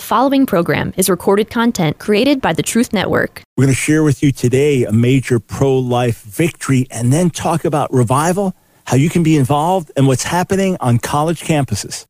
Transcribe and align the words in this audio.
The 0.00 0.06
following 0.06 0.46
program 0.46 0.94
is 0.96 1.10
recorded 1.10 1.50
content 1.50 1.98
created 1.98 2.40
by 2.40 2.54
the 2.54 2.62
Truth 2.62 2.94
Network. 2.94 3.42
We're 3.58 3.64
going 3.64 3.74
to 3.74 3.78
share 3.78 4.02
with 4.02 4.22
you 4.22 4.32
today 4.32 4.84
a 4.84 4.92
major 4.92 5.38
pro 5.38 5.76
life 5.76 6.22
victory 6.22 6.86
and 6.90 7.12
then 7.12 7.28
talk 7.28 7.66
about 7.66 7.92
revival, 7.92 8.54
how 8.86 8.96
you 8.96 9.10
can 9.10 9.22
be 9.22 9.36
involved, 9.36 9.92
and 9.98 10.06
what's 10.06 10.22
happening 10.22 10.78
on 10.80 11.00
college 11.00 11.42
campuses. 11.42 12.06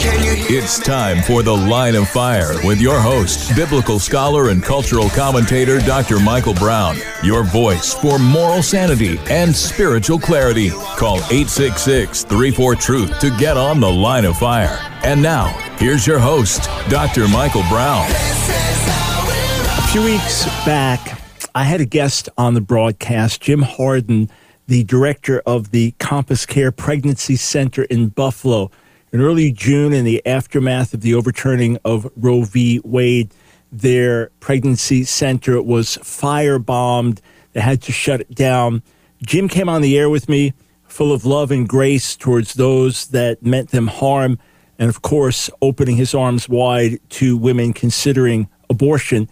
It's 0.00 0.78
time 0.78 1.24
for 1.24 1.42
The 1.42 1.52
Line 1.52 1.96
of 1.96 2.08
Fire 2.08 2.54
with 2.64 2.80
your 2.80 3.00
host, 3.00 3.54
biblical 3.56 3.98
scholar 3.98 4.50
and 4.50 4.62
cultural 4.62 5.08
commentator 5.08 5.80
Dr. 5.80 6.20
Michael 6.20 6.54
Brown. 6.54 6.96
Your 7.24 7.42
voice 7.42 7.94
for 7.94 8.16
moral 8.16 8.62
sanity 8.62 9.18
and 9.28 9.54
spiritual 9.54 10.20
clarity. 10.20 10.70
Call 10.70 11.16
866 11.16 12.22
34 12.22 12.76
Truth 12.76 13.18
to 13.18 13.36
get 13.38 13.56
on 13.56 13.80
The 13.80 13.90
Line 13.90 14.24
of 14.24 14.38
Fire. 14.38 14.78
And 15.02 15.20
now, 15.20 15.48
here's 15.78 16.06
your 16.06 16.20
host, 16.20 16.70
Dr. 16.88 17.26
Michael 17.26 17.64
Brown. 17.68 18.06
A 18.08 19.88
few 19.90 20.04
weeks 20.04 20.44
back, 20.64 21.20
I 21.56 21.64
had 21.64 21.80
a 21.80 21.86
guest 21.86 22.28
on 22.38 22.54
the 22.54 22.60
broadcast, 22.60 23.40
Jim 23.40 23.62
Harden, 23.62 24.30
the 24.68 24.84
director 24.84 25.42
of 25.44 25.72
the 25.72 25.90
Compass 25.98 26.46
Care 26.46 26.70
Pregnancy 26.70 27.34
Center 27.34 27.82
in 27.82 28.10
Buffalo. 28.10 28.70
In 29.10 29.22
early 29.22 29.52
June, 29.52 29.94
in 29.94 30.04
the 30.04 30.24
aftermath 30.26 30.92
of 30.92 31.00
the 31.00 31.14
overturning 31.14 31.78
of 31.82 32.10
Roe 32.14 32.42
v. 32.42 32.80
Wade, 32.84 33.32
their 33.72 34.28
pregnancy 34.40 35.04
center 35.04 35.62
was 35.62 35.96
firebombed. 35.98 37.20
They 37.54 37.60
had 37.60 37.80
to 37.82 37.92
shut 37.92 38.20
it 38.20 38.34
down. 38.34 38.82
Jim 39.22 39.48
came 39.48 39.68
on 39.68 39.80
the 39.80 39.98
air 39.98 40.10
with 40.10 40.28
me, 40.28 40.52
full 40.86 41.10
of 41.12 41.24
love 41.24 41.50
and 41.50 41.66
grace 41.66 42.16
towards 42.16 42.54
those 42.54 43.06
that 43.08 43.42
meant 43.42 43.70
them 43.70 43.86
harm, 43.86 44.38
and 44.78 44.90
of 44.90 45.00
course, 45.00 45.48
opening 45.62 45.96
his 45.96 46.14
arms 46.14 46.46
wide 46.46 46.98
to 47.10 47.36
women 47.36 47.72
considering 47.72 48.46
abortion. 48.68 49.28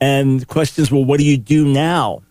And 0.00 0.40
the 0.40 0.46
question 0.46 0.82
is, 0.82 0.92
well, 0.92 1.04
what 1.04 1.18
do 1.18 1.24
you 1.24 1.36
do 1.36 1.66
now? 1.66 2.22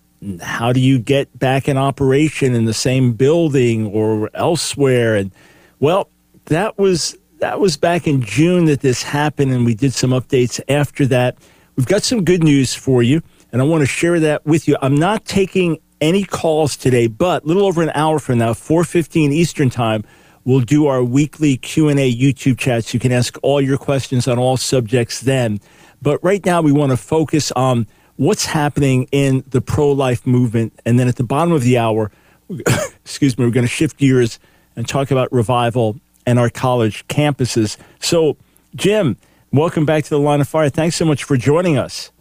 How 0.42 0.72
do 0.72 0.80
you 0.80 0.98
get 0.98 1.38
back 1.38 1.68
in 1.68 1.78
operation 1.78 2.56
in 2.56 2.66
the 2.66 2.74
same 2.74 3.14
building 3.14 3.88
or 3.88 4.30
elsewhere? 4.34 5.16
And 5.16 5.32
well, 5.80 6.10
that 6.46 6.78
was 6.78 7.18
that 7.40 7.60
was 7.60 7.78
back 7.78 8.08
in 8.08 8.22
June 8.22 8.66
that 8.66 8.82
this 8.82 9.04
happened, 9.04 9.52
and 9.52 9.66
we 9.66 9.76
did 9.76 9.94
some 9.94 10.12
updates 10.12 10.60
after 10.70 11.06
that. 11.08 11.38
We've 11.76 11.86
got 11.86 12.04
some 12.04 12.24
good 12.24 12.44
news 12.44 12.74
for 12.74 13.04
you, 13.04 13.22
and 13.52 13.62
I 13.62 13.66
want 13.66 13.82
to 13.82 13.88
share 13.88 14.20
that 14.22 14.46
with 14.46 14.68
you. 14.68 14.78
I'm 14.82 14.96
not 14.96 15.26
taking 15.26 15.80
any 16.00 16.24
calls 16.24 16.78
today, 16.78 17.08
but 17.08 17.44
a 17.44 17.48
little 17.48 17.66
over 17.66 17.82
an 17.82 17.92
hour 17.94 18.20
from 18.20 18.40
now, 18.40 18.54
4:15 18.54 19.32
Eastern 19.32 19.70
Time, 19.70 20.04
we'll 20.44 20.62
do 20.62 20.88
our 20.88 21.04
weekly 21.04 21.58
Q&A 21.58 22.14
YouTube 22.14 22.58
chat. 22.58 22.86
So 22.86 22.96
you 22.96 23.00
can 23.00 23.12
ask 23.12 23.38
all 23.42 23.60
your 23.60 23.78
questions 23.78 24.28
on 24.28 24.38
all 24.38 24.58
subjects 24.58 25.22
then. 25.22 25.60
But 26.02 26.24
right 26.24 26.46
now, 26.46 26.62
we 26.62 26.72
want 26.72 26.92
to 26.92 26.98
focus 26.98 27.52
on 27.54 27.88
what's 28.18 28.46
happening 28.46 29.08
in 29.12 29.44
the 29.50 29.62
pro-life 29.62 30.26
movement, 30.26 30.80
and 30.86 31.00
then 31.00 31.08
at 31.08 31.16
the 31.16 31.24
bottom 31.24 31.52
of 31.54 31.64
the 31.64 31.78
hour, 31.78 32.12
excuse 33.04 33.38
me, 33.38 33.46
we're 33.46 33.52
going 33.52 33.66
to 33.66 33.72
shift 33.72 33.98
gears 33.98 34.40
and 34.76 34.88
talk 34.88 35.12
about 35.12 35.32
revival 35.32 36.00
and 36.26 36.40
our 36.40 36.50
college 36.50 37.08
campuses. 37.08 37.78
So, 38.00 38.38
Jim, 38.76 39.18
welcome 39.52 39.86
back 39.86 40.04
to 40.04 40.10
the 40.10 40.20
Line 40.20 40.42
of 40.42 40.48
Fire. 40.48 40.70
Thanks 40.70 40.96
so 40.96 41.06
much 41.06 41.24
for 41.24 41.38
joining 41.38 41.78
us. 41.78 42.12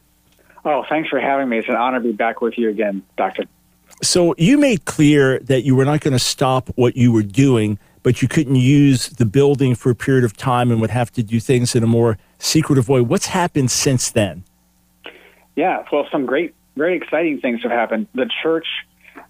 Oh, 0.65 0.85
thanks 0.89 1.09
for 1.09 1.21
having 1.21 1.49
me. 1.49 1.59
It's 1.59 1.69
an 1.69 1.77
honor 1.77 1.99
to 1.99 2.05
be 2.05 2.13
back 2.13 2.41
with 2.41 2.57
you 2.57 2.71
again, 2.71 3.03
Doctor. 3.17 3.45
So, 4.03 4.35
you 4.39 4.59
made 4.59 4.85
clear 4.87 5.39
that 5.41 5.63
you 5.63 5.77
were 5.77 5.85
not 5.85 6.01
going 6.01 6.13
to 6.13 6.19
stop 6.19 6.71
what 6.77 6.97
you 6.97 7.13
were 7.13 7.23
doing, 7.23 7.79
but 8.03 8.23
you 8.23 8.29
couldn't 8.29 8.57
use 8.57 9.09
the 9.09 9.25
building 9.25 9.75
for 9.75 9.91
a 9.91 9.95
period 9.95 10.25
of 10.25 10.37
time 10.37 10.71
and 10.71 10.81
would 10.81 10.91
have 10.91 11.13
to 11.13 11.23
do 11.23 11.41
things 11.41 11.75
in 11.75 11.83
a 11.83 11.87
more 11.87 12.19
secretive 12.39 12.89
way. 12.89 13.01
What's 13.01 13.27
happened 13.27 13.71
since 13.71 14.11
then? 14.11 14.45
Yeah, 15.57 15.85
well, 15.93 16.07
some 16.11 16.27
great, 16.27 16.55
very 16.77 16.97
exciting 16.97 17.41
things 17.41 17.63
have 17.63 17.71
happened. 17.71 18.09
The 18.15 18.29
church 18.43 18.67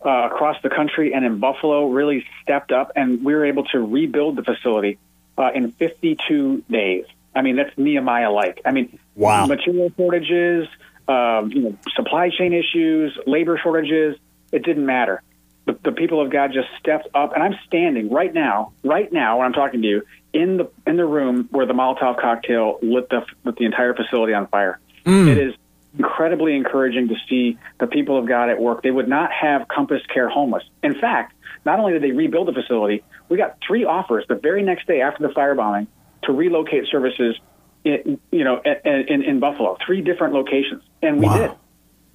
uh, 0.04 0.28
across 0.30 0.56
the 0.62 0.68
country 0.68 1.14
and 1.14 1.24
in 1.24 1.38
Buffalo 1.38 1.88
really 1.88 2.24
stepped 2.42 2.72
up, 2.72 2.92
and 2.96 3.24
we 3.24 3.34
were 3.34 3.44
able 3.44 3.64
to 3.64 3.80
rebuild 3.80 4.36
the 4.36 4.42
facility 4.42 4.98
uh, 5.38 5.50
in 5.54 5.72
52 5.72 6.64
days. 6.70 7.06
I 7.34 7.42
mean, 7.42 7.56
that's 7.56 7.76
Nehemiah 7.76 8.30
like. 8.30 8.60
I 8.64 8.70
mean, 8.70 8.98
wow. 9.16 9.46
material 9.46 9.90
shortages, 9.96 10.68
um, 11.08 11.50
you 11.50 11.62
know, 11.62 11.78
supply 11.96 12.30
chain 12.30 12.52
issues, 12.52 13.18
labor 13.26 13.58
shortages. 13.62 14.16
It 14.52 14.64
didn't 14.64 14.86
matter. 14.86 15.22
The, 15.66 15.78
the 15.82 15.92
people 15.92 16.20
of 16.20 16.30
God 16.30 16.52
just 16.52 16.68
stepped 16.78 17.08
up, 17.14 17.32
and 17.34 17.42
I'm 17.42 17.58
standing 17.66 18.10
right 18.10 18.32
now, 18.32 18.72
right 18.84 19.10
now, 19.10 19.38
when 19.38 19.46
I'm 19.46 19.52
talking 19.52 19.82
to 19.82 19.88
you, 19.88 20.02
in 20.32 20.58
the 20.58 20.70
in 20.86 20.96
the 20.96 21.06
room 21.06 21.48
where 21.50 21.64
the 21.64 21.72
Molotov 21.72 22.20
cocktail 22.20 22.78
lit 22.82 23.08
the 23.08 23.24
lit 23.44 23.56
the 23.56 23.64
entire 23.64 23.94
facility 23.94 24.34
on 24.34 24.46
fire. 24.48 24.78
Mm. 25.06 25.28
It 25.28 25.38
is 25.38 25.54
incredibly 25.98 26.56
encouraging 26.56 27.08
to 27.08 27.14
see 27.28 27.58
the 27.78 27.86
people 27.86 28.18
of 28.18 28.26
God 28.26 28.50
at 28.50 28.60
work. 28.60 28.82
They 28.82 28.90
would 28.90 29.08
not 29.08 29.30
have 29.32 29.68
Compass 29.68 30.02
Care 30.12 30.28
homeless. 30.28 30.64
In 30.82 30.94
fact, 30.94 31.34
not 31.64 31.78
only 31.78 31.92
did 31.92 32.02
they 32.02 32.10
rebuild 32.10 32.48
the 32.48 32.52
facility, 32.52 33.02
we 33.28 33.36
got 33.36 33.58
three 33.66 33.84
offers 33.84 34.24
the 34.28 34.34
very 34.34 34.62
next 34.62 34.86
day 34.86 35.00
after 35.00 35.26
the 35.26 35.32
firebombing 35.32 35.86
to 36.24 36.32
relocate 36.32 36.86
services, 36.90 37.36
in, 37.84 38.18
you 38.30 38.44
know, 38.44 38.60
in, 38.84 39.22
in 39.22 39.40
Buffalo, 39.40 39.76
three 39.84 40.00
different 40.00 40.34
locations, 40.34 40.82
and 41.02 41.20
we 41.20 41.26
wow. 41.26 41.38
did. 41.38 41.50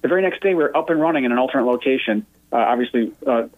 The 0.02 0.08
very 0.08 0.22
next 0.22 0.42
day, 0.42 0.54
we 0.54 0.62
were 0.62 0.76
up 0.76 0.88
and 0.90 1.00
running 1.00 1.24
in 1.24 1.32
an 1.32 1.38
alternate 1.38 1.66
location. 1.66 2.26
Uh, 2.52 2.56
obviously, 2.56 3.12
uh, 3.26 3.48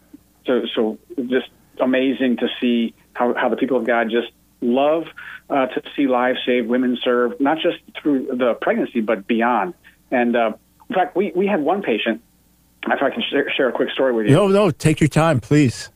so 0.45 0.63
so 0.75 0.99
just 1.17 1.49
amazing 1.81 2.37
to 2.39 2.49
see 2.61 2.95
how 3.15 3.33
how 3.35 3.49
the 3.49 3.57
people 3.57 3.77
of 3.77 3.87
God 3.87 4.11
just 4.11 4.33
love 4.61 5.05
uh, 5.49 5.67
to 5.67 5.83
see 5.97 6.07
lives 6.07 6.39
saved, 6.45 6.69
women 6.69 6.99
served, 7.03 7.41
not 7.41 7.59
just 7.59 7.79
through 8.01 8.27
the 8.27 8.55
pregnancy, 8.61 9.01
but 9.01 9.27
beyond. 9.27 9.75
And 10.13 10.37
uh, 10.37 10.53
in 10.89 10.95
fact, 10.95 11.17
we, 11.17 11.33
we 11.35 11.47
had 11.47 11.61
one 11.61 11.83
patient. 11.83 12.23
If 12.87 13.03
I 13.03 13.11
can 13.11 13.23
share, 13.31 13.51
share, 13.57 13.69
a 13.69 13.73
quick 13.73 13.91
story 13.91 14.13
with 14.13 14.27
you. 14.27 14.35
No, 14.35 14.49
no, 14.49 14.71
take 14.71 15.01
your 15.01 15.09
time, 15.09 15.41
please. 15.41 15.89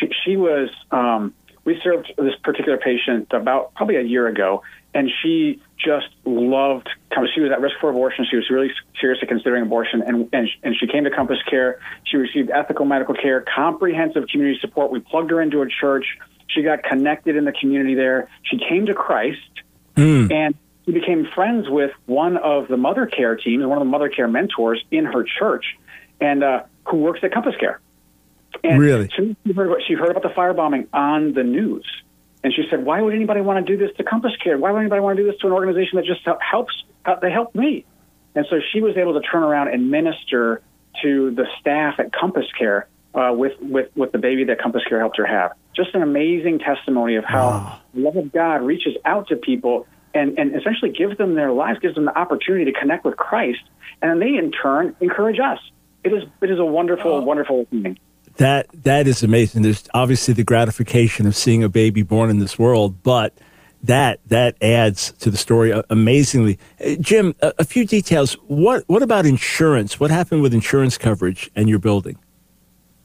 She, 0.00 0.10
she 0.24 0.36
was, 0.36 0.68
um, 0.90 1.32
we 1.64 1.80
served 1.82 2.12
this 2.18 2.34
particular 2.42 2.76
patient 2.76 3.28
about 3.32 3.72
probably 3.74 3.96
a 3.96 4.02
year 4.02 4.26
ago, 4.26 4.62
and 4.92 5.10
she 5.22 5.62
just 5.78 6.08
loved, 6.24 6.88
she 7.34 7.40
was 7.40 7.52
at 7.52 7.60
risk 7.60 7.76
for 7.80 7.88
abortion. 7.90 8.26
She 8.28 8.36
was 8.36 8.50
really 8.50 8.70
seriously 9.00 9.28
considering 9.28 9.62
abortion, 9.62 10.02
and, 10.02 10.28
and, 10.32 10.48
and 10.62 10.74
she 10.78 10.88
came 10.88 11.04
to 11.04 11.10
Compass 11.10 11.38
Care. 11.48 11.80
She 12.04 12.16
received 12.16 12.50
ethical 12.50 12.84
medical 12.84 13.14
care, 13.14 13.40
comprehensive 13.54 14.26
community 14.28 14.58
support. 14.60 14.90
We 14.90 15.00
plugged 15.00 15.30
her 15.30 15.40
into 15.40 15.62
a 15.62 15.68
church. 15.68 16.18
She 16.48 16.62
got 16.62 16.82
connected 16.82 17.36
in 17.36 17.44
the 17.44 17.52
community 17.52 17.94
there. 17.94 18.28
She 18.42 18.58
came 18.58 18.86
to 18.86 18.94
Christ, 18.94 19.38
mm. 19.96 20.32
and 20.32 20.54
he 20.84 20.92
became 20.92 21.26
friends 21.34 21.68
with 21.68 21.92
one 22.06 22.36
of 22.36 22.68
the 22.68 22.76
mother 22.76 23.06
care 23.06 23.36
teams, 23.36 23.64
one 23.64 23.78
of 23.78 23.84
the 23.84 23.90
mother 23.90 24.08
care 24.08 24.28
mentors 24.28 24.84
in 24.90 25.06
her 25.06 25.24
church, 25.24 25.64
and 26.20 26.44
uh, 26.44 26.62
who 26.86 26.98
works 26.98 27.20
at 27.22 27.32
Compass 27.32 27.54
Care. 27.58 27.80
And 28.62 28.78
really? 28.78 29.08
She 29.16 29.36
heard, 29.52 29.66
about, 29.66 29.82
she 29.86 29.94
heard 29.94 30.10
about 30.10 30.22
the 30.22 30.28
firebombing 30.28 30.88
on 30.92 31.32
the 31.32 31.42
news. 31.42 31.84
And 32.42 32.52
she 32.52 32.64
said, 32.68 32.84
why 32.84 33.00
would 33.00 33.14
anybody 33.14 33.40
want 33.40 33.66
to 33.66 33.76
do 33.76 33.78
this 33.78 33.96
to 33.96 34.04
Compass 34.04 34.32
Care? 34.42 34.58
Why 34.58 34.70
would 34.70 34.80
anybody 34.80 35.00
want 35.00 35.16
to 35.16 35.22
do 35.22 35.30
this 35.30 35.40
to 35.40 35.46
an 35.46 35.52
organization 35.54 35.96
that 35.96 36.04
just 36.04 36.20
helps, 36.40 36.74
they 37.22 37.30
help 37.30 37.54
me? 37.54 37.86
And 38.34 38.46
so 38.50 38.60
she 38.72 38.80
was 38.82 38.96
able 38.96 39.14
to 39.14 39.20
turn 39.20 39.42
around 39.42 39.68
and 39.68 39.90
minister 39.90 40.60
to 41.02 41.30
the 41.30 41.46
staff 41.58 41.98
at 41.98 42.12
Compass 42.12 42.46
Care 42.58 42.86
uh, 43.14 43.32
with, 43.34 43.58
with, 43.60 43.90
with 43.96 44.12
the 44.12 44.18
baby 44.18 44.44
that 44.44 44.60
Compass 44.60 44.82
Care 44.88 45.00
helped 45.00 45.16
her 45.16 45.26
have. 45.26 45.52
Just 45.74 45.94
an 45.94 46.02
amazing 46.02 46.58
testimony 46.58 47.16
of 47.16 47.24
how 47.24 47.48
wow. 47.48 47.80
the 47.94 48.00
love 48.00 48.16
of 48.16 48.32
God 48.32 48.56
reaches 48.56 48.94
out 49.04 49.28
to 49.28 49.36
people 49.36 49.86
and, 50.14 50.38
and 50.38 50.54
essentially 50.56 50.90
gives 50.90 51.18
them 51.18 51.34
their 51.34 51.52
lives, 51.52 51.78
gives 51.80 51.94
them 51.94 52.04
the 52.04 52.16
opportunity 52.16 52.64
to 52.70 52.78
connect 52.78 53.04
with 53.04 53.16
Christ, 53.16 53.60
and 54.00 54.10
then 54.10 54.18
they 54.20 54.36
in 54.36 54.52
turn 54.52 54.94
encourage 55.00 55.38
us. 55.40 55.58
It 56.04 56.12
is 56.12 56.24
it 56.42 56.50
is 56.50 56.58
a 56.58 56.64
wonderful, 56.64 57.12
oh. 57.12 57.20
wonderful 57.20 57.66
thing. 57.70 57.98
That 58.36 58.66
that 58.82 59.06
is 59.06 59.22
amazing. 59.22 59.62
There's 59.62 59.88
obviously 59.94 60.34
the 60.34 60.44
gratification 60.44 61.26
of 61.26 61.36
seeing 61.36 61.62
a 61.62 61.68
baby 61.68 62.02
born 62.02 62.30
in 62.30 62.38
this 62.38 62.58
world, 62.58 63.02
but 63.02 63.36
that 63.82 64.20
that 64.26 64.56
adds 64.62 65.12
to 65.20 65.30
the 65.30 65.36
story 65.36 65.72
amazingly. 65.90 66.58
Uh, 66.84 66.94
Jim, 67.00 67.34
a, 67.42 67.52
a 67.60 67.64
few 67.64 67.86
details. 67.86 68.34
What 68.46 68.84
what 68.86 69.02
about 69.02 69.26
insurance? 69.26 70.00
What 70.00 70.10
happened 70.10 70.42
with 70.42 70.52
insurance 70.52 70.98
coverage 70.98 71.50
and 71.54 71.68
your 71.68 71.78
building? 71.78 72.18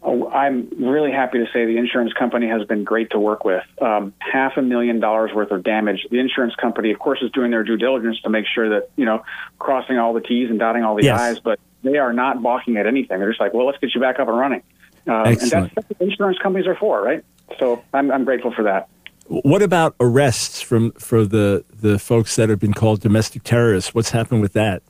Oh, 0.02 0.30
I'm 0.30 0.70
really 0.80 1.12
happy 1.12 1.40
to 1.40 1.46
say 1.52 1.66
the 1.66 1.78
insurance 1.78 2.14
company 2.14 2.48
has 2.48 2.66
been 2.66 2.86
great 2.86 3.10
to 3.12 3.20
work 3.20 3.44
with. 3.44 3.64
Um, 3.82 4.14
half 4.20 4.56
a 4.56 4.62
million 4.62 5.02
dollars 5.02 5.32
worth 5.34 5.52
of 5.52 5.64
damage. 5.64 6.08
The 6.10 6.20
insurance 6.20 6.56
company, 6.56 6.92
of 6.92 7.00
course, 7.00 7.22
is 7.22 7.32
doing 7.32 7.52
their 7.52 7.64
due 7.66 7.76
diligence 7.76 8.22
to 8.22 8.30
make 8.30 8.46
sure 8.46 8.70
that 8.70 8.90
you 8.96 9.04
know 9.04 9.24
crossing 9.60 9.98
all 9.98 10.14
the 10.14 10.22
T's 10.22 10.50
and 10.50 10.58
dotting 10.58 10.84
all 10.84 10.96
the 10.96 11.04
yes. 11.04 11.20
I's. 11.20 11.40
But 11.40 11.60
they 11.84 11.98
are 11.98 12.14
not 12.14 12.42
balking 12.42 12.78
at 12.78 12.88
anything. 12.88 13.20
They're 13.20 13.30
just 13.30 13.42
like, 13.42 13.54
well, 13.54 13.66
let's 13.66 13.78
get 13.80 13.94
you 13.94 14.00
back 14.00 14.20
up 14.20 14.28
and 14.28 14.38
running. 14.38 14.64
Um, 15.08 15.26
and 15.26 15.38
that's, 15.38 15.52
that's 15.74 15.76
what 15.76 16.02
insurance 16.02 16.38
companies 16.40 16.68
are 16.68 16.76
for, 16.76 17.02
right? 17.02 17.24
So 17.58 17.84
I'm, 17.94 18.12
I'm 18.12 18.26
grateful 18.26 18.54
for 18.54 18.64
that. 18.64 18.90
What 19.28 19.62
about 19.62 19.96
arrests 20.00 20.62
from 20.62 20.92
for 20.94 21.24
the 21.24 21.64
the 21.72 22.00
folks 22.00 22.36
that 22.38 22.50
have 22.50 22.60
been 22.60 22.74
called 22.74 23.02
domestic 23.02 23.44
terrorists? 23.44 23.94
What's 23.94 24.10
happened 24.10 24.42
with 24.42 24.54
that? 24.54 24.82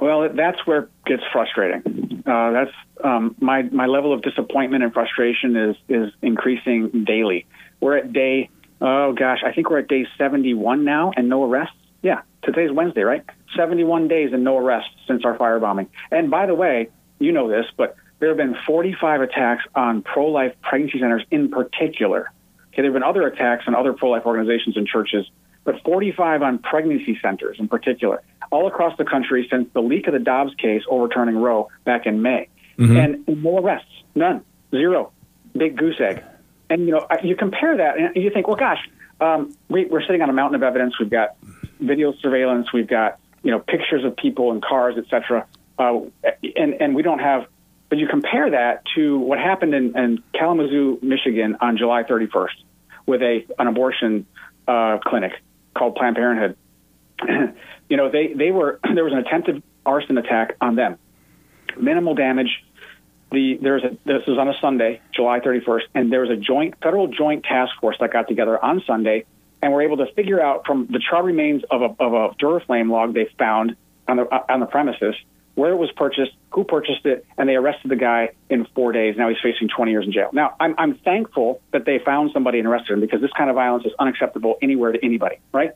Well, 0.00 0.28
that's 0.34 0.66
where 0.66 0.80
it 0.80 0.88
gets 1.06 1.22
frustrating. 1.32 2.22
Uh, 2.26 2.50
that's 2.52 2.72
um, 3.02 3.36
my 3.40 3.62
my 3.62 3.86
level 3.86 4.12
of 4.12 4.22
disappointment 4.22 4.82
and 4.82 4.92
frustration 4.92 5.56
is 5.56 5.76
is 5.88 6.12
increasing 6.22 7.04
daily. 7.04 7.46
We're 7.80 7.98
at 7.98 8.12
day 8.12 8.50
oh 8.80 9.12
gosh, 9.12 9.40
I 9.44 9.52
think 9.52 9.70
we're 9.70 9.78
at 9.78 9.88
day 9.88 10.06
71 10.18 10.84
now, 10.84 11.12
and 11.16 11.28
no 11.28 11.44
arrests. 11.44 11.76
Yeah, 12.02 12.22
today's 12.42 12.70
Wednesday, 12.70 13.02
right? 13.02 13.24
71 13.56 14.08
days 14.08 14.32
and 14.32 14.44
no 14.44 14.58
arrests 14.58 14.90
since 15.06 15.24
our 15.24 15.36
firebombing. 15.38 15.88
And 16.10 16.30
by 16.30 16.46
the 16.46 16.54
way, 16.54 16.90
you 17.18 17.32
know 17.32 17.48
this, 17.48 17.66
but 17.76 17.96
there 18.18 18.28
have 18.28 18.36
been 18.36 18.56
45 18.66 19.22
attacks 19.22 19.64
on 19.74 20.02
pro 20.02 20.26
life 20.26 20.54
pregnancy 20.62 21.00
centers 21.00 21.24
in 21.30 21.50
particular. 21.50 22.30
Okay, 22.68 22.82
there 22.82 22.84
have 22.86 22.92
been 22.92 23.02
other 23.02 23.26
attacks 23.26 23.64
on 23.66 23.74
other 23.74 23.92
pro 23.92 24.10
life 24.10 24.26
organizations 24.26 24.76
and 24.76 24.86
churches, 24.86 25.26
but 25.64 25.82
45 25.82 26.42
on 26.42 26.58
pregnancy 26.58 27.18
centers 27.20 27.56
in 27.58 27.68
particular, 27.68 28.22
all 28.50 28.68
across 28.68 28.96
the 28.98 29.04
country 29.04 29.46
since 29.50 29.68
the 29.72 29.80
leak 29.80 30.06
of 30.06 30.12
the 30.12 30.18
Dobbs 30.18 30.54
case 30.54 30.82
overturning 30.88 31.36
Roe 31.36 31.68
back 31.84 32.06
in 32.06 32.22
May. 32.22 32.48
Mm-hmm. 32.78 32.96
And 32.96 33.42
no 33.42 33.58
arrests, 33.58 33.90
none, 34.14 34.44
zero, 34.70 35.12
big 35.56 35.76
goose 35.76 36.00
egg. 36.00 36.22
And 36.70 36.86
you 36.86 36.92
know, 36.92 37.06
you 37.22 37.36
compare 37.36 37.76
that, 37.76 37.98
and 37.98 38.16
you 38.16 38.30
think, 38.30 38.46
well, 38.46 38.56
gosh, 38.56 38.80
um, 39.20 39.54
we, 39.68 39.84
we're 39.84 40.02
sitting 40.02 40.22
on 40.22 40.30
a 40.30 40.32
mountain 40.32 40.56
of 40.56 40.62
evidence. 40.62 40.98
We've 40.98 41.10
got 41.10 41.36
video 41.80 42.12
surveillance, 42.20 42.72
we've 42.72 42.88
got 42.88 43.18
you 43.42 43.50
know 43.50 43.60
pictures 43.60 44.04
of 44.04 44.16
people 44.16 44.50
and 44.50 44.62
cars, 44.62 44.96
etc. 44.98 45.46
Uh, 45.78 46.00
and 46.56 46.74
and 46.80 46.94
we 46.94 47.02
don't 47.02 47.20
have. 47.20 47.46
But 47.90 47.98
you 47.98 48.08
compare 48.08 48.50
that 48.50 48.82
to 48.96 49.18
what 49.18 49.38
happened 49.38 49.74
in, 49.74 49.96
in 49.96 50.22
Kalamazoo, 50.32 50.98
Michigan, 51.02 51.58
on 51.60 51.76
July 51.76 52.02
31st, 52.02 52.48
with 53.06 53.22
a 53.22 53.44
an 53.58 53.68
abortion 53.68 54.26
uh, 54.66 54.98
clinic 55.04 55.32
called 55.74 55.96
Planned 55.96 56.16
Parenthood. 56.16 56.56
you 57.88 57.96
know, 57.96 58.10
they 58.10 58.32
they 58.32 58.50
were 58.50 58.80
there 58.94 59.04
was 59.04 59.12
an 59.12 59.20
attempted 59.20 59.62
arson 59.84 60.18
attack 60.18 60.56
on 60.60 60.76
them. 60.76 60.98
Minimal 61.78 62.14
damage. 62.14 62.64
The 63.32 63.58
there's 63.60 63.82
a 63.82 63.96
this 64.04 64.26
was 64.26 64.38
on 64.38 64.48
a 64.48 64.54
Sunday, 64.60 65.00
July 65.12 65.40
31st, 65.40 65.82
and 65.94 66.12
there 66.12 66.20
was 66.20 66.30
a 66.30 66.36
joint 66.36 66.74
federal 66.82 67.08
joint 67.08 67.44
task 67.44 67.72
force 67.80 67.96
that 68.00 68.12
got 68.12 68.28
together 68.28 68.62
on 68.62 68.82
Sunday 68.86 69.24
and 69.60 69.72
were 69.72 69.82
able 69.82 69.96
to 69.96 70.06
figure 70.14 70.40
out 70.40 70.66
from 70.66 70.86
the 70.90 71.00
charred 71.00 71.24
remains 71.24 71.62
of 71.70 71.82
a, 71.82 71.86
of 71.98 72.12
a 72.12 72.34
Duraflame 72.36 72.90
log 72.90 73.14
they 73.14 73.28
found 73.38 73.76
on 74.06 74.18
the 74.18 74.52
on 74.52 74.60
the 74.60 74.66
premises 74.66 75.14
where 75.54 75.70
it 75.72 75.76
was 75.76 75.90
purchased, 75.92 76.32
who 76.50 76.64
purchased 76.64 77.06
it, 77.06 77.24
and 77.38 77.48
they 77.48 77.54
arrested 77.54 77.90
the 77.90 77.96
guy 77.96 78.30
in 78.50 78.66
four 78.74 78.92
days. 78.92 79.16
Now 79.16 79.28
he's 79.28 79.38
facing 79.42 79.68
20 79.68 79.90
years 79.90 80.04
in 80.06 80.12
jail. 80.12 80.30
Now 80.32 80.56
I'm 80.58 80.74
I'm 80.78 80.96
thankful 80.96 81.60
that 81.72 81.84
they 81.84 81.98
found 81.98 82.30
somebody 82.32 82.58
and 82.58 82.68
arrested 82.68 82.94
him 82.94 83.00
because 83.00 83.20
this 83.20 83.30
kind 83.36 83.50
of 83.50 83.56
violence 83.56 83.84
is 83.84 83.92
unacceptable 83.98 84.56
anywhere 84.62 84.92
to 84.92 85.04
anybody, 85.04 85.36
right? 85.52 85.72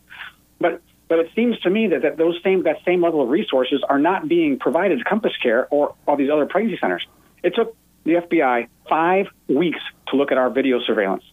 But 0.60 0.82
but 1.08 1.20
it 1.20 1.30
seems 1.34 1.58
to 1.60 1.70
me 1.70 1.88
that, 1.88 2.02
that 2.02 2.16
those 2.16 2.38
same 2.42 2.64
that 2.64 2.78
same 2.84 3.02
level 3.02 3.22
of 3.22 3.28
resources 3.28 3.82
are 3.88 3.98
not 3.98 4.28
being 4.28 4.58
provided 4.58 4.98
to 4.98 5.04
Compass 5.04 5.36
Care 5.42 5.68
or 5.70 5.94
all 6.06 6.16
these 6.16 6.30
other 6.30 6.46
pregnancy 6.46 6.78
centers. 6.80 7.06
It 7.42 7.54
took 7.54 7.76
the 8.04 8.14
FBI 8.14 8.68
five 8.88 9.26
weeks 9.48 9.80
to 10.08 10.16
look 10.16 10.32
at 10.32 10.38
our 10.38 10.50
video 10.50 10.80
surveillance. 10.80 11.24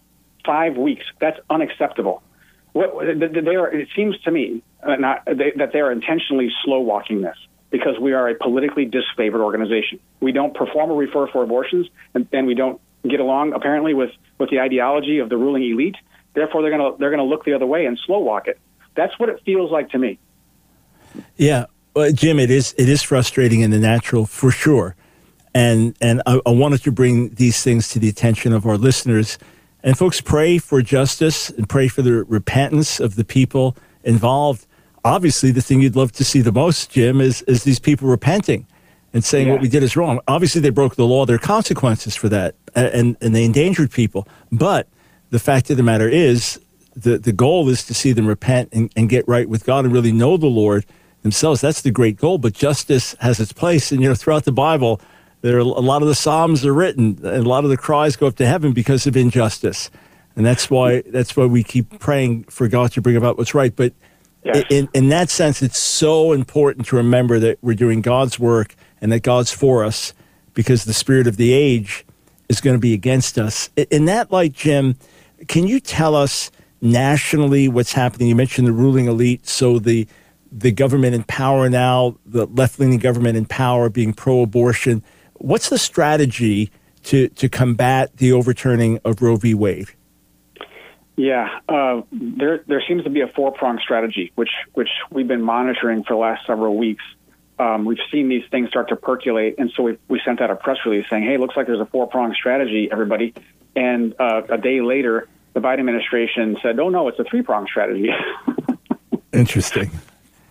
Five 0.44 0.76
weeks. 0.76 1.04
That's 1.20 1.38
unacceptable 1.50 2.22
what, 2.76 3.06
they 3.18 3.56
are, 3.56 3.68
it 3.68 3.88
seems 3.96 4.18
to 4.20 4.30
me 4.30 4.62
uh, 4.82 4.96
not, 4.96 5.24
they, 5.24 5.52
that 5.56 5.72
they 5.72 5.80
are 5.80 5.90
intentionally 5.90 6.50
slow 6.62 6.80
walking 6.80 7.22
this 7.22 7.36
because 7.70 7.98
we 7.98 8.12
are 8.12 8.28
a 8.28 8.34
politically 8.34 8.86
disfavored 8.86 9.40
organization. 9.40 9.98
We 10.20 10.32
don't 10.32 10.54
perform 10.54 10.90
or 10.90 10.96
refer 10.96 11.26
for 11.28 11.42
abortions, 11.42 11.88
and, 12.14 12.28
and 12.32 12.46
we 12.46 12.54
don't 12.54 12.80
get 13.08 13.20
along 13.20 13.52
apparently 13.52 13.94
with, 13.94 14.10
with 14.38 14.50
the 14.50 14.60
ideology 14.60 15.18
of 15.18 15.28
the 15.28 15.36
ruling 15.36 15.62
elite. 15.64 15.96
Therefore, 16.34 16.62
they're 16.62 16.76
going 16.76 16.92
to 16.92 16.98
they're 16.98 17.10
going 17.10 17.18
to 17.18 17.24
look 17.24 17.44
the 17.44 17.54
other 17.54 17.66
way 17.66 17.86
and 17.86 17.98
slow 17.98 18.18
walk 18.18 18.46
it. 18.46 18.58
That's 18.94 19.18
what 19.18 19.28
it 19.28 19.40
feels 19.44 19.70
like 19.70 19.90
to 19.90 19.98
me. 19.98 20.18
Yeah, 21.36 21.66
well, 21.94 22.12
Jim, 22.12 22.38
it 22.38 22.50
is 22.50 22.74
it 22.76 22.88
is 22.88 23.02
frustrating 23.02 23.60
in 23.60 23.70
the 23.70 23.78
natural 23.78 24.26
for 24.26 24.50
sure, 24.50 24.96
and 25.54 25.96
and 26.00 26.22
I, 26.26 26.40
I 26.44 26.50
wanted 26.50 26.82
to 26.82 26.92
bring 26.92 27.30
these 27.30 27.62
things 27.62 27.88
to 27.90 27.98
the 27.98 28.08
attention 28.08 28.52
of 28.52 28.66
our 28.66 28.76
listeners 28.76 29.38
and 29.86 29.96
folks, 29.96 30.20
pray 30.20 30.58
for 30.58 30.82
justice 30.82 31.48
and 31.50 31.68
pray 31.68 31.86
for 31.86 32.02
the 32.02 32.24
repentance 32.24 32.98
of 32.98 33.14
the 33.14 33.24
people 33.24 33.76
involved. 34.02 34.65
Obviously, 35.06 35.52
the 35.52 35.62
thing 35.62 35.80
you'd 35.80 35.96
love 35.96 36.12
to 36.12 36.24
see 36.24 36.40
the 36.40 36.52
most, 36.52 36.90
Jim, 36.90 37.20
is, 37.20 37.42
is 37.42 37.62
these 37.62 37.78
people 37.78 38.08
repenting 38.08 38.66
and 39.12 39.24
saying 39.24 39.46
yeah. 39.46 39.52
what 39.52 39.62
we 39.62 39.68
did 39.68 39.82
is 39.82 39.96
wrong. 39.96 40.20
Obviously, 40.26 40.60
they 40.60 40.70
broke 40.70 40.96
the 40.96 41.06
law. 41.06 41.24
There 41.24 41.36
are 41.36 41.38
consequences 41.38 42.16
for 42.16 42.28
that, 42.28 42.56
and, 42.74 43.16
and 43.20 43.34
they 43.34 43.44
endangered 43.44 43.90
people. 43.90 44.26
But 44.50 44.88
the 45.30 45.38
fact 45.38 45.70
of 45.70 45.76
the 45.76 45.82
matter 45.82 46.08
is, 46.08 46.60
the, 46.94 47.18
the 47.18 47.32
goal 47.32 47.68
is 47.68 47.84
to 47.84 47.94
see 47.94 48.12
them 48.12 48.26
repent 48.26 48.70
and, 48.72 48.92
and 48.96 49.08
get 49.08 49.26
right 49.28 49.48
with 49.48 49.64
God 49.64 49.84
and 49.84 49.94
really 49.94 50.12
know 50.12 50.36
the 50.36 50.46
Lord 50.46 50.84
themselves. 51.22 51.60
That's 51.60 51.82
the 51.82 51.90
great 51.90 52.16
goal. 52.16 52.38
But 52.38 52.54
justice 52.54 53.14
has 53.20 53.38
its 53.38 53.52
place. 53.52 53.92
And, 53.92 54.02
you 54.02 54.08
know, 54.08 54.14
throughout 54.14 54.44
the 54.44 54.52
Bible, 54.52 55.00
there 55.42 55.56
are 55.56 55.60
a 55.60 55.64
lot 55.64 56.02
of 56.02 56.08
the 56.08 56.14
psalms 56.14 56.66
are 56.66 56.74
written 56.74 57.20
and 57.22 57.46
a 57.46 57.48
lot 57.48 57.62
of 57.62 57.70
the 57.70 57.76
cries 57.76 58.16
go 58.16 58.26
up 58.26 58.36
to 58.36 58.46
heaven 58.46 58.72
because 58.72 59.06
of 59.06 59.16
injustice 59.16 59.90
and 60.34 60.44
that's 60.44 60.70
why 60.70 61.02
that's 61.06 61.36
why 61.36 61.46
we 61.46 61.62
keep 61.62 61.98
praying 61.98 62.44
for 62.44 62.68
god 62.68 62.92
to 62.92 63.00
bring 63.00 63.16
about 63.16 63.38
what's 63.38 63.54
right 63.54 63.74
but 63.76 63.92
in, 64.70 64.88
in 64.94 65.08
that 65.08 65.30
sense 65.30 65.62
it's 65.62 65.78
so 65.78 66.32
important 66.32 66.86
to 66.86 66.96
remember 66.96 67.38
that 67.38 67.58
we're 67.62 67.74
doing 67.74 68.00
god's 68.00 68.38
work 68.38 68.74
and 69.00 69.12
that 69.12 69.20
god's 69.20 69.52
for 69.52 69.84
us 69.84 70.12
because 70.54 70.84
the 70.84 70.94
spirit 70.94 71.26
of 71.26 71.36
the 71.36 71.52
age 71.52 72.04
is 72.48 72.60
going 72.60 72.74
to 72.76 72.80
be 72.80 72.94
against 72.94 73.38
us 73.38 73.70
in 73.90 74.04
that 74.04 74.30
light 74.30 74.52
jim 74.52 74.96
can 75.48 75.66
you 75.66 75.80
tell 75.80 76.14
us 76.14 76.50
nationally 76.80 77.68
what's 77.68 77.92
happening 77.92 78.28
you 78.28 78.36
mentioned 78.36 78.66
the 78.66 78.72
ruling 78.72 79.06
elite 79.06 79.46
so 79.46 79.78
the 79.78 80.06
the 80.52 80.70
government 80.70 81.14
in 81.14 81.24
power 81.24 81.68
now 81.68 82.16
the 82.24 82.46
left-leaning 82.46 82.98
government 82.98 83.36
in 83.36 83.44
power 83.44 83.88
being 83.88 84.12
pro-abortion 84.12 85.02
What's 85.38 85.68
the 85.68 85.78
strategy 85.78 86.70
to, 87.04 87.28
to 87.28 87.48
combat 87.48 88.16
the 88.16 88.32
overturning 88.32 88.98
of 89.04 89.20
Roe 89.22 89.36
v. 89.36 89.54
Wade? 89.54 89.88
Yeah, 91.16 91.60
uh, 91.66 92.02
there 92.12 92.62
there 92.66 92.82
seems 92.86 93.04
to 93.04 93.10
be 93.10 93.22
a 93.22 93.26
four 93.26 93.50
pronged 93.50 93.80
strategy, 93.80 94.32
which 94.34 94.50
which 94.74 94.90
we've 95.10 95.26
been 95.26 95.42
monitoring 95.42 96.04
for 96.04 96.12
the 96.12 96.18
last 96.18 96.46
several 96.46 96.76
weeks. 96.76 97.04
Um, 97.58 97.86
we've 97.86 97.98
seen 98.12 98.28
these 98.28 98.44
things 98.50 98.68
start 98.68 98.90
to 98.90 98.96
percolate, 98.96 99.54
and 99.58 99.72
so 99.74 99.82
we 99.82 99.98
we 100.08 100.20
sent 100.24 100.42
out 100.42 100.50
a 100.50 100.56
press 100.56 100.76
release 100.84 101.06
saying, 101.08 101.24
"Hey, 101.24 101.38
looks 101.38 101.56
like 101.56 101.66
there's 101.66 101.80
a 101.80 101.86
four 101.86 102.06
pronged 102.06 102.34
strategy, 102.34 102.90
everybody." 102.92 103.32
And 103.74 104.14
uh, 104.20 104.42
a 104.50 104.58
day 104.58 104.82
later, 104.82 105.26
the 105.54 105.60
Biden 105.60 105.80
administration 105.80 106.58
said, 106.62 106.78
"Oh 106.78 106.90
no, 106.90 107.08
it's 107.08 107.18
a 107.18 107.24
three 107.24 107.40
pronged 107.40 107.68
strategy." 107.68 108.10
Interesting. 109.32 109.90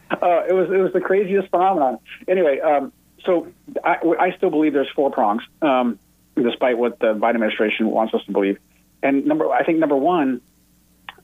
Uh, 0.10 0.44
it 0.50 0.54
was 0.54 0.72
it 0.72 0.78
was 0.78 0.94
the 0.94 1.02
craziest 1.02 1.50
phenomenon. 1.50 2.00
Anyway, 2.28 2.60
um, 2.60 2.92
so 3.24 3.48
I, 3.84 3.98
I 4.20 4.32
still 4.38 4.50
believe 4.50 4.74
there's 4.74 4.92
four 4.96 5.12
prongs, 5.12 5.44
um, 5.62 6.00
despite 6.36 6.80
what 6.80 6.98
the 7.00 7.14
Biden 7.14 7.36
administration 7.36 7.88
wants 7.88 8.16
us 8.16 8.24
to 8.26 8.32
believe. 8.32 8.58
And 9.04 9.26
number, 9.26 9.52
I 9.52 9.64
think 9.64 9.78
number 9.78 9.96
one, 9.96 10.42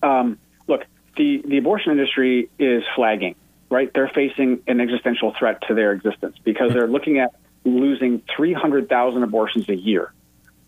um, 0.02 0.38
look, 0.68 0.86
the, 1.18 1.42
the 1.46 1.58
abortion 1.58 1.92
industry 1.92 2.50
is 2.60 2.84
flagging, 2.96 3.36
right? 3.70 3.92
They're 3.94 4.12
facing 4.14 4.62
an 4.68 4.80
existential 4.82 5.34
threat 5.38 5.62
to 5.68 5.74
their 5.74 5.92
existence 5.92 6.38
because 6.44 6.74
they're 6.74 6.88
looking 6.88 7.20
at 7.20 7.34
losing 7.64 8.22
300,000 8.36 9.24
abortions 9.24 9.70
a 9.70 9.76
year. 9.76 10.14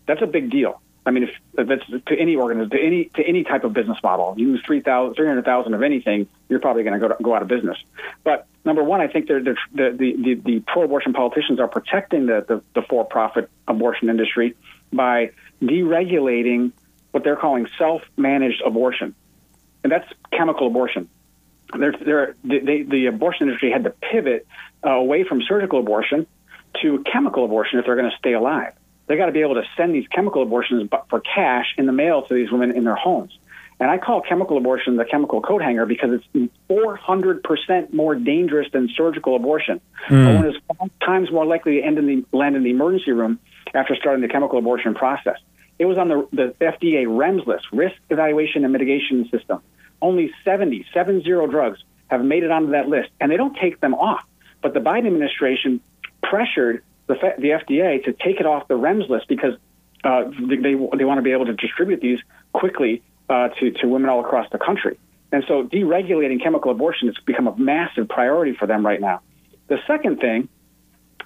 That's 0.06 0.22
a 0.22 0.26
big 0.26 0.50
deal. 0.50 0.80
I 1.06 1.10
mean, 1.10 1.24
if, 1.24 1.66
that's 1.68 1.86
to 2.06 2.18
any 2.18 2.36
organization, 2.36 2.70
to 2.70 2.86
any 2.86 3.04
to 3.16 3.22
any 3.22 3.44
type 3.44 3.64
of 3.64 3.74
business 3.74 3.98
model, 4.02 4.34
you 4.38 4.52
lose 4.52 4.62
300,000 4.64 5.74
of 5.74 5.82
anything, 5.82 6.28
you're 6.48 6.60
probably 6.60 6.82
going 6.82 6.98
to 6.98 7.08
go 7.08 7.14
go 7.22 7.34
out 7.34 7.42
of 7.42 7.48
business. 7.48 7.76
But 8.22 8.46
number 8.64 8.82
one, 8.82 9.02
I 9.02 9.08
think 9.08 9.28
they're, 9.28 9.42
they're, 9.42 9.58
the, 9.74 10.16
the, 10.16 10.34
the 10.34 10.60
pro-abortion 10.60 11.12
politicians 11.12 11.60
are 11.60 11.68
protecting 11.68 12.26
the, 12.26 12.44
the, 12.48 12.62
the 12.74 12.86
for-profit 12.88 13.50
abortion 13.68 14.08
industry 14.08 14.56
by 14.92 15.32
deregulating 15.62 16.72
what 17.10 17.22
they're 17.22 17.36
calling 17.36 17.68
self-managed 17.78 18.62
abortion, 18.62 19.14
and 19.84 19.92
that's 19.92 20.08
chemical 20.32 20.66
abortion. 20.66 21.08
They're, 21.78 21.92
they're, 21.92 22.36
they, 22.42 22.82
the 22.82 23.06
abortion 23.06 23.46
industry 23.46 23.70
had 23.70 23.84
to 23.84 23.90
pivot 23.90 24.46
uh, 24.84 24.90
away 24.90 25.24
from 25.24 25.42
surgical 25.42 25.78
abortion 25.78 26.26
to 26.82 27.04
chemical 27.10 27.44
abortion 27.44 27.78
if 27.78 27.86
they're 27.86 27.96
going 27.96 28.10
to 28.10 28.16
stay 28.18 28.32
alive 28.32 28.72
they 29.06 29.16
got 29.16 29.26
to 29.26 29.32
be 29.32 29.40
able 29.40 29.54
to 29.54 29.64
send 29.76 29.94
these 29.94 30.06
chemical 30.08 30.42
abortions 30.42 30.88
for 31.10 31.20
cash 31.20 31.74
in 31.76 31.86
the 31.86 31.92
mail 31.92 32.22
to 32.22 32.34
these 32.34 32.50
women 32.50 32.76
in 32.76 32.84
their 32.84 32.94
homes. 32.94 33.36
And 33.80 33.90
I 33.90 33.98
call 33.98 34.22
chemical 34.22 34.56
abortion 34.56 34.96
the 34.96 35.04
chemical 35.04 35.40
coat 35.40 35.60
hanger 35.60 35.84
because 35.84 36.20
it's 36.34 36.52
400% 36.70 37.92
more 37.92 38.14
dangerous 38.14 38.68
than 38.72 38.88
surgical 38.96 39.34
abortion. 39.34 39.80
Mm. 40.08 40.22
A 40.22 40.32
woman 40.34 40.50
is 40.50 40.56
five 40.78 40.90
times 41.04 41.30
more 41.32 41.44
likely 41.44 41.80
to 41.80 41.82
end 41.82 41.98
in 41.98 42.06
the, 42.06 42.24
land 42.36 42.56
in 42.56 42.62
the 42.62 42.70
emergency 42.70 43.12
room 43.12 43.40
after 43.74 43.96
starting 43.96 44.22
the 44.22 44.28
chemical 44.28 44.58
abortion 44.58 44.94
process. 44.94 45.38
It 45.78 45.86
was 45.86 45.98
on 45.98 46.08
the, 46.08 46.28
the 46.32 46.54
FDA 46.64 47.04
REMS 47.06 47.46
list, 47.46 47.66
Risk 47.72 47.96
Evaluation 48.10 48.62
and 48.62 48.72
Mitigation 48.72 49.28
System. 49.28 49.60
Only 50.04 50.34
70, 50.44 50.84
70 50.92 51.22
drugs 51.22 51.82
have 52.08 52.22
made 52.22 52.42
it 52.42 52.50
onto 52.50 52.72
that 52.72 52.88
list, 52.88 53.08
and 53.20 53.32
they 53.32 53.38
don't 53.38 53.56
take 53.56 53.80
them 53.80 53.94
off. 53.94 54.22
But 54.60 54.74
the 54.74 54.80
Biden 54.80 55.06
administration 55.06 55.80
pressured 56.22 56.84
the, 57.06 57.14
the 57.38 57.48
FDA 57.48 58.04
to 58.04 58.12
take 58.12 58.38
it 58.38 58.44
off 58.44 58.68
the 58.68 58.74
REMS 58.74 59.08
list 59.08 59.28
because 59.28 59.54
uh, 60.04 60.24
they, 60.46 60.56
they, 60.56 60.74
want 60.74 61.18
to 61.18 61.22
be 61.22 61.32
able 61.32 61.46
to 61.46 61.54
distribute 61.54 62.02
these 62.02 62.18
quickly 62.52 63.02
uh, 63.30 63.48
to, 63.48 63.70
to 63.70 63.88
women 63.88 64.10
all 64.10 64.20
across 64.20 64.46
the 64.52 64.58
country. 64.58 64.98
And 65.32 65.42
so 65.48 65.64
deregulating 65.64 66.42
chemical 66.42 66.70
abortion 66.70 67.08
has 67.08 67.16
become 67.24 67.48
a 67.48 67.56
massive 67.56 68.06
priority 68.06 68.54
for 68.54 68.66
them 68.66 68.84
right 68.84 69.00
now. 69.00 69.22
The 69.68 69.78
second 69.86 70.20
thing 70.20 70.50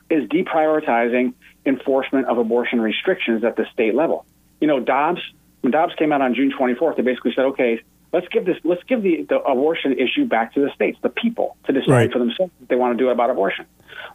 is 0.08 0.28
deprioritizing 0.28 1.34
enforcement 1.66 2.28
of 2.28 2.38
abortion 2.38 2.80
restrictions 2.80 3.42
at 3.42 3.56
the 3.56 3.66
state 3.72 3.96
level. 3.96 4.24
You 4.60 4.68
know, 4.68 4.78
Dobbs, 4.78 5.20
when 5.62 5.72
Dobbs 5.72 5.94
came 5.96 6.12
out 6.12 6.22
on 6.22 6.36
June 6.36 6.52
24th, 6.56 6.96
they 6.96 7.02
basically 7.02 7.32
said, 7.34 7.46
okay, 7.46 7.82
let's 8.12 8.28
give 8.28 8.44
this 8.44 8.56
let's 8.64 8.82
give 8.84 9.02
the, 9.02 9.22
the 9.28 9.38
abortion 9.40 9.92
issue 9.98 10.24
back 10.26 10.54
to 10.54 10.60
the 10.60 10.70
states, 10.74 10.98
the 11.02 11.08
people, 11.08 11.56
to 11.66 11.72
decide 11.72 11.88
Right. 11.92 12.12
for 12.12 12.18
themselves 12.18 12.52
what 12.58 12.68
they 12.68 12.76
want 12.76 12.96
to 12.98 13.02
do 13.02 13.10
about 13.10 13.30
abortion. 13.30 13.66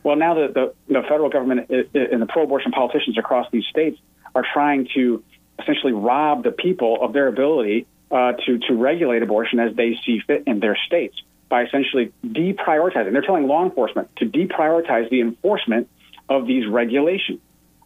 Well, 0.04 0.16
now 0.16 0.34
the 0.34 0.48
the, 0.88 0.94
the 0.94 1.02
federal 1.04 1.30
government 1.30 1.70
and 1.70 2.22
the 2.22 2.28
pro-abortion 2.28 2.72
politicians 2.72 3.18
across 3.18 3.48
these 3.52 3.66
states 3.66 4.00
are 4.36 4.46
trying 4.54 4.88
to 4.96 5.24
essentially 5.60 5.94
rob 5.94 6.44
the 6.44 6.52
people 6.52 6.98
of 7.02 7.14
their 7.14 7.28
ability 7.28 7.86
uh, 8.12 8.34
to 8.46 8.58
to 8.68 8.74
regulate 8.74 9.22
abortion 9.24 9.60
as 9.60 9.76
they 9.76 9.98
see 10.06 10.20
fit 10.26 10.44
in 10.48 10.60
their 10.60 10.78
states 10.88 11.16
by 11.50 11.64
essentially 11.64 12.12
deprioritizing. 12.26 13.12
They're 13.12 13.22
telling 13.22 13.48
law 13.48 13.64
enforcement 13.64 14.10
to 14.18 14.26
deprioritize 14.26 15.10
the 15.10 15.22
enforcement 15.22 15.88
of 16.30 16.48
these 16.48 16.66
regulations 16.68 17.40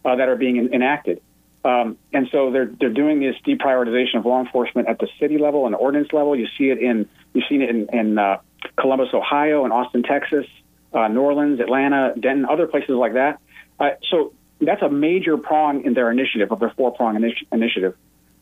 uh, 0.04 0.16
that 0.16 0.28
are 0.28 0.36
being 0.36 0.58
en- 0.58 0.72
enacted. 0.72 1.20
Um, 1.64 1.98
and 2.12 2.28
so 2.30 2.52
they're 2.52 2.70
they're 2.78 2.92
doing 2.92 3.20
this 3.20 3.34
deprioritization 3.44 4.16
of 4.18 4.26
law 4.26 4.40
enforcement 4.40 4.88
at 4.88 4.98
the 4.98 5.08
city 5.18 5.38
level 5.38 5.66
and 5.66 5.74
ordinance 5.74 6.12
level. 6.12 6.36
You 6.36 6.46
see 6.56 6.70
it 6.70 6.78
in 6.78 7.08
you've 7.34 7.44
seen 7.48 7.62
it 7.62 7.70
in, 7.70 7.88
in 7.92 8.18
uh, 8.18 8.38
Columbus, 8.76 9.08
Ohio, 9.12 9.64
and 9.64 9.72
Austin, 9.72 10.02
Texas, 10.02 10.46
uh, 10.92 11.08
New 11.08 11.20
Orleans, 11.20 11.60
Atlanta, 11.60 12.14
Denton, 12.18 12.46
other 12.46 12.66
places 12.66 12.90
like 12.90 13.14
that. 13.14 13.40
Uh, 13.80 13.90
so 14.08 14.32
that's 14.60 14.82
a 14.82 14.88
major 14.88 15.36
prong 15.36 15.84
in 15.84 15.94
their 15.94 16.10
initiative 16.10 16.52
of 16.52 16.60
their 16.60 16.70
four 16.70 16.92
prong 16.92 17.16
initi- 17.16 17.46
initiative 17.52 17.96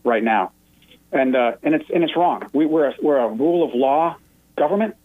right 0.05 0.23
now, 0.23 0.53
and 1.13 1.35
uh, 1.35 1.53
and 1.63 1.75
it's 1.75 1.89
and 1.93 2.05
it's 2.05 2.17
wrong. 2.17 2.49
We, 2.53 2.67
we're 2.67 2.91
a, 2.91 2.95
we're 3.03 3.19
a 3.19 3.29
rule 3.29 3.67
of 3.67 3.75
law 3.75 4.17
government, 4.57 4.97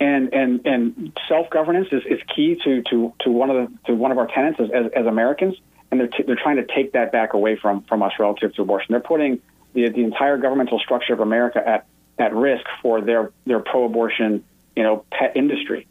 and 0.00 0.32
and 0.32 0.66
and 0.66 1.18
self 1.28 1.50
governance 1.50 1.88
is, 1.92 2.02
is 2.06 2.20
key 2.34 2.58
to, 2.64 2.82
to, 2.90 3.12
to 3.20 3.30
one 3.30 3.50
of 3.50 3.56
the 3.56 3.78
to 3.86 3.94
one 3.94 4.10
of 4.10 4.18
our 4.18 4.26
tenants 4.26 4.60
as, 4.60 4.70
as, 4.70 4.92
as 4.92 5.06
Americans, 5.06 5.56
and 5.92 6.00
they're 6.00 6.08
t- 6.08 6.22
they're 6.24 6.34
trying 6.34 6.56
to 6.56 6.64
take 6.64 6.92
that 6.92 7.12
back 7.12 7.34
away 7.34 7.54
from 7.54 7.82
from 7.82 8.02
us 8.02 8.12
relative 8.18 8.54
to 8.54 8.62
abortion. 8.62 8.88
They're 8.90 9.00
putting 9.00 9.40
the 9.74 9.88
the 9.90 10.02
entire 10.02 10.38
governmental 10.38 10.80
structure 10.80 11.12
of 11.12 11.20
America 11.20 11.62
at 11.64 11.86
at 12.18 12.34
risk 12.34 12.64
for 12.80 13.00
their 13.02 13.30
their 13.46 13.60
pro 13.60 13.84
abortion 13.84 14.42
you 14.74 14.82
know 14.82 15.04
pet 15.12 15.36
industry. 15.36 15.86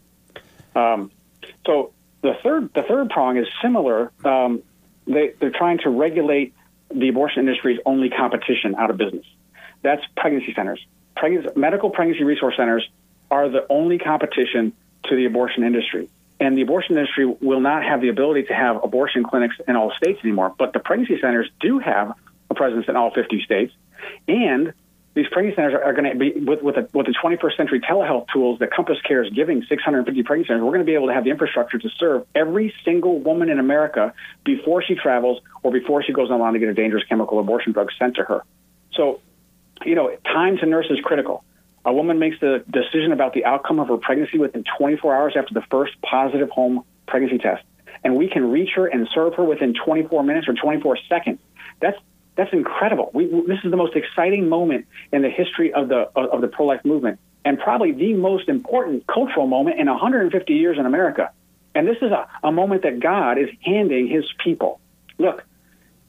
Um, 0.76 1.12
so 1.66 1.94
the 2.22 2.34
third 2.44 2.74
the 2.74 2.82
third 2.82 3.12
prong 3.12 3.38
is 3.38 3.48
similar. 3.62 4.12
Um, 4.26 4.64
they 5.06 5.34
they're 5.40 5.52
trying 5.52 5.78
to 5.80 5.90
regulate 5.90 6.56
the 6.94 7.08
abortion 7.08 7.48
industry's 7.48 7.80
only 7.86 8.10
competition 8.10 8.76
out 8.76 8.90
of 8.90 8.98
business. 8.98 9.26
That's 9.84 10.04
pregnancy 10.18 10.54
centers. 10.54 10.86
Pregnancy, 11.16 11.50
medical 11.56 11.92
pregnancy 11.92 12.24
resource 12.24 12.56
centers 12.58 12.90
are 13.30 13.50
the 13.50 13.66
only 13.70 14.00
competition 14.00 14.74
to 15.06 15.16
the 15.16 15.26
abortion 15.26 15.64
industry. 15.64 16.10
And 16.42 16.58
the 16.58 16.64
abortion 16.64 16.98
industry 16.98 17.26
will 17.26 17.62
not 17.62 17.84
have 17.84 18.02
the 18.02 18.10
ability 18.10 18.44
to 18.44 18.54
have 18.54 18.84
abortion 18.84 19.24
clinics 19.24 19.56
in 19.68 19.76
all 19.76 19.94
states 19.96 20.20
anymore. 20.24 20.54
But 20.58 20.74
the 20.74 20.80
pregnancy 20.80 21.22
centers 21.22 21.50
do 21.62 21.80
have 21.80 22.14
a 22.50 22.56
presence 22.56 22.86
in 22.90 22.96
all 22.98 23.12
50 23.12 23.44
states. 23.44 23.74
And 24.28 24.74
these 25.14 25.28
pregnancy 25.32 25.56
centers 25.56 25.76
are, 25.76 25.84
are 25.84 25.94
going 25.94 26.12
to 26.12 26.18
be, 26.18 26.32
with, 26.40 26.62
with, 26.62 26.76
the, 26.76 26.90
with 26.94 27.06
the 27.06 27.14
21st 27.14 27.56
century 27.56 27.80
telehealth 27.80 28.26
tools 28.34 28.60
that 28.60 28.72
Compass 28.72 28.98
Care 29.08 29.24
is 29.24 29.32
giving 29.32 29.64
650 29.64 30.24
pregnancy 30.24 30.48
centers, 30.48 30.64
we're 30.64 30.72
going 30.72 30.80
to 30.80 30.86
be 30.86 30.96
able 30.96 31.08
to 31.08 31.14
have 31.14 31.24
the 31.24 31.30
infrastructure 31.30 31.78
to 31.78 31.90
serve 31.90 32.26
every 32.34 32.74
single 32.84 33.20
woman 33.20 33.50
in 33.50 33.60
America 33.60 34.14
before 34.44 34.82
she 34.82 34.96
travels 34.96 35.42
or 35.64 35.72
before 35.72 36.02
she 36.02 36.12
goes 36.12 36.32
online 36.32 36.54
to 36.54 36.60
get 36.60 36.70
a 36.70 36.74
dangerous 36.74 37.04
chemical 37.08 37.40
abortion 37.40 37.72
drug 37.72 37.90
sent 38.00 38.16
to 38.16 38.24
her. 38.24 38.44
So 38.94 39.22
you 39.86 39.96
know, 39.96 40.16
time 40.26 40.58
to 40.58 40.66
nurse 40.66 40.88
is 40.90 41.00
critical. 41.04 41.44
A 41.84 41.94
woman 41.94 42.20
makes 42.20 42.40
the 42.40 42.64
decision 42.70 43.12
about 43.12 43.34
the 43.34 43.46
outcome 43.46 43.80
of 43.80 43.88
her 43.88 43.98
pregnancy 43.98 44.38
within 44.38 44.64
24 44.78 45.16
hours 45.16 45.34
after 45.36 45.54
the 45.54 45.64
first 45.72 45.94
positive 46.02 46.50
home 46.50 46.84
pregnancy 47.08 47.40
test, 47.40 47.64
and 48.04 48.16
we 48.16 48.30
can 48.30 48.52
reach 48.52 48.72
her 48.76 48.86
and 48.86 49.08
serve 49.14 49.34
her 49.36 49.44
within 49.44 49.74
24 49.74 50.24
minutes 50.24 50.48
or 50.48 50.54
24 50.54 50.98
seconds. 51.10 51.40
That's 51.80 51.98
that's 52.36 52.54
incredible. 52.54 53.12
We, 53.14 53.26
this 53.26 53.60
is 53.64 53.72
the 53.72 53.78
most 53.78 53.96
exciting 53.96 54.48
moment 54.48 54.86
in 55.12 55.22
the 55.22 55.30
history 55.30 55.74
of 55.74 55.90
the 55.90 56.10
of, 56.16 56.30
of 56.30 56.42
the 56.42 56.48
pro-life 56.48 56.86
movement, 56.86 57.20
and 57.44 57.60
probably 57.60 57.92
the 57.94 58.14
most 58.14 58.48
important 58.48 59.08
cultural 59.08 59.48
moment 59.48 59.80
in 59.80 59.88
150 59.88 60.54
years 60.54 60.78
in 60.78 60.86
America. 60.86 61.32
And 61.74 61.88
this 61.88 61.98
is 62.02 62.12
a, 62.12 62.28
a 62.44 62.52
moment 62.52 62.84
that 62.84 63.00
God 63.00 63.38
is 63.38 63.50
handing 63.64 64.08
His 64.08 64.26
people. 64.44 64.80
Look, 65.18 65.44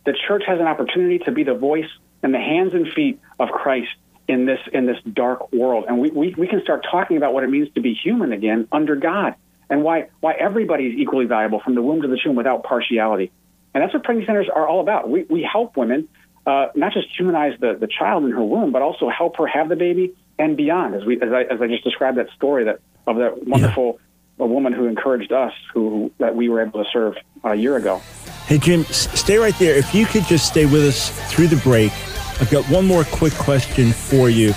the 0.04 0.14
church 0.26 0.42
has 0.46 0.60
an 0.60 0.66
opportunity 0.66 1.18
to 1.20 1.32
be 1.32 1.44
the 1.44 1.54
voice 1.54 1.88
and 2.22 2.34
the 2.34 2.38
hands 2.38 2.74
and 2.74 2.92
feet 2.92 3.20
of 3.38 3.48
Christ 3.50 3.90
in 4.28 4.46
this 4.46 4.60
in 4.72 4.86
this 4.86 4.96
dark 5.12 5.52
world. 5.52 5.84
And 5.88 5.98
we, 5.98 6.10
we, 6.10 6.34
we 6.36 6.46
can 6.46 6.62
start 6.62 6.86
talking 6.90 7.16
about 7.16 7.34
what 7.34 7.44
it 7.44 7.50
means 7.50 7.72
to 7.74 7.80
be 7.80 7.94
human 7.94 8.32
again 8.32 8.68
under 8.72 8.96
God 8.96 9.34
and 9.68 9.82
why 9.82 10.08
why 10.20 10.34
everybody 10.34 10.86
is 10.86 10.94
equally 10.98 11.26
valuable 11.26 11.60
from 11.60 11.74
the 11.74 11.82
womb 11.82 12.02
to 12.02 12.08
the 12.08 12.18
tomb 12.22 12.36
without 12.36 12.62
partiality. 12.62 13.32
And 13.74 13.82
that's 13.82 13.94
what 13.94 14.04
pregnancy 14.04 14.26
centers 14.26 14.48
are 14.54 14.68
all 14.68 14.80
about. 14.80 15.08
We, 15.08 15.24
we 15.24 15.42
help 15.50 15.76
women 15.76 16.08
uh, 16.46 16.66
not 16.74 16.92
just 16.92 17.08
humanize 17.16 17.58
the, 17.58 17.74
the 17.74 17.86
child 17.86 18.24
in 18.24 18.32
her 18.32 18.44
womb, 18.44 18.70
but 18.70 18.82
also 18.82 19.08
help 19.08 19.38
her 19.38 19.46
have 19.46 19.68
the 19.68 19.76
baby 19.76 20.14
and 20.38 20.56
beyond. 20.56 20.94
As 20.94 21.04
we 21.04 21.20
as 21.20 21.32
I, 21.32 21.42
as 21.42 21.60
I 21.60 21.68
just 21.68 21.84
described 21.84 22.18
that 22.18 22.28
story 22.36 22.64
that 22.64 22.80
of 23.06 23.16
that 23.16 23.46
wonderful 23.46 23.98
a 24.38 24.46
woman 24.46 24.72
who 24.72 24.86
encouraged 24.86 25.32
us, 25.32 25.52
who 25.72 26.10
that 26.18 26.34
we 26.34 26.48
were 26.48 26.62
able 26.62 26.82
to 26.82 26.90
serve 26.90 27.14
a 27.44 27.54
year 27.54 27.76
ago. 27.76 27.98
Hey, 28.46 28.58
Jim, 28.58 28.80
s- 28.80 29.08
stay 29.18 29.36
right 29.38 29.56
there. 29.58 29.76
If 29.76 29.94
you 29.94 30.04
could 30.04 30.24
just 30.24 30.48
stay 30.48 30.66
with 30.66 30.84
us 30.84 31.10
through 31.32 31.46
the 31.48 31.56
break, 31.56 31.92
I've 32.40 32.50
got 32.50 32.64
one 32.68 32.86
more 32.86 33.04
quick 33.04 33.34
question 33.34 33.92
for 33.92 34.30
you. 34.30 34.52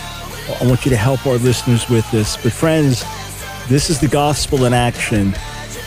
I 0.62 0.66
want 0.66 0.86
you 0.86 0.92
to 0.92 0.98
help 0.98 1.26
our 1.26 1.38
listeners 1.38 1.90
with 1.90 2.10
this. 2.12 2.38
But, 2.38 2.52
friends, 2.52 3.04
this 3.68 3.90
is 3.90 4.00
the 4.00 4.08
gospel 4.08 4.66
in 4.66 4.74
action. 4.74 5.32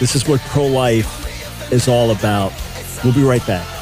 This 0.01 0.17
is 0.17 0.29
what 0.29 0.41
pro 0.41 0.67
life 0.67 1.73
is 1.73 1.89
all 1.89 2.11
about. 2.11 2.53
We'll 3.05 3.15
be 3.15 3.23
right 3.23 3.45
back. 3.47 3.78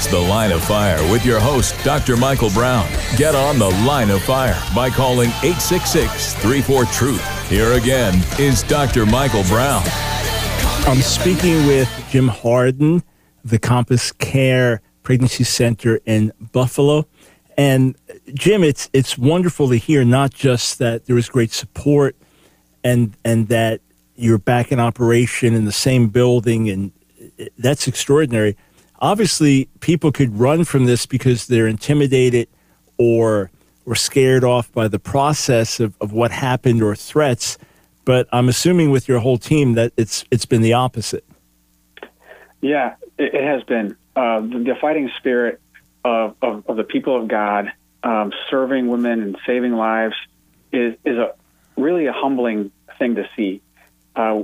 It's 0.00 0.06
The 0.06 0.18
Line 0.18 0.50
of 0.50 0.64
Fire 0.64 0.96
with 1.12 1.26
your 1.26 1.38
host, 1.38 1.74
Dr. 1.84 2.16
Michael 2.16 2.48
Brown. 2.48 2.88
Get 3.18 3.34
on 3.34 3.58
The 3.58 3.68
Line 3.68 4.08
of 4.08 4.22
Fire 4.22 4.58
by 4.74 4.88
calling 4.88 5.28
866 5.42 6.32
34 6.36 6.86
Truth. 6.86 7.50
Here 7.50 7.74
again 7.74 8.14
is 8.38 8.62
Dr. 8.62 9.04
Michael 9.04 9.42
Brown. 9.42 9.82
I'm 10.86 11.02
speaking 11.02 11.66
with 11.66 11.86
Jim 12.08 12.28
Harden, 12.28 13.02
the 13.44 13.58
Compass 13.58 14.10
Care 14.10 14.80
Pregnancy 15.02 15.44
Center 15.44 16.00
in 16.06 16.32
Buffalo. 16.50 17.06
And 17.58 17.94
Jim, 18.32 18.64
it's 18.64 18.88
it's 18.94 19.18
wonderful 19.18 19.68
to 19.68 19.76
hear 19.76 20.02
not 20.02 20.32
just 20.32 20.78
that 20.78 21.04
there 21.04 21.14
was 21.14 21.28
great 21.28 21.52
support 21.52 22.16
and 22.82 23.14
and 23.22 23.48
that 23.48 23.82
you're 24.16 24.38
back 24.38 24.72
in 24.72 24.80
operation 24.80 25.52
in 25.52 25.66
the 25.66 25.72
same 25.72 26.08
building 26.08 26.70
and 26.70 26.90
that's 27.58 27.86
extraordinary. 27.86 28.56
Obviously, 29.00 29.68
people 29.80 30.12
could 30.12 30.38
run 30.38 30.64
from 30.64 30.84
this 30.84 31.06
because 31.06 31.46
they're 31.46 31.66
intimidated 31.66 32.48
or 32.98 33.50
or 33.86 33.94
scared 33.94 34.44
off 34.44 34.70
by 34.72 34.86
the 34.86 34.98
process 34.98 35.80
of, 35.80 35.94
of 36.00 36.12
what 36.12 36.30
happened 36.30 36.82
or 36.82 36.94
threats. 36.94 37.58
But 38.04 38.28
I'm 38.32 38.48
assuming 38.48 38.90
with 38.90 39.08
your 39.08 39.18
whole 39.20 39.38
team 39.38 39.74
that 39.74 39.92
it's 39.96 40.24
it's 40.30 40.46
been 40.46 40.62
the 40.62 40.74
opposite. 40.74 41.24
Yeah, 42.60 42.94
it, 43.18 43.34
it 43.34 43.42
has 43.42 43.62
been 43.64 43.96
uh, 44.16 44.40
the, 44.40 44.58
the 44.58 44.74
fighting 44.80 45.10
spirit 45.16 45.60
of, 46.04 46.34
of, 46.42 46.64
of 46.68 46.76
the 46.76 46.84
people 46.84 47.20
of 47.20 47.28
God, 47.28 47.72
um, 48.02 48.32
serving 48.50 48.88
women 48.88 49.22
and 49.22 49.38
saving 49.46 49.72
lives, 49.72 50.14
is 50.72 50.94
is 51.04 51.16
a 51.16 51.34
really 51.76 52.06
a 52.06 52.12
humbling 52.12 52.70
thing 52.98 53.14
to 53.14 53.28
see. 53.36 53.62
Uh, 54.14 54.42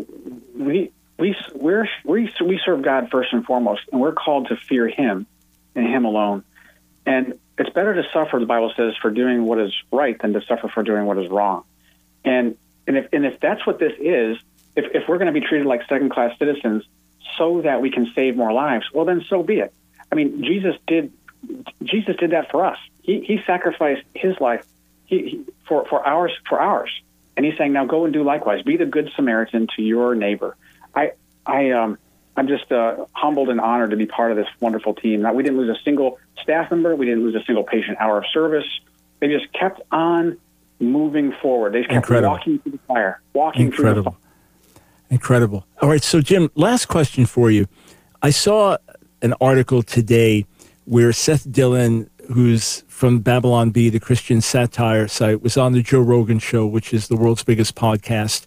we 0.57 0.93
we 1.19 1.37
we're, 1.67 1.89
we 2.05 2.33
we 2.45 2.61
serve 2.65 2.83
God 2.83 3.09
first 3.11 3.33
and 3.33 3.45
foremost, 3.45 3.83
and 3.91 4.01
we're 4.01 4.13
called 4.13 4.49
to 4.49 4.57
fear 4.57 4.87
Him 4.87 5.27
and 5.75 5.87
Him 5.87 6.05
alone. 6.05 6.45
And 7.05 7.39
it's 7.59 7.71
better 7.71 7.95
to 7.95 8.05
suffer, 8.13 8.39
the 8.39 8.47
Bible 8.47 8.73
says, 8.77 8.95
for 9.03 9.11
doing 9.11 9.45
what 9.45 9.59
is 9.59 9.73
right 9.91 10.21
than 10.21 10.33
to 10.35 10.41
suffer 10.47 10.69
for 10.69 10.85
doing 10.85 11.07
what 11.07 11.19
is 11.19 11.29
wrong. 11.29 11.65
And 12.25 12.57
and 12.87 12.97
if 12.97 13.09
and 13.13 13.27
if 13.27 13.41
that's 13.41 13.67
what 13.67 13.81
this 13.81 13.93
is, 13.99 14.39
if 14.77 14.85
if 14.95 15.09
we're 15.09 15.19
going 15.19 15.33
to 15.33 15.39
be 15.39 15.45
treated 15.45 15.67
like 15.67 15.81
second 15.89 16.11
class 16.11 16.39
citizens 16.39 16.85
so 17.37 17.63
that 17.63 17.81
we 17.81 17.91
can 17.91 18.13
save 18.15 18.37
more 18.37 18.53
lives, 18.53 18.87
well 18.95 19.05
then 19.05 19.25
so 19.29 19.43
be 19.43 19.59
it. 19.59 19.75
I 20.13 20.15
mean, 20.15 20.45
Jesus 20.45 20.77
did 20.87 21.13
Jesus 21.83 22.17
did 22.17 22.31
that 22.31 22.53
for 22.53 22.65
us. 22.65 22.79
He 23.03 23.23
he 23.23 23.41
sacrificed 23.45 24.05
his 24.15 24.41
life 24.41 24.65
he, 25.07 25.19
he, 25.31 25.45
for 25.67 25.85
for 25.87 26.07
ours 26.07 26.33
for 26.49 26.61
ours. 26.61 26.91
And 27.37 27.45
he's 27.45 27.59
saying, 27.59 27.73
now 27.73 27.85
go 27.85 28.05
and 28.05 28.15
do 28.15 28.23
likewise. 28.23 28.63
Be 28.63 28.77
the 28.77 28.87
good 28.87 29.11
Samaritan 29.15 29.67
to 29.77 29.83
your 29.83 30.15
neighbor. 30.15 30.57
I 30.95 31.13
I 31.47 31.71
um 31.71 31.99
I'm 32.37 32.49
just 32.49 32.71
uh, 32.71 33.07
humbled 33.13 33.49
and 33.49 33.59
honored 33.61 33.91
to 33.91 33.97
be 33.97 34.05
part 34.05 34.31
of 34.31 34.37
this 34.37 34.47
wonderful 34.61 34.95
team. 34.95 35.23
Now, 35.23 35.33
we 35.33 35.43
didn't 35.43 35.57
lose 35.59 35.75
a 35.75 35.83
single 35.83 36.19
staff 36.43 36.71
member. 36.71 36.95
We 36.95 37.07
didn't 37.07 37.23
lose 37.25 37.35
a 37.35 37.43
single 37.47 37.65
patient 37.65 37.97
hour 37.99 38.19
of 38.19 38.25
service. 38.31 38.67
They 39.21 39.29
just 39.29 39.51
kept 39.55 39.81
on 39.91 40.37
moving 40.79 41.33
forward. 41.41 41.73
They 41.73 41.79
just 41.79 41.89
kept 41.89 42.05
Incredible. 42.05 42.33
walking 42.35 42.59
through 42.59 42.73
the 42.73 42.79
fire, 42.87 43.23
walking 43.33 43.71
through 43.71 43.71
the 43.71 43.77
Incredible. 43.77 44.13
fire. 44.13 44.21
Incredible. 45.09 45.67
All 45.81 45.89
right, 45.89 46.03
so 46.03 46.21
Jim, 46.21 46.51
last 46.57 46.87
question 46.87 47.25
for 47.25 47.51
you. 47.51 47.67
I 48.21 48.31
saw 48.31 48.77
an 49.23 49.33
article 49.41 49.83
today 49.83 50.45
where 50.85 51.13
Seth 51.15 51.51
Dillon, 51.51 52.11
who's 52.33 52.83
from 52.89 53.21
Babylon 53.21 53.71
Bee, 53.71 53.89
the 53.89 54.01
Christian 54.01 54.43
satire 54.43 55.09
site, 55.09 55.43
was 55.43 55.57
on 55.57 55.73
the 55.73 55.83
Joe 55.83 56.01
Rogan 56.01 56.39
show, 56.39 56.67
which 56.67 56.93
is 56.93 57.09
the 57.09 57.17
world's 57.17 57.45
biggest 57.45 57.75
podcast. 57.77 58.45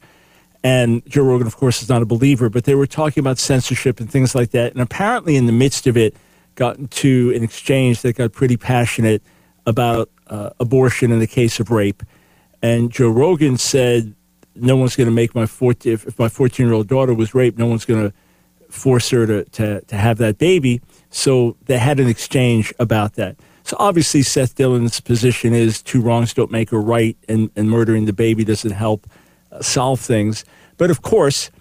And 0.63 1.05
Joe 1.05 1.23
Rogan, 1.23 1.47
of 1.47 1.55
course, 1.55 1.81
is 1.81 1.89
not 1.89 2.01
a 2.01 2.05
believer, 2.05 2.49
but 2.49 2.65
they 2.65 2.75
were 2.75 2.87
talking 2.87 3.21
about 3.21 3.37
censorship 3.37 3.99
and 3.99 4.11
things 4.11 4.35
like 4.35 4.51
that. 4.51 4.73
And 4.73 4.81
apparently, 4.81 5.35
in 5.35 5.45
the 5.45 5.53
midst 5.53 5.87
of 5.87 5.95
it, 5.95 6.15
got 6.55 6.77
into 6.77 7.31
an 7.35 7.43
exchange 7.43 8.01
that 8.01 8.17
got 8.17 8.33
pretty 8.33 8.57
passionate 8.57 9.23
about 9.65 10.09
uh, 10.27 10.49
abortion 10.59 11.11
in 11.11 11.19
the 11.19 11.27
case 11.27 11.59
of 11.59 11.71
rape. 11.71 12.03
And 12.61 12.91
Joe 12.91 13.09
Rogan 13.09 13.57
said, 13.57 14.13
"No 14.55 14.75
one's 14.75 14.97
going 14.97 15.07
to 15.07 15.15
make 15.15 15.33
my 15.33 15.45
14 15.45 15.93
if, 15.93 16.05
if 16.05 16.19
my 16.19 16.27
14 16.27 16.65
year 16.65 16.73
old 16.73 16.87
daughter 16.87 17.13
was 17.13 17.33
raped, 17.33 17.57
no 17.57 17.67
one's 17.67 17.85
going 17.85 18.09
to 18.09 18.15
force 18.69 19.09
her 19.11 19.25
to, 19.25 19.45
to 19.45 19.81
to 19.81 19.95
have 19.95 20.17
that 20.17 20.37
baby." 20.37 20.81
So 21.09 21.55
they 21.65 21.77
had 21.77 22.01
an 22.01 22.09
exchange 22.09 22.73
about 22.79 23.13
that. 23.13 23.37
So 23.63 23.77
obviously, 23.79 24.23
Seth 24.23 24.55
Dillon's 24.55 24.99
position 24.99 25.53
is 25.53 25.81
two 25.81 26.01
wrongs 26.01 26.33
don't 26.33 26.51
make 26.51 26.71
a 26.71 26.79
right, 26.79 27.15
and, 27.29 27.49
and 27.55 27.69
murdering 27.69 28.05
the 28.05 28.13
baby 28.13 28.43
doesn't 28.43 28.71
help 28.71 29.07
solve 29.61 29.99
things. 29.99 30.45
But 30.77 30.91
of 30.91 31.01
course, 31.01 31.51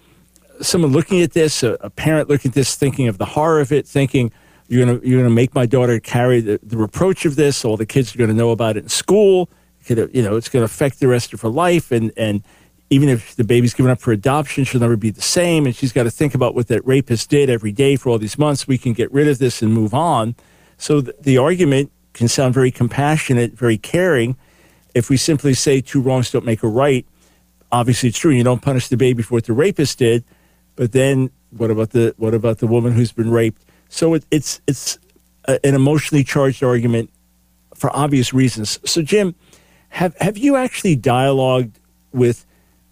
someone 0.61 0.91
looking 0.91 1.21
at 1.21 1.33
this, 1.33 1.63
a, 1.63 1.77
a 1.81 1.89
parent 1.89 2.29
looking 2.29 2.49
at 2.49 2.55
this, 2.55 2.75
thinking 2.75 3.07
of 3.07 3.17
the 3.17 3.25
horror 3.25 3.59
of 3.59 3.71
it, 3.71 3.87
thinking, 3.87 4.31
you're 4.67 4.85
gonna 4.85 4.99
you're 5.03 5.19
gonna 5.19 5.33
make 5.33 5.55
my 5.55 5.65
daughter 5.65 5.99
carry 5.99 6.41
the, 6.41 6.59
the 6.61 6.77
reproach 6.77 7.25
of 7.25 7.35
this. 7.35 7.65
All 7.65 7.75
the 7.75 7.85
kids 7.85 8.13
are 8.13 8.19
gonna 8.19 8.33
know 8.33 8.51
about 8.51 8.77
it 8.77 8.83
in 8.83 8.89
school. 8.89 9.49
It, 9.87 10.13
you 10.13 10.21
know, 10.21 10.35
it's 10.35 10.49
gonna 10.49 10.65
affect 10.65 10.99
the 10.99 11.07
rest 11.07 11.33
of 11.33 11.41
her 11.41 11.49
life, 11.49 11.91
and 11.91 12.11
and 12.15 12.43
even 12.89 13.09
if 13.09 13.35
the 13.35 13.43
baby's 13.43 13.73
given 13.73 13.91
up 13.91 13.99
for 13.99 14.11
adoption, 14.11 14.63
she'll 14.63 14.81
never 14.81 14.97
be 14.97 15.09
the 15.09 15.21
same, 15.21 15.65
and 15.65 15.75
she's 15.75 15.93
got 15.93 16.03
to 16.03 16.11
think 16.11 16.33
about 16.33 16.55
what 16.55 16.67
that 16.67 16.85
rapist 16.87 17.29
did 17.29 17.49
every 17.49 17.71
day 17.71 17.95
for 17.95 18.09
all 18.09 18.17
these 18.17 18.37
months. 18.37 18.67
We 18.67 18.77
can 18.77 18.93
get 18.93 19.11
rid 19.11 19.27
of 19.27 19.37
this 19.37 19.61
and 19.61 19.73
move 19.73 19.93
on. 19.93 20.35
So 20.77 21.01
the, 21.01 21.13
the 21.19 21.37
argument 21.37 21.91
can 22.13 22.27
sound 22.27 22.53
very 22.53 22.71
compassionate, 22.71 23.53
very 23.53 23.77
caring. 23.77 24.37
If 24.95 25.09
we 25.09 25.17
simply 25.17 25.53
say 25.53 25.81
two 25.81 26.01
wrongs 26.01 26.31
don't 26.31 26.45
make 26.45 26.63
a 26.63 26.67
right, 26.67 27.05
obviously 27.71 28.09
it's 28.09 28.17
true. 28.17 28.31
You 28.31 28.43
don't 28.43 28.61
punish 28.61 28.87
the 28.87 28.97
baby 28.97 29.23
for 29.23 29.35
what 29.35 29.45
the 29.45 29.53
rapist 29.53 29.99
did, 29.99 30.23
but 30.75 30.91
then 30.91 31.31
what 31.51 31.71
about 31.71 31.91
the 31.91 32.13
what 32.17 32.33
about 32.33 32.59
the 32.59 32.67
woman 32.67 32.93
who's 32.93 33.11
been 33.11 33.31
raped? 33.31 33.63
So 33.89 34.13
it, 34.13 34.25
it's 34.31 34.61
it's 34.67 34.99
a, 35.45 35.63
an 35.65 35.75
emotionally 35.75 36.23
charged 36.23 36.63
argument 36.63 37.09
for 37.75 37.95
obvious 37.95 38.33
reasons. 38.33 38.79
So 38.85 39.01
Jim, 39.01 39.35
have 39.89 40.15
have 40.19 40.37
you 40.37 40.55
actually 40.55 40.95
dialogued 40.95 41.75
with 42.13 42.45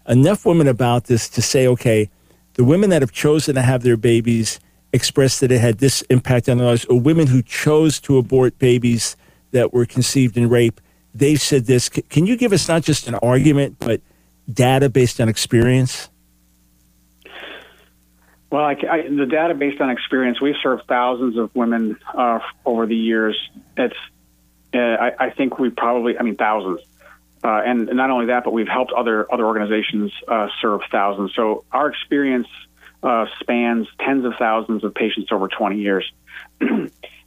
enough 0.07 0.45
women 0.45 0.67
about 0.67 1.05
this 1.05 1.27
to 1.29 1.41
say, 1.41 1.67
okay, 1.67 2.09
the 2.53 2.63
women 2.63 2.89
that 2.89 3.01
have 3.01 3.11
chosen 3.11 3.55
to 3.55 3.61
have 3.61 3.83
their 3.83 3.97
babies 3.97 4.59
expressed 4.93 5.41
that 5.41 5.51
it 5.51 5.59
had 5.59 5.79
this 5.79 6.01
impact 6.03 6.47
on 6.49 6.57
their 6.57 6.67
lives, 6.67 6.85
or 6.85 6.99
women 6.99 7.27
who 7.27 7.41
chose 7.41 7.99
to 7.99 8.17
abort 8.17 8.57
babies 8.57 9.15
that 9.51 9.73
were 9.73 9.85
conceived 9.85 10.37
in 10.37 10.49
rape, 10.49 10.81
they've 11.13 11.41
said 11.41 11.65
this. 11.65 11.89
Can 11.89 12.25
you 12.25 12.35
give 12.35 12.53
us 12.53 12.67
not 12.67 12.83
just 12.83 13.07
an 13.07 13.15
argument, 13.15 13.77
but 13.79 14.01
data 14.51 14.89
based 14.89 15.19
on 15.21 15.29
experience? 15.29 16.09
Well, 18.49 18.63
I, 18.63 18.77
I, 18.89 19.09
the 19.09 19.25
data 19.25 19.53
based 19.53 19.81
on 19.81 19.89
experience, 19.89 20.39
we've 20.39 20.55
served 20.63 20.83
thousands 20.87 21.37
of 21.37 21.53
women 21.53 21.97
uh, 22.13 22.39
over 22.65 22.85
the 22.85 22.95
years. 22.95 23.37
It's, 23.75 23.95
uh, 24.73 24.77
I, 24.77 25.11
I 25.19 25.29
think 25.31 25.59
we 25.59 25.69
probably, 25.69 26.17
I 26.17 26.23
mean, 26.23 26.37
thousands. 26.37 26.79
Uh, 27.43 27.61
and 27.65 27.85
not 27.87 28.09
only 28.09 28.27
that, 28.27 28.43
but 28.43 28.51
we've 28.51 28.67
helped 28.67 28.91
other 28.91 29.31
other 29.31 29.45
organizations 29.45 30.11
uh, 30.27 30.47
serve 30.59 30.81
thousands. 30.91 31.33
So 31.35 31.65
our 31.71 31.87
experience 31.87 32.47
uh, 33.03 33.25
spans 33.39 33.87
tens 33.99 34.25
of 34.25 34.33
thousands 34.39 34.83
of 34.83 34.95
patients 34.95 35.31
over 35.31 35.47
20 35.47 35.77
years. 35.77 36.11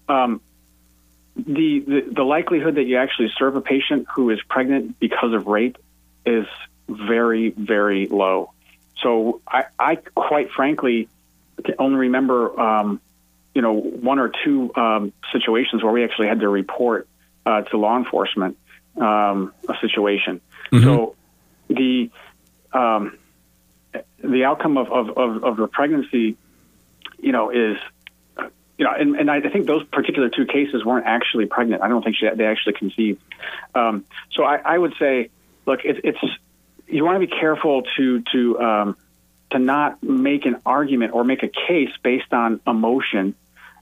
um, 0.09 0.41
the, 1.37 1.81
the 1.87 2.13
the 2.17 2.23
likelihood 2.23 2.75
that 2.75 2.85
you 2.85 2.97
actually 2.97 3.31
serve 3.39 3.55
a 3.57 3.61
patient 3.61 4.09
who 4.15 4.31
is 4.31 4.41
pregnant 4.49 4.99
because 4.99 5.33
of 5.33 5.47
rape 5.47 5.79
is 6.27 6.47
very 6.91 7.51
very 7.51 8.07
low. 8.07 8.53
So 9.03 9.41
I, 9.47 9.65
I 9.79 9.97
quite 9.97 10.51
frankly 10.51 11.09
can 11.65 11.75
only 11.79 11.99
remember 11.99 12.59
um, 12.61 13.01
you 13.55 13.63
know 13.63 13.75
one 13.75 14.19
or 14.19 14.33
two 14.45 14.73
um, 14.75 15.13
situations 15.33 15.83
where 15.83 15.93
we 15.93 16.05
actually 16.05 16.29
had 16.29 16.41
to 16.41 16.49
report 16.49 17.09
uh, 17.47 17.63
to 17.63 17.77
law 17.79 17.97
enforcement 17.97 18.59
um, 18.97 19.53
a 19.69 19.75
situation. 19.81 20.41
So 20.83 21.17
the 21.69 22.11
um, 22.73 23.19
the 24.23 24.45
outcome 24.45 24.77
of, 24.77 24.91
of, 24.93 25.17
of, 25.17 25.45
of 25.45 25.57
the 25.57 25.67
pregnancy, 25.67 26.37
you 27.19 27.33
know, 27.33 27.51
is, 27.51 27.77
you 28.79 28.85
know, 28.85 28.93
and, 28.93 29.17
and 29.17 29.31
I 29.31 29.41
think 29.41 29.67
those 29.67 29.85
particular 29.85 30.29
two 30.29 30.47
cases 30.47 30.85
weren't 30.85 31.07
actually 31.07 31.47
pregnant. 31.47 31.83
I 31.83 31.89
don't 31.89 32.03
think 32.03 32.17
she, 32.17 32.29
they 32.35 32.47
actually 32.47 32.75
conceived. 32.75 33.21
Um, 33.75 34.05
so 34.33 34.45
I, 34.45 34.57
I 34.57 34.79
would 34.79 34.95
say, 34.99 35.31
look, 35.67 35.85
it, 35.85 36.01
it's 36.05 36.19
you 36.91 37.05
want 37.05 37.21
to 37.21 37.27
be 37.27 37.33
careful 37.33 37.83
to 37.97 38.23
to 38.33 38.61
um, 38.61 38.97
to 39.51 39.59
not 39.59 40.03
make 40.03 40.47
an 40.47 40.61
argument 40.65 41.15
or 41.15 41.25
make 41.25 41.43
a 41.43 41.49
case 41.49 41.91
based 42.03 42.33
on 42.33 42.61
emotion 42.67 43.35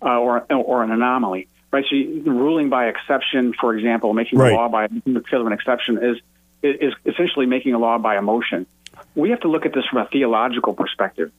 uh, 0.02 0.18
or 0.18 0.46
or 0.52 0.82
an 0.82 0.90
anomaly, 0.90 1.48
right? 1.70 1.84
So 1.88 1.96
you, 1.96 2.22
ruling 2.24 2.68
by 2.68 2.88
exception, 2.88 3.54
for 3.58 3.74
example, 3.76 4.12
making 4.14 4.38
Right. 4.38 4.52
a 4.52 4.56
law 4.56 4.68
by 4.68 4.86
because 4.88 5.40
of 5.40 5.46
an 5.46 5.52
exception 5.52 5.98
is 5.98 6.16
is 6.62 6.94
essentially 7.06 7.46
making 7.46 7.74
a 7.74 7.78
law 7.78 7.98
by 7.98 8.18
emotion 8.18 8.66
we 9.14 9.30
have 9.30 9.40
to 9.40 9.48
look 9.48 9.66
at 9.66 9.72
this 9.72 9.84
from 9.86 10.02
a 10.02 10.08
theological 10.08 10.74
perspective, 10.74 11.32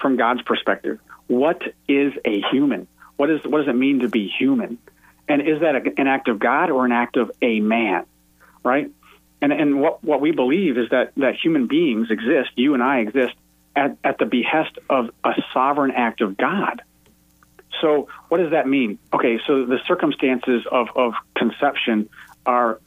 from 0.00 0.16
God's 0.16 0.42
perspective. 0.42 0.98
What 1.26 1.62
is 1.88 2.12
a 2.24 2.40
human? 2.50 2.86
What 3.16 3.30
is 3.30 3.44
what 3.44 3.58
does 3.58 3.68
it 3.68 3.76
mean 3.76 4.00
to 4.00 4.08
be 4.08 4.28
human? 4.28 4.78
And 5.28 5.40
is 5.40 5.60
that 5.60 5.74
a, 5.74 6.00
an 6.00 6.06
act 6.06 6.28
of 6.28 6.38
God 6.38 6.70
or 6.70 6.84
an 6.84 6.92
act 6.92 7.16
of 7.16 7.30
a 7.40 7.60
man? 7.60 8.04
Right? 8.62 8.90
And 9.44 9.52
and 9.52 9.78
what 9.78 10.02
what 10.02 10.22
we 10.22 10.30
believe 10.30 10.78
is 10.78 10.88
that 10.88 11.12
that 11.18 11.34
human 11.36 11.66
beings 11.66 12.10
exist, 12.10 12.52
you 12.56 12.72
and 12.72 12.82
I 12.82 13.00
exist 13.00 13.34
at, 13.76 13.98
at 14.02 14.16
the 14.16 14.24
behest 14.24 14.78
of 14.88 15.10
a 15.22 15.34
sovereign 15.52 15.90
act 15.90 16.22
of 16.22 16.38
God. 16.38 16.80
So 17.82 18.08
what 18.30 18.38
does 18.38 18.52
that 18.52 18.66
mean? 18.66 18.98
Okay, 19.12 19.38
so 19.46 19.66
the 19.66 19.80
circumstances 19.86 20.64
of, 20.72 20.88
of 20.96 21.12
conception 21.36 22.08
are 22.46 22.80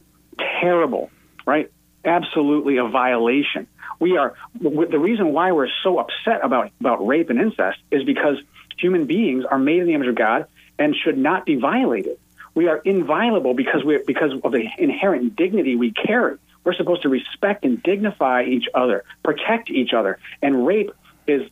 terrible, 0.60 1.12
right? 1.46 1.70
Absolutely 2.04 2.78
a 2.78 2.88
violation. 2.88 3.68
We 4.00 4.16
are 4.16 4.34
the 4.60 4.98
reason 4.98 5.32
why 5.32 5.52
we're 5.52 5.68
so 5.84 6.00
upset 6.00 6.40
about 6.42 6.72
about 6.80 7.06
rape 7.06 7.30
and 7.30 7.38
incest 7.38 7.78
is 7.92 8.02
because 8.02 8.36
human 8.76 9.06
beings 9.06 9.44
are 9.44 9.60
made 9.60 9.78
in 9.78 9.86
the 9.86 9.94
image 9.94 10.08
of 10.08 10.16
God 10.16 10.46
and 10.76 10.96
should 10.96 11.18
not 11.18 11.46
be 11.46 11.54
violated. 11.54 12.18
We 12.56 12.66
are 12.66 12.78
inviolable 12.78 13.54
because 13.54 13.84
we 13.84 14.02
because 14.04 14.32
of 14.42 14.50
the 14.50 14.66
inherent 14.76 15.36
dignity 15.36 15.76
we 15.76 15.92
carry. 15.92 16.38
We're 16.68 16.74
supposed 16.74 17.00
to 17.00 17.08
respect 17.08 17.64
and 17.64 17.82
dignify 17.82 18.44
each 18.44 18.66
other, 18.74 19.02
protect 19.22 19.70
each 19.70 19.94
other, 19.94 20.18
and 20.42 20.66
rape 20.66 20.90
is 21.26 21.48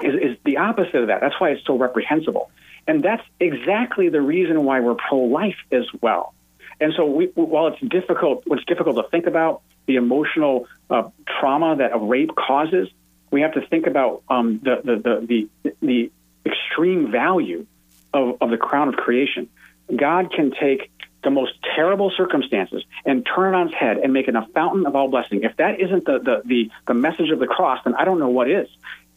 is, 0.00 0.14
is 0.14 0.38
the 0.42 0.56
opposite 0.56 0.94
of 0.94 1.08
that. 1.08 1.20
That's 1.20 1.38
why 1.38 1.50
it's 1.50 1.66
so 1.66 1.76
reprehensible. 1.76 2.50
And 2.88 3.04
that's 3.04 3.22
exactly 3.38 4.08
the 4.08 4.22
reason 4.22 4.64
why 4.64 4.80
we're 4.80 4.94
pro 4.94 5.18
life 5.18 5.58
as 5.70 5.84
well. 6.00 6.32
And 6.80 6.94
so, 6.96 7.04
we, 7.04 7.26
while 7.34 7.66
it's 7.66 7.80
difficult, 7.82 8.44
what's 8.46 8.64
difficult 8.64 8.96
to 8.96 9.02
think 9.10 9.26
about 9.26 9.60
the 9.84 9.96
emotional 9.96 10.66
uh, 10.88 11.10
trauma 11.38 11.76
that 11.76 11.92
a 11.92 11.98
rape 11.98 12.34
causes, 12.34 12.88
we 13.30 13.42
have 13.42 13.52
to 13.52 13.66
think 13.66 13.86
about 13.86 14.22
um, 14.30 14.62
the, 14.64 14.80
the, 14.82 14.96
the, 14.96 15.48
the, 15.62 15.76
the 15.82 16.12
extreme 16.46 17.12
value 17.12 17.66
of, 18.14 18.38
of 18.40 18.48
the 18.48 18.56
crown 18.56 18.88
of 18.88 18.94
creation. 18.94 19.50
God 19.94 20.32
can 20.32 20.52
take 20.52 20.90
the 21.24 21.30
most 21.30 21.52
terrible 21.74 22.10
circumstances 22.16 22.84
and 23.04 23.26
turn 23.26 23.54
it 23.54 23.56
on 23.56 23.68
its 23.68 23.76
head 23.76 23.98
and 23.98 24.12
make 24.12 24.28
it 24.28 24.36
a 24.36 24.46
fountain 24.54 24.86
of 24.86 24.94
all 24.94 25.08
blessing. 25.08 25.42
If 25.42 25.56
that 25.56 25.80
isn't 25.80 26.04
the, 26.04 26.18
the, 26.18 26.42
the, 26.44 26.70
the 26.86 26.94
message 26.94 27.30
of 27.30 27.38
the 27.38 27.46
cross, 27.46 27.80
then 27.84 27.94
I 27.94 28.04
don't 28.04 28.18
know 28.18 28.28
what 28.28 28.50
is. 28.50 28.68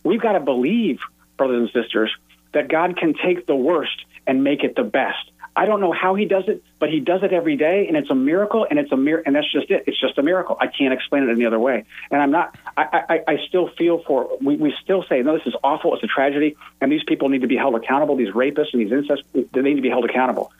We've 0.04 0.22
got 0.22 0.34
to 0.34 0.40
believe, 0.40 1.00
brothers 1.38 1.70
and 1.74 1.84
sisters, 1.84 2.16
that 2.54 2.70
God 2.70 2.98
can 2.98 3.14
take 3.14 3.46
the 3.46 3.56
worst 3.56 4.06
and 4.26 4.44
make 4.44 4.64
it 4.64 4.76
the 4.76 4.84
best. 4.84 5.32
I 5.56 5.66
don't 5.66 5.82
know 5.82 5.92
how 5.92 6.14
he 6.14 6.26
does 6.26 6.44
it, 6.48 6.64
but 6.78 6.90
he 6.90 7.00
does 7.00 7.24
it 7.24 7.34
every 7.34 7.56
day, 7.56 7.88
and 7.88 7.98
it's 7.98 8.12
a 8.12 8.16
miracle, 8.16 8.68
and 8.70 8.78
it's 8.78 8.92
a 8.92 8.96
mir- 8.96 9.24
and 9.26 9.36
that's 9.36 9.52
just 9.52 9.72
it. 9.72 9.86
It's 9.88 10.00
just 10.00 10.16
a 10.20 10.22
miracle. 10.22 10.56
I 10.60 10.68
can't 10.68 10.94
explain 10.94 11.24
it 11.24 11.32
any 11.32 11.48
other 11.48 11.58
way. 11.58 11.84
And 12.12 12.22
I'm 12.22 12.30
not. 12.30 12.56
I, 12.78 13.04
I, 13.10 13.24
I 13.28 13.38
still 13.48 13.68
feel 13.70 14.04
for. 14.04 14.38
We, 14.40 14.56
we 14.58 14.74
still 14.84 15.04
say, 15.10 15.24
no, 15.24 15.36
this 15.36 15.48
is 15.48 15.56
awful. 15.64 15.96
It's 15.96 16.04
a 16.04 16.08
tragedy, 16.08 16.56
and 16.80 16.92
these 16.92 17.04
people 17.04 17.30
need 17.30 17.42
to 17.42 17.48
be 17.48 17.58
held 17.58 17.74
accountable. 17.74 18.16
These 18.16 18.36
rapists 18.36 18.74
and 18.74 18.82
these 18.84 18.92
incest, 18.92 19.24
they 19.34 19.62
need 19.62 19.78
to 19.78 19.82
be 19.82 19.90
held 19.90 20.06
accountable. 20.06 20.52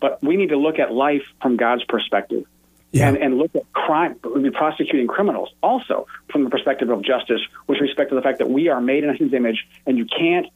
But 0.00 0.22
we 0.22 0.36
need 0.36 0.50
to 0.50 0.56
look 0.56 0.78
at 0.78 0.92
life 0.92 1.24
from 1.40 1.56
God's 1.56 1.84
perspective. 1.84 2.44
Yeah. 2.92 3.08
And, 3.08 3.16
and 3.16 3.38
look 3.38 3.56
at 3.56 3.70
crime, 3.72 4.14
prosecuting 4.52 5.08
criminals 5.08 5.52
also 5.62 6.06
from 6.30 6.44
the 6.44 6.50
perspective 6.50 6.90
of 6.90 7.02
justice 7.02 7.40
with 7.66 7.80
respect 7.80 8.10
to 8.10 8.14
the 8.14 8.22
fact 8.22 8.38
that 8.38 8.48
we 8.48 8.68
are 8.68 8.80
made 8.80 9.02
in 9.02 9.16
his 9.16 9.32
image 9.32 9.66
and 9.84 9.98
you 9.98 10.06
can't 10.06 10.46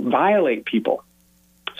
violate 0.00 0.64
people. 0.64 1.04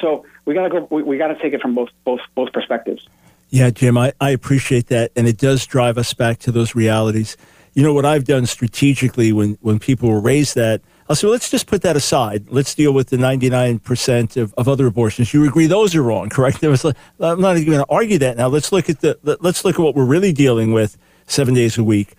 So 0.01 0.25
we 0.45 0.55
got 0.55 0.65
to 0.65 0.69
go. 0.69 0.89
We, 0.91 1.03
we 1.03 1.19
got 1.19 1.29
to 1.29 1.37
take 1.41 1.53
it 1.53 1.61
from 1.61 1.75
both 1.75 1.91
both 2.05 2.21
both 2.35 2.53
perspectives. 2.53 3.09
Yeah, 3.51 3.71
Jim, 3.71 3.97
I, 3.99 4.13
I 4.21 4.31
appreciate 4.31 4.89
that. 4.89 5.13
And 5.17 5.27
it 5.29 5.37
does 5.37 5.67
drive 5.67 5.99
us 5.99 6.15
back 6.15 6.39
to 6.41 6.53
those 6.53 6.75
realities. 6.75 7.37
you 7.75 7.83
know 7.83 7.93
what 7.93 8.05
I've 8.05 8.25
done 8.25 8.47
strategically 8.47 9.33
when 9.33 9.59
when 9.61 9.79
people 9.79 10.11
will 10.11 10.23
raise 10.23 10.55
that. 10.55 10.81
Uh, 11.05 11.11
I'll 11.11 11.17
say, 11.17 11.27
let's 11.27 11.51
just 11.51 11.67
put 11.67 11.83
that 11.83 11.97
aside. 11.97 12.47
Let's 12.51 12.75
deal 12.75 12.93
with 12.93 13.09
the 13.09 13.17
99% 13.17 14.37
of, 14.37 14.55
of 14.55 14.69
other 14.69 14.87
abortions. 14.87 15.33
You 15.33 15.47
agree 15.47 15.67
those 15.67 15.95
are 15.95 16.03
wrong, 16.03 16.29
correct? 16.31 16.61
There 16.61 16.71
was, 16.71 16.85
I'm 16.85 17.41
not 17.41 17.57
even 17.57 17.73
going 17.73 17.85
to 17.85 17.93
argue 17.93 18.19
that 18.19 18.37
now. 18.37 18.49
Let's 18.49 18.73
look 18.73 18.89
at 18.89 19.01
the, 19.01 19.19
let's 19.41 19.65
look 19.65 19.77
at 19.79 19.83
what 19.83 19.95
we're 19.95 20.05
really 20.05 20.33
dealing 20.33 20.73
with 20.73 20.97
seven 21.27 21.55
days 21.55 21.79
a 21.79 21.85
week. 21.85 22.15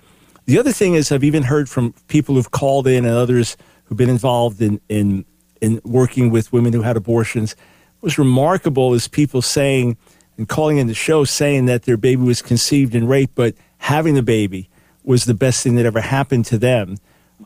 The 0.46 0.60
other 0.60 0.72
thing 0.72 0.94
is 0.94 1.12
I've 1.12 1.24
even 1.24 1.44
heard 1.44 1.70
from 1.70 1.94
people 2.08 2.36
who've 2.36 2.52
called 2.52 2.88
in 2.88 3.06
and 3.06 3.16
others 3.16 3.58
who've 3.86 3.98
been 3.98 4.10
involved 4.10 4.62
in, 4.62 4.80
in, 4.90 5.26
in 5.62 5.82
working 5.84 6.30
with 6.30 6.54
women 6.54 6.74
who 6.74 6.84
had 6.84 6.98
abortions. 6.98 7.56
What 8.00 8.08
was 8.08 8.20
remarkable 8.20 8.94
is 8.94 9.08
people 9.08 9.42
saying 9.42 9.98
and 10.38 10.48
calling 10.48 10.78
in 10.78 10.88
the 10.88 10.94
show 10.94 11.24
saying 11.24 11.66
that 11.66 11.84
their 11.84 11.98
baby 11.98 12.22
was 12.22 12.42
conceived 12.42 12.94
in 12.94 13.08
rape, 13.08 13.32
but 13.36 13.56
having 13.78 14.16
the 14.16 14.24
baby 14.24 14.70
was 15.04 15.26
the 15.26 15.34
best 15.34 15.64
thing 15.64 15.76
that 15.76 15.86
ever 15.86 16.02
happened 16.02 16.46
to 16.46 16.58
them. 16.58 16.98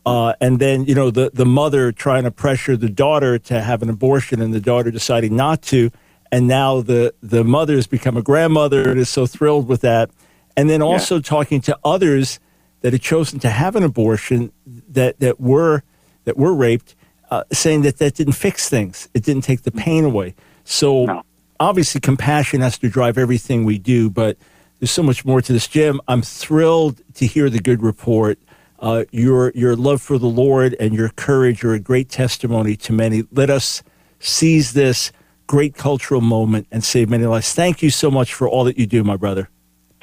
Uh, 0.09 0.33
and 0.41 0.59
then, 0.59 0.85
you 0.85 0.95
know, 0.95 1.11
the, 1.11 1.31
the 1.33 1.45
mother 1.45 1.91
trying 1.91 2.23
to 2.23 2.31
pressure 2.31 2.75
the 2.75 2.89
daughter 2.89 3.37
to 3.37 3.61
have 3.61 3.81
an 3.81 3.89
abortion 3.89 4.41
and 4.41 4.53
the 4.53 4.59
daughter 4.61 4.91
deciding 4.91 5.35
not 5.35 5.61
to. 5.61 5.91
And 6.31 6.47
now 6.47 6.81
the, 6.81 7.13
the 7.21 7.43
mother 7.43 7.75
has 7.75 7.87
become 7.87 8.17
a 8.17 8.21
grandmother 8.21 8.89
and 8.89 8.99
is 8.99 9.09
so 9.09 9.25
thrilled 9.25 9.67
with 9.67 9.81
that. 9.81 10.09
And 10.55 10.69
then 10.69 10.81
also 10.81 11.15
yeah. 11.15 11.21
talking 11.21 11.61
to 11.61 11.77
others 11.83 12.39
that 12.81 12.93
had 12.93 13.01
chosen 13.01 13.39
to 13.39 13.49
have 13.49 13.75
an 13.75 13.83
abortion 13.83 14.51
that, 14.89 15.19
that 15.19 15.39
were 15.39 15.83
that 16.25 16.37
were 16.37 16.53
raped, 16.53 16.95
uh, 17.31 17.43
saying 17.51 17.81
that 17.81 17.97
that 17.97 18.13
didn't 18.15 18.33
fix 18.33 18.69
things. 18.69 19.09
It 19.13 19.23
didn't 19.23 19.43
take 19.43 19.63
the 19.63 19.71
pain 19.71 20.03
away. 20.03 20.35
So 20.63 21.05
no. 21.05 21.23
obviously, 21.59 22.01
compassion 22.01 22.61
has 22.61 22.77
to 22.79 22.89
drive 22.89 23.17
everything 23.17 23.63
we 23.63 23.79
do. 23.79 24.09
But 24.09 24.37
there's 24.79 24.91
so 24.91 25.03
much 25.03 25.25
more 25.25 25.41
to 25.41 25.53
this, 25.53 25.67
Jim. 25.67 25.99
I'm 26.07 26.21
thrilled 26.21 27.01
to 27.15 27.25
hear 27.25 27.49
the 27.49 27.59
good 27.59 27.81
report. 27.81 28.37
Uh, 28.81 29.03
your 29.11 29.51
your 29.55 29.75
love 29.75 30.01
for 30.01 30.17
the 30.17 30.27
Lord 30.27 30.75
and 30.79 30.93
your 30.93 31.09
courage 31.09 31.63
are 31.63 31.73
a 31.73 31.79
great 31.79 32.09
testimony 32.09 32.75
to 32.77 32.93
many. 32.93 33.23
Let 33.31 33.49
us 33.49 33.83
seize 34.19 34.73
this 34.73 35.11
great 35.47 35.75
cultural 35.75 36.21
moment 36.21 36.67
and 36.71 36.83
save 36.83 37.09
many 37.09 37.25
lives. 37.25 37.53
Thank 37.53 37.81
you 37.81 37.89
so 37.89 38.09
much 38.09 38.33
for 38.33 38.47
all 38.47 38.63
that 38.65 38.77
you 38.77 38.85
do, 38.85 39.03
my 39.03 39.17
brother. 39.17 39.49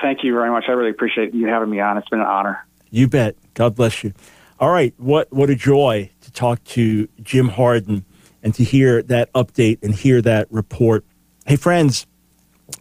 Thank 0.01 0.23
you 0.23 0.35
very 0.35 0.51
much. 0.51 0.65
I 0.69 0.73
really 0.73 0.91
appreciate 0.91 1.33
you 1.33 1.47
having 1.47 1.71
me 1.71 1.81
on. 1.81 1.97
It's 1.97 2.09
been 2.09 2.21
an 2.21 2.27
honor. 2.27 2.67
You 2.91 3.09
bet. 3.09 3.37
God 3.55 3.75
bless 3.75 4.05
you. 4.05 4.13
All 4.59 4.71
right, 4.71 4.95
what 4.97 5.33
what 5.33 5.51
a 5.51 5.55
joy 5.55 6.11
to 6.23 6.33
talk 6.33 6.63
to 6.65 7.09
Jim 7.23 7.49
Harden 7.49 8.05
and 8.43 8.55
to 8.55 8.65
hear 8.65 9.03
that 9.03 9.33
update 9.33 9.83
and 9.83 9.95
hear 9.95 10.21
that 10.23 10.49
report. 10.51 11.05
Hey, 11.47 11.57
friends, 11.57 12.07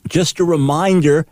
just 0.07 0.39
a 0.39 0.43
reminder 0.43 1.25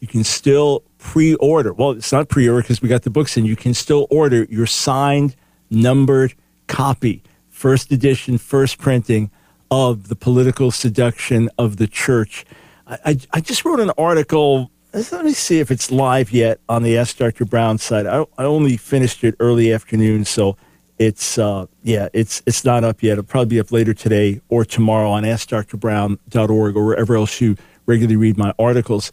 you 0.00 0.06
can 0.06 0.24
still 0.24 0.82
pre 1.00 1.34
order. 1.36 1.72
Well, 1.72 1.92
it's 1.92 2.12
not 2.12 2.28
pre 2.28 2.48
order 2.48 2.62
because 2.62 2.80
we 2.80 2.88
got 2.88 3.02
the 3.02 3.10
books 3.10 3.36
and 3.36 3.46
You 3.46 3.56
can 3.56 3.74
still 3.74 4.06
order 4.10 4.44
your 4.44 4.66
signed, 4.66 5.34
numbered 5.70 6.34
copy, 6.68 7.22
first 7.48 7.90
edition, 7.90 8.38
first 8.38 8.78
printing 8.78 9.30
of 9.70 10.08
The 10.08 10.16
Political 10.16 10.70
Seduction 10.70 11.48
of 11.58 11.78
the 11.78 11.86
Church. 11.86 12.44
I, 12.86 12.98
I, 13.04 13.18
I 13.32 13.40
just 13.40 13.64
wrote 13.64 13.80
an 13.80 13.90
article. 13.98 14.70
Let 14.92 15.24
me 15.24 15.32
see 15.32 15.60
if 15.60 15.70
it's 15.70 15.90
live 15.90 16.32
yet 16.32 16.60
on 16.68 16.82
the 16.82 16.98
Ask 16.98 17.16
Dr. 17.16 17.44
Brown 17.44 17.78
site. 17.78 18.06
I, 18.06 18.24
I 18.38 18.44
only 18.44 18.76
finished 18.76 19.24
it 19.24 19.36
early 19.40 19.72
afternoon, 19.72 20.24
so 20.24 20.56
it's 20.98 21.38
uh, 21.38 21.66
yeah, 21.82 22.08
it's 22.12 22.42
it's 22.46 22.64
not 22.64 22.84
up 22.84 23.02
yet. 23.02 23.12
It'll 23.12 23.24
probably 23.24 23.56
be 23.56 23.60
up 23.60 23.72
later 23.72 23.94
today 23.94 24.40
or 24.48 24.64
tomorrow 24.64 25.10
on 25.10 25.22
AskDrBrown.org 25.22 26.76
or 26.76 26.84
wherever 26.84 27.16
else 27.16 27.40
you 27.40 27.56
regularly 27.86 28.16
read 28.16 28.36
my 28.36 28.52
articles. 28.58 29.12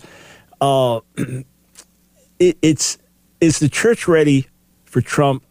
Uh, 0.60 1.00
it, 2.40 2.58
it's 2.62 2.98
is 3.40 3.60
the 3.60 3.70
church 3.70 4.08
ready 4.08 4.48
for 4.86 5.02
Trump 5.02 5.44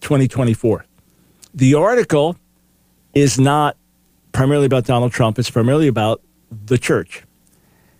2024? 0.00 0.84
The 1.54 1.74
article 1.74 2.36
is 3.14 3.38
not 3.38 3.76
primarily 4.32 4.66
about 4.66 4.84
Donald 4.84 5.12
Trump. 5.12 5.38
It's 5.38 5.50
primarily 5.50 5.88
about 5.88 6.22
the 6.50 6.78
church. 6.78 7.24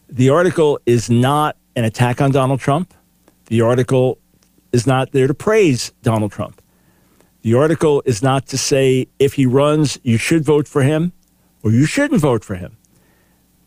The 0.09 0.31
article 0.31 0.78
is 0.87 1.11
not 1.11 1.57
an 1.76 1.85
attack 1.85 2.20
on 2.20 2.31
Donald 2.31 2.61
Trump. 2.61 2.94
The 3.46 3.61
article 3.61 4.18
is 4.72 4.87
not 4.87 5.12
there 5.12 5.26
to 5.26 5.35
praise 5.35 5.92
Donald 6.02 6.33
Trump. 6.33 6.62
The 7.42 7.55
article 7.55 8.02
is 8.07 8.22
not 8.22 8.46
to 8.48 8.59
say 8.59 9.09
if 9.18 9.35
he 9.35 9.46
runs, 9.46 9.98
you 10.02 10.16
should 10.16 10.44
vote 10.44 10.68
for 10.68 10.83
him 10.83 11.12
or 11.62 11.70
you 11.70 11.85
shouldn't 11.85 12.20
vote 12.20 12.44
for 12.44 12.55
him. 12.55 12.76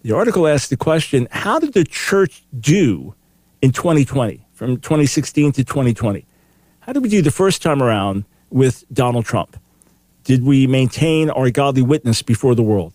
The 0.02 0.14
article 0.14 0.48
asks 0.48 0.70
the 0.70 0.78
question 0.78 1.28
how 1.32 1.60
did 1.60 1.74
the 1.74 1.84
church 1.84 2.44
do 2.58 3.16
in 3.62 3.72
2020, 3.72 4.45
from 4.56 4.78
2016 4.78 5.52
to 5.52 5.64
2020? 5.64 6.26
How 6.80 6.94
did 6.94 7.04
we 7.04 7.10
do 7.10 7.22
the 7.22 7.30
first 7.30 7.62
time 7.62 7.84
around 7.84 8.24
with 8.50 8.86
Donald 8.92 9.26
Trump? 9.26 9.60
Did 10.24 10.44
we 10.44 10.66
maintain 10.66 11.30
our 11.30 11.52
godly 11.52 11.82
witness 11.82 12.22
before 12.22 12.56
the 12.56 12.64
world? 12.64 12.94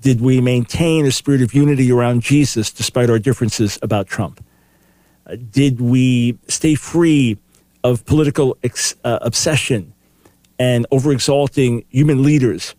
Did 0.00 0.20
we 0.20 0.40
maintain 0.40 1.04
a 1.04 1.10
spirit 1.10 1.42
of 1.42 1.52
unity 1.52 1.90
around 1.90 2.22
Jesus 2.22 2.70
despite 2.70 3.10
our 3.10 3.18
differences 3.18 3.78
about 3.82 4.06
Trump? 4.06 4.42
Uh, 5.26 5.36
did 5.50 5.80
we 5.80 6.38
stay 6.46 6.76
free 6.76 7.36
of 7.82 8.06
political 8.06 8.56
ex- 8.62 8.94
uh, 9.04 9.18
obsession 9.22 9.92
and 10.58 10.86
overexalting 10.92 11.84
human 11.90 12.22
leaders 12.22 12.74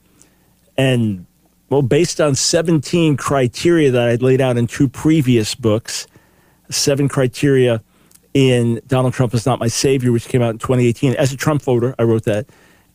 and 0.77 1.25
well, 1.69 1.81
based 1.81 2.21
on 2.21 2.35
17 2.35 3.17
criteria 3.17 3.91
that 3.91 4.07
I'd 4.07 4.21
laid 4.21 4.39
out 4.39 4.55
in 4.55 4.67
two 4.67 4.87
previous 4.87 5.53
books, 5.53 6.07
seven 6.69 7.09
criteria 7.09 7.83
in 8.37 8.79
Donald 8.85 9.15
Trump 9.15 9.33
is 9.33 9.47
Not 9.47 9.59
My 9.59 9.67
Savior, 9.67 10.11
which 10.11 10.27
came 10.27 10.43
out 10.43 10.51
in 10.51 10.59
2018. 10.59 11.15
As 11.15 11.33
a 11.33 11.35
Trump 11.35 11.63
voter, 11.63 11.95
I 11.97 12.03
wrote 12.03 12.25
that. 12.25 12.47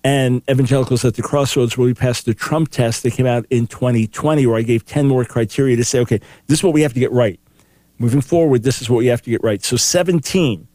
And 0.04 0.40
Evangelicals 0.48 1.04
at 1.04 1.16
the 1.16 1.22
Crossroads, 1.22 1.76
where 1.76 1.84
we 1.84 1.94
passed 1.94 2.26
the 2.26 2.32
Trump 2.32 2.68
test, 2.68 3.02
that 3.02 3.14
came 3.14 3.26
out 3.26 3.44
in 3.50 3.66
2020, 3.66 4.46
where 4.46 4.56
I 4.56 4.62
gave 4.62 4.86
10 4.86 5.08
more 5.08 5.24
criteria 5.24 5.74
to 5.74 5.82
say, 5.82 5.98
okay, 5.98 6.20
this 6.46 6.60
is 6.60 6.62
what 6.62 6.72
we 6.72 6.82
have 6.82 6.94
to 6.94 7.00
get 7.00 7.10
right. 7.10 7.40
Moving 7.98 8.20
forward, 8.20 8.62
this 8.62 8.80
is 8.80 8.88
what 8.88 8.98
we 8.98 9.06
have 9.06 9.20
to 9.22 9.30
get 9.30 9.42
right. 9.42 9.60
So 9.64 9.76
17. 9.76 10.68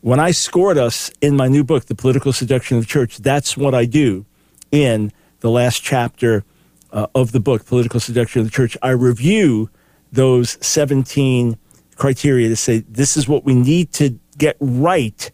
When 0.00 0.18
I 0.18 0.30
scored 0.30 0.78
us 0.78 1.10
in 1.20 1.36
my 1.36 1.48
new 1.48 1.62
book, 1.62 1.84
The 1.84 1.94
Political 1.94 2.32
Seduction 2.32 2.78
of 2.78 2.84
the 2.84 2.88
Church, 2.88 3.18
that's 3.18 3.58
what 3.58 3.74
I 3.74 3.84
do 3.84 4.24
in 4.72 5.12
the 5.40 5.50
last 5.50 5.82
chapter 5.82 6.44
uh, 6.92 7.08
of 7.14 7.32
the 7.32 7.40
book, 7.40 7.66
Political 7.66 8.00
Seduction 8.00 8.40
of 8.40 8.46
the 8.46 8.52
Church, 8.52 8.74
I 8.80 8.88
review 8.90 9.68
those 10.10 10.56
17 10.66 11.58
criteria 11.98 12.48
to 12.48 12.56
say 12.56 12.78
this 12.88 13.16
is 13.16 13.28
what 13.28 13.44
we 13.44 13.54
need 13.54 13.92
to 13.92 14.18
get 14.38 14.56
right 14.60 15.30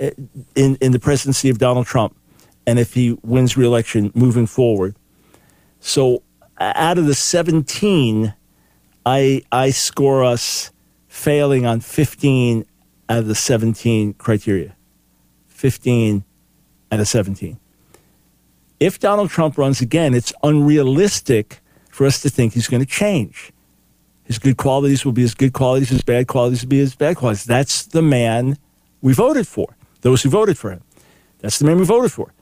uh, 0.00 0.10
in, 0.54 0.76
in 0.76 0.92
the 0.92 0.98
presidency 0.98 1.50
of 1.50 1.58
Donald 1.58 1.86
Trump 1.86 2.16
and 2.66 2.78
if 2.78 2.94
he 2.94 3.18
wins 3.22 3.56
reelection 3.56 4.10
moving 4.14 4.46
forward. 4.46 4.96
So 5.80 6.22
out 6.58 6.98
of 6.98 7.06
the 7.06 7.14
17, 7.14 8.34
I, 9.04 9.42
I 9.52 9.70
score 9.70 10.24
us 10.24 10.72
failing 11.08 11.66
on 11.66 11.80
15 11.80 12.64
out 13.08 13.18
of 13.18 13.26
the 13.26 13.34
17 13.34 14.14
criteria. 14.14 14.74
15 15.48 16.24
out 16.92 17.00
of 17.00 17.08
17 17.08 17.58
if 18.80 18.98
Donald 18.98 19.30
Trump 19.30 19.58
runs 19.58 19.80
again, 19.80 20.14
it's 20.14 20.32
unrealistic 20.42 21.60
for 21.90 22.06
us 22.06 22.20
to 22.22 22.30
think 22.30 22.52
he's 22.52 22.68
going 22.68 22.82
to 22.82 22.90
change. 22.90 23.52
His 24.26 24.38
good 24.38 24.56
qualities 24.56 25.04
will 25.04 25.12
be 25.12 25.22
his 25.22 25.34
good 25.34 25.52
qualities, 25.52 25.88
his 25.88 26.02
bad 26.02 26.26
qualities 26.26 26.62
will 26.62 26.68
be 26.68 26.78
his 26.78 26.94
bad 26.94 27.16
qualities. 27.16 27.44
That's 27.44 27.86
the 27.86 28.02
man 28.02 28.58
we 29.00 29.12
voted 29.12 29.46
for, 29.46 29.76
those 30.00 30.22
who 30.22 30.30
voted 30.30 30.58
for 30.58 30.70
him. 30.72 30.82
That's 31.38 31.58
the 31.58 31.64
man 31.64 31.78
we 31.78 31.84
voted 31.84 32.12
for. 32.12 32.32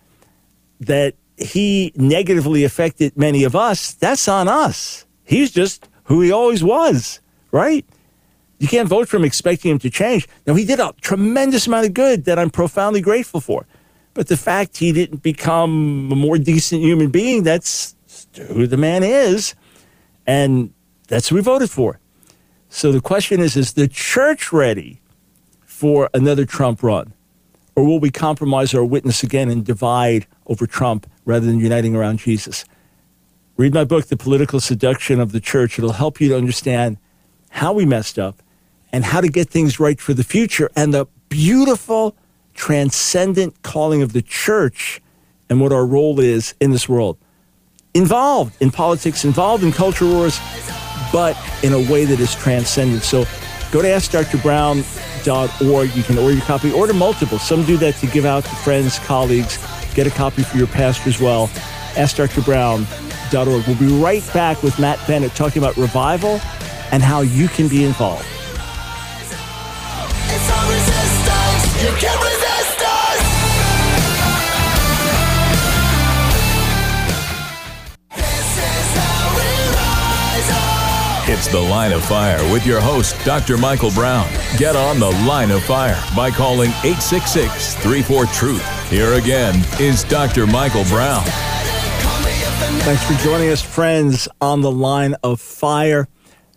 That 0.81 1.15
he 1.37 1.93
negatively 1.95 2.65
affected 2.65 3.17
many 3.17 3.45
of 3.45 3.55
us, 3.55 3.93
that's 3.93 4.29
on 4.29 4.49
us. 4.49 5.05
He's 5.25 5.51
just 5.51 5.89
who 6.05 6.21
he 6.23 6.33
always 6.33 6.65
was, 6.65 7.21
right? 7.51 7.85
You 8.59 8.69
can't 8.69 8.89
vote 8.89 9.09
for 9.09 9.19
him 9.19 9.25
expecting 9.25 9.73
him 9.73 9.79
to 9.81 9.91
change. 9.91 10.27
Now, 10.47 10.55
he 10.55 10.65
did 10.65 10.81
a 10.81 10.95
tremendous 11.03 11.67
amount 11.67 11.87
of 11.87 11.95
good 11.95 12.25
that 12.25 12.39
I'm 12.39 12.51
profoundly 12.51 13.03
grateful 13.03 13.41
for. 13.41 13.67
But 14.15 14.29
the 14.29 14.37
fact 14.37 14.79
he 14.79 14.93
didn't 14.93 15.23
become 15.23 16.11
a 16.13 16.17
more 16.17 16.39
decent 16.39 16.81
human 16.81 17.11
being, 17.11 17.43
that's 17.43 17.97
who 18.53 18.67
the 18.67 18.77
man 18.77 19.03
is. 19.03 19.55
And 20.27 20.73
that's 21.09 21.29
who 21.29 21.37
we 21.37 21.43
voted 21.43 21.71
for. 21.71 21.99
So 22.69 22.93
the 22.93 23.01
question 23.01 23.41
is 23.41 23.57
is 23.57 23.75
the 23.75 23.89
church 23.89 24.53
ready 24.53 25.01
for 25.65 26.11
another 26.15 26.45
Trump 26.45 26.83
run? 26.83 27.13
Or 27.77 27.85
will 27.85 27.99
we 27.99 28.11
compromise 28.11 28.75
our 28.75 28.85
witness 28.85 29.23
again 29.23 29.49
and 29.49 29.65
divide 29.65 30.27
over 30.47 30.67
Trump 30.67 31.11
rather 31.25 31.47
than 31.47 31.59
uniting 31.59 31.97
around 31.97 32.19
Jesus? 32.19 32.65
Read 33.57 33.75
my 33.75 33.85
book, 33.85 34.07
The 34.07 34.17
Political 34.17 34.61
Seduction 34.61 35.21
of 35.21 35.33
the 35.33 35.41
Church. 35.41 35.79
It'll 35.79 35.93
help 35.93 36.21
you 36.21 36.29
to 36.31 36.37
understand 36.37 36.99
how 37.51 37.73
we 37.73 37.85
messed 37.85 38.19
up 38.19 38.43
and 38.93 39.05
how 39.05 39.21
to 39.21 39.29
get 39.29 39.49
things 39.49 39.79
right 39.79 40.01
for 40.01 40.15
the 40.15 40.25
future 40.25 40.71
and 40.75 40.95
the 40.95 41.07
beautiful 41.29 42.17
transcendent 42.55 43.63
calling 43.63 44.03
of 44.03 44.13
the 44.13 44.23
church 44.23 45.01
and 45.51 45.61
what 45.61 45.73
our 45.73 45.87
role 45.87 46.21
is 46.21 46.55
in 46.61 46.71
this 46.71 46.89
world. 46.89 47.19
Involved 47.93 48.61
in 48.61 48.71
politics, 48.71 49.25
involved 49.25 49.63
in 49.63 49.73
culture 49.73 50.07
wars, 50.07 50.41
but 51.15 51.39
in 51.63 51.73
a 51.73 51.79
way 51.79 52.05
that 52.05 52.19
is 52.19 52.35
transcendent. 52.35 53.05
So 53.05 53.25
go 53.71 53.81
to 53.81 53.87
AskDrBrown.org. 53.87 55.95
You 55.95 56.03
can 56.03 56.19
order 56.19 56.35
your 56.35 56.45
copy, 56.45 56.73
order 56.73 56.93
multiple. 56.93 57.39
Some 57.39 57.65
do 57.65 57.77
that 57.77 57.95
to 57.99 58.09
give 58.09 58.25
out 58.25 58.43
to 58.43 58.51
friends, 58.57 58.99
colleagues. 58.99 59.65
Get 59.95 60.09
a 60.09 60.11
copy 60.11 60.43
for 60.43 60.57
your 60.57 60.67
pastor 60.67 61.09
as 61.09 61.21
well. 61.21 61.47
AskDrBrown.org. 61.95 63.67
We'll 63.69 63.79
be 63.79 64.03
right 64.03 64.29
back 64.35 64.65
with 64.65 64.77
Matt 64.81 64.99
Bennett 65.07 65.37
talking 65.37 65.63
about 65.63 65.77
revival 65.77 66.41
and 66.91 67.01
how 67.01 67.21
you 67.21 67.47
can 67.47 67.69
be 67.69 67.85
involved. 67.85 68.27
The 81.55 81.61
Line 81.61 81.93
of 81.93 82.05
Fire 82.05 82.43
with 82.53 82.67
your 82.67 82.81
host, 82.81 83.15
Dr. 83.25 83.57
Michael 83.57 83.93
Brown. 83.93 84.29
Get 84.57 84.75
on 84.75 84.99
The 84.99 85.11
Line 85.25 85.53
of 85.53 85.63
Fire 85.63 86.03
by 86.17 86.33
calling 86.33 86.71
866 86.83 87.77
34 87.77 88.27
Truth. 88.27 88.91
Here 88.91 89.13
again 89.13 89.65
is 89.79 90.03
Dr. 90.03 90.49
Michael 90.49 90.83
Brown. 90.87 91.23
Thanks 92.83 93.05
for 93.05 93.15
joining 93.23 93.51
us, 93.51 93.63
friends, 93.63 94.27
on 94.41 94.63
the 94.63 94.71
line 94.73 95.15
of 95.23 95.41
fire. 95.41 96.09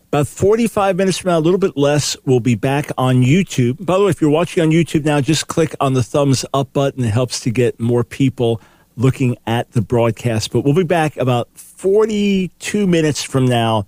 About 0.08 0.28
45 0.28 0.96
minutes 0.96 1.20
from 1.20 1.30
now, 1.30 1.38
a 1.38 1.42
little 1.42 1.60
bit 1.60 1.78
less, 1.78 2.18
we'll 2.26 2.40
be 2.40 2.56
back 2.56 2.90
on 2.98 3.18
YouTube. 3.18 3.86
By 3.86 4.00
the 4.00 4.06
way, 4.06 4.10
if 4.10 4.20
you're 4.20 4.32
watching 4.32 4.64
on 4.64 4.72
YouTube 4.72 5.06
now, 5.06 5.22
just 5.22 5.48
click 5.48 5.76
on 5.80 5.94
the 5.94 6.02
thumbs 6.02 6.44
up 6.56 6.74
button. 6.74 7.04
It 7.04 7.14
helps 7.14 7.40
to 7.42 7.52
get 7.52 7.80
more 7.80 8.04
people 8.04 8.60
looking 8.96 9.38
at 9.46 9.74
the 9.74 9.82
broadcast. 9.84 10.52
But 10.52 10.62
we'll 10.62 10.74
be 10.74 10.82
back 10.82 11.18
about 11.18 11.56
42 11.56 12.88
minutes 12.88 13.22
from 13.22 13.46
now 13.46 13.86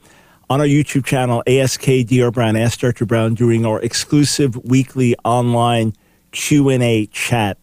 on 0.50 0.60
our 0.60 0.66
YouTube 0.66 1.06
channel, 1.06 1.44
ASK 1.46 1.84
DR 2.08 2.32
Brown, 2.32 2.56
Ask 2.56 2.80
Dr. 2.80 3.06
Brown, 3.06 3.36
during 3.36 3.68
our 3.68 3.80
exclusive 3.82 4.56
weekly 4.66 5.16
online 5.24 5.94
Q&A 6.32 7.06
chat. 7.08 7.60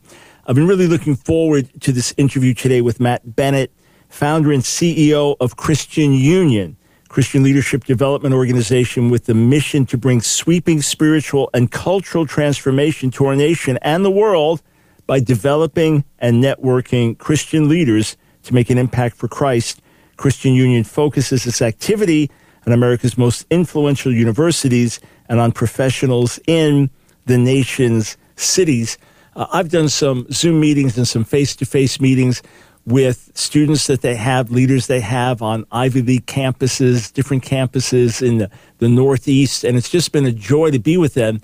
I've 0.47 0.55
been 0.55 0.69
really 0.69 0.87
looking 0.87 1.17
forward 1.17 1.69
to 1.81 1.91
this 1.91 2.15
interview 2.17 2.55
today 2.55 2.81
with 2.83 3.01
Matt 3.01 3.35
Bennett, 3.35 3.73
founder 4.09 4.53
and 4.53 4.63
CEO 4.63 5.35
of 5.41 5.57
Christian 5.57 6.13
Union, 6.13 6.77
Christian 7.09 7.43
Leadership 7.43 7.83
Development 7.85 8.33
Organization 8.33 9.11
with 9.11 9.25
the 9.25 9.35
mission 9.35 9.85
to 9.87 9.99
bring 9.99 10.21
sweeping 10.21 10.81
spiritual 10.81 11.51
and 11.53 11.73
cultural 11.73 12.25
transformation 12.25 13.11
to 13.13 13.27
our 13.27 13.35
nation 13.35 13.81
and 13.83 14.05
the 14.05 14.13
world 14.13 14.63
by 15.09 15.19
developing 15.19 16.05
and 16.21 16.43
networking 16.43 17.19
Christian 17.19 17.69
leaders 17.69 18.17
to 18.45 18.55
make 18.55 18.71
an 18.71 18.79
impact 18.79 19.17
for 19.17 19.27
Christ. 19.27 19.83
Christian 20.17 20.55
Union 20.55 20.85
focuses 20.85 21.47
its 21.49 21.61
activity 21.61 22.31
on 22.67 22.73
America's 22.73 23.17
most 23.17 23.47
influential 23.51 24.13
universities 24.13 25.01
and 25.29 25.41
on 25.41 25.53
professionals 25.53 26.41
in 26.47 26.91
the 27.27 27.39
nation's 27.39 28.17
cities. 28.37 28.99
Uh, 29.35 29.47
I've 29.53 29.71
done 29.71 29.89
some 29.89 30.27
Zoom 30.33 30.61
meetings 30.61 30.97
and 30.97 31.07
some 31.07 31.25
face 31.25 31.55
to 31.57 31.67
face 31.67 32.01
meetings 32.01 32.43
with 32.87 33.31
students 33.35 33.89
that 33.89 34.01
they 34.01 34.15
have, 34.15 34.51
leaders 34.51 34.87
they 34.87 35.01
have 35.01 35.43
on 35.43 35.67
Ivy 35.73 36.03
League 36.03 36.27
campuses, 36.27 37.13
different 37.13 37.45
campuses 37.45 38.27
in 38.27 38.39
the, 38.39 38.51
the 38.79 38.89
Northeast, 38.89 39.65
and 39.65 39.77
it's 39.77 39.91
just 39.91 40.13
been 40.13 40.25
a 40.25 40.33
joy 40.33 40.71
to 40.71 40.79
be 40.79 40.97
with 40.97 41.15
them. 41.15 41.41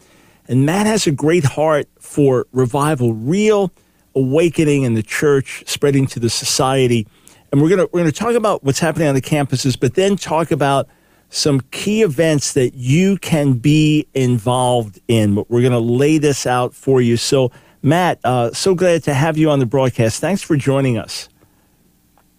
And 0.46 0.64
Matt 0.64 0.87
has 0.87 1.06
a 1.06 1.12
great 1.12 1.44
heart 1.44 1.88
for 1.98 2.46
revival, 2.52 3.14
real 3.14 3.72
awakening 4.14 4.82
in 4.85 4.94
the 4.94 5.02
church, 5.02 5.64
spreading 5.66 6.06
to 6.08 6.20
the 6.20 6.30
society. 6.30 7.06
And 7.50 7.61
we're 7.61 7.70
gonna 7.70 7.87
we're 7.92 8.00
gonna 8.00 8.12
talk 8.12 8.35
about 8.35 8.62
what's 8.62 8.78
happening 8.78 9.08
on 9.08 9.14
the 9.14 9.22
campuses, 9.22 9.78
but 9.78 9.94
then 9.94 10.16
talk 10.16 10.50
about 10.50 10.88
some 11.33 11.62
key 11.71 12.03
events 12.03 12.53
that 12.53 12.75
you 12.75 13.16
can 13.16 13.55
be 13.55 14.07
involved 14.12 15.01
in. 15.09 15.35
But 15.35 15.51
we're 15.51 15.62
gonna 15.62 15.81
lay 15.81 16.18
this 16.18 16.47
out 16.47 16.75
for 16.75 17.01
you. 17.01 17.16
So, 17.16 17.51
Matt, 17.83 18.21
uh, 18.23 18.53
so 18.53 18.75
glad 18.75 19.03
to 19.05 19.14
have 19.14 19.38
you 19.38 19.51
on 19.51 19.59
the 19.59 19.66
broadcast. 19.66 20.21
Thanks 20.21 20.42
for 20.42 20.57
joining 20.57 20.99
us. 20.99 21.31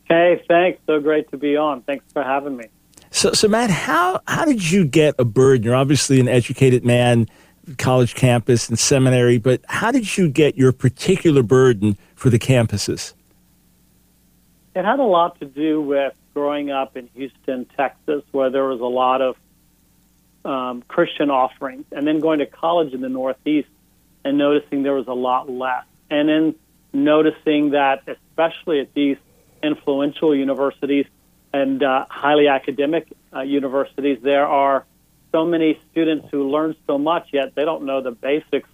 Hey, 0.05 0.43
thanks. 0.47 0.79
So 0.85 0.99
great 0.99 1.29
to 1.31 1.37
be 1.37 1.57
on. 1.57 1.81
Thanks 1.81 2.05
for 2.13 2.23
having 2.23 2.55
me. 2.55 2.65
So, 3.09 3.33
so 3.33 3.47
Matt, 3.47 3.71
how 3.71 4.21
how 4.27 4.45
did 4.45 4.71
you 4.71 4.85
get 4.85 5.15
a 5.17 5.25
bird? 5.25 5.65
You're 5.65 5.75
obviously 5.75 6.19
an 6.19 6.27
educated 6.27 6.85
man, 6.85 7.27
college 7.79 8.13
campus 8.13 8.69
and 8.69 8.77
seminary, 8.77 9.39
but 9.39 9.61
how 9.69 9.91
did 9.91 10.17
you 10.17 10.29
get 10.29 10.55
your 10.55 10.71
particular 10.71 11.41
burden 11.41 11.97
for 12.15 12.29
the 12.29 12.39
campuses? 12.39 13.13
It 14.75 14.85
had 14.85 14.99
a 14.99 15.03
lot 15.03 15.39
to 15.39 15.45
do 15.45 15.81
with 15.81 16.13
growing 16.33 16.71
up 16.71 16.97
in 16.97 17.07
Houston, 17.15 17.65
Texas, 17.77 18.23
where 18.31 18.49
there 18.49 18.65
was 18.65 18.79
a 18.79 18.85
lot 18.85 19.21
of 19.21 19.35
um, 20.45 20.83
Christian 20.87 21.29
offerings, 21.29 21.85
and 21.91 22.05
then 22.05 22.19
going 22.19 22.39
to 22.39 22.45
college 22.45 22.93
in 22.93 23.01
the 23.01 23.09
Northeast 23.09 23.69
and 24.25 24.37
noticing 24.37 24.83
there 24.83 24.93
was 24.93 25.07
a 25.07 25.13
lot 25.13 25.49
less. 25.49 25.85
And 26.09 26.29
then 26.29 26.55
noticing 26.91 27.71
that, 27.71 28.03
especially 28.07 28.79
at 28.79 28.93
these 28.93 29.17
influential 29.61 30.35
universities 30.35 31.05
and 31.53 31.81
uh, 31.83 32.05
highly 32.09 32.47
academic 32.47 33.07
uh, 33.33 33.41
universities, 33.41 34.19
there 34.21 34.47
are 34.47 34.85
so 35.31 35.45
many 35.45 35.79
students 35.91 36.27
who 36.31 36.49
learn 36.49 36.75
so 36.87 36.97
much, 36.97 37.29
yet 37.33 37.55
they 37.55 37.65
don't 37.65 37.83
know 37.83 38.01
the 38.01 38.11
basics 38.11 38.69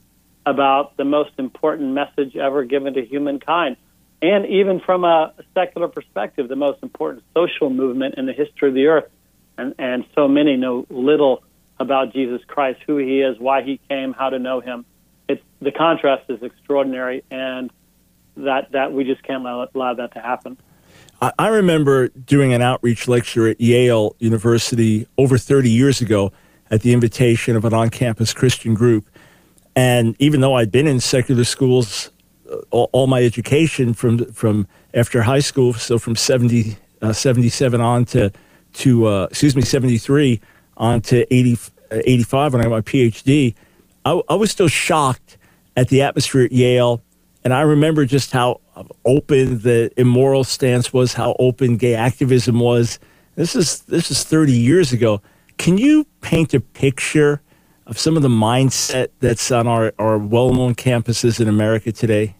about 0.45 0.97
the 0.97 1.05
most 1.05 1.31
important 1.37 1.93
message 1.93 2.35
ever 2.35 2.63
given 2.63 2.93
to 2.95 3.05
humankind. 3.05 3.77
And 4.21 4.45
even 4.47 4.81
from 4.81 5.03
a 5.03 5.33
secular 5.53 5.87
perspective, 5.87 6.49
the 6.49 6.55
most 6.55 6.83
important 6.83 7.23
social 7.33 7.69
movement 7.69 8.15
in 8.15 8.25
the 8.25 8.33
history 8.33 8.69
of 8.69 8.75
the 8.75 8.87
earth. 8.87 9.09
And, 9.57 9.75
and 9.77 10.05
so 10.15 10.27
many 10.27 10.57
know 10.57 10.85
little 10.89 11.43
about 11.79 12.13
Jesus 12.13 12.41
Christ, 12.47 12.79
who 12.85 12.97
he 12.97 13.21
is, 13.21 13.39
why 13.39 13.61
he 13.61 13.79
came, 13.89 14.13
how 14.13 14.29
to 14.29 14.39
know 14.39 14.59
him. 14.59 14.85
It's, 15.27 15.41
the 15.61 15.71
contrast 15.71 16.29
is 16.29 16.41
extraordinary, 16.43 17.23
and 17.29 17.71
that, 18.35 18.71
that 18.71 18.91
we 18.91 19.03
just 19.03 19.23
can't 19.23 19.41
allow, 19.41 19.67
allow 19.73 19.93
that 19.93 20.13
to 20.13 20.19
happen. 20.19 20.57
I, 21.21 21.49
remember 21.49 22.07
doing 22.07 22.53
an 22.53 22.61
outreach 22.61 23.09
lecture 23.09 23.47
at 23.49 23.59
Yale 23.59 24.15
University 24.19 25.05
over 25.17 25.37
30 25.37 25.69
years 25.69 25.99
ago 25.99 26.31
at 26.71 26.81
the 26.81 26.93
invitation 26.93 27.57
of 27.57 27.65
an 27.65 27.73
on 27.73 27.89
campus 27.89 28.31
Christian 28.33 28.73
group. 28.73 29.09
And 29.75 30.15
even 30.19 30.39
though 30.39 30.55
I'd 30.55 30.71
been 30.71 30.87
in 30.87 31.01
secular 31.01 31.43
schools 31.43 32.09
all, 32.71 32.89
all 32.91 33.07
my 33.07 33.23
education 33.23 33.93
from, 33.93 34.31
from 34.31 34.67
after 34.93 35.21
high 35.21 35.39
school, 35.39 35.73
so 35.73 35.99
from 35.99 36.15
70, 36.15 36.77
uh, 37.01 37.13
77 37.13 37.81
on 37.81 38.05
to, 38.05 38.31
to 38.73 39.07
uh, 39.07 39.27
excuse 39.29 39.55
me, 39.55 39.61
73 39.61 40.39
on 40.77 41.01
to 41.01 41.33
80, 41.33 41.57
uh, 41.91 42.01
85 42.05 42.53
when 42.53 42.61
I 42.61 42.63
got 42.65 42.71
my 42.71 42.81
PhD, 42.81 43.55
I, 44.05 44.21
I 44.29 44.35
was 44.35 44.51
still 44.51 44.67
shocked 44.67 45.37
at 45.75 45.89
the 45.89 46.01
atmosphere 46.01 46.45
at 46.45 46.51
Yale. 46.51 47.01
And 47.43 47.53
I 47.53 47.61
remember 47.61 48.05
just 48.05 48.31
how 48.31 48.59
open 49.05 49.59
the 49.59 49.91
immoral 49.97 50.43
stance 50.43 50.91
was, 50.91 51.13
how 51.13 51.35
open 51.39 51.77
gay 51.77 51.95
activism 51.95 52.59
was. 52.59 52.99
This 53.35 53.55
is 53.55 53.81
this 53.83 54.11
is 54.11 54.23
30 54.23 54.51
years 54.51 54.91
ago. 54.91 55.21
Can 55.57 55.77
you 55.77 56.05
paint 56.21 56.53
a 56.53 56.59
picture 56.59 57.41
of 57.87 57.97
some 57.97 58.15
of 58.15 58.23
the 58.23 58.29
mindset 58.29 59.09
that's 59.19 59.51
on 59.51 59.67
our, 59.67 59.93
our 59.97 60.17
well-known 60.17 60.75
campuses 60.75 61.39
in 61.39 61.47
America 61.47 61.91
today? 61.91 62.35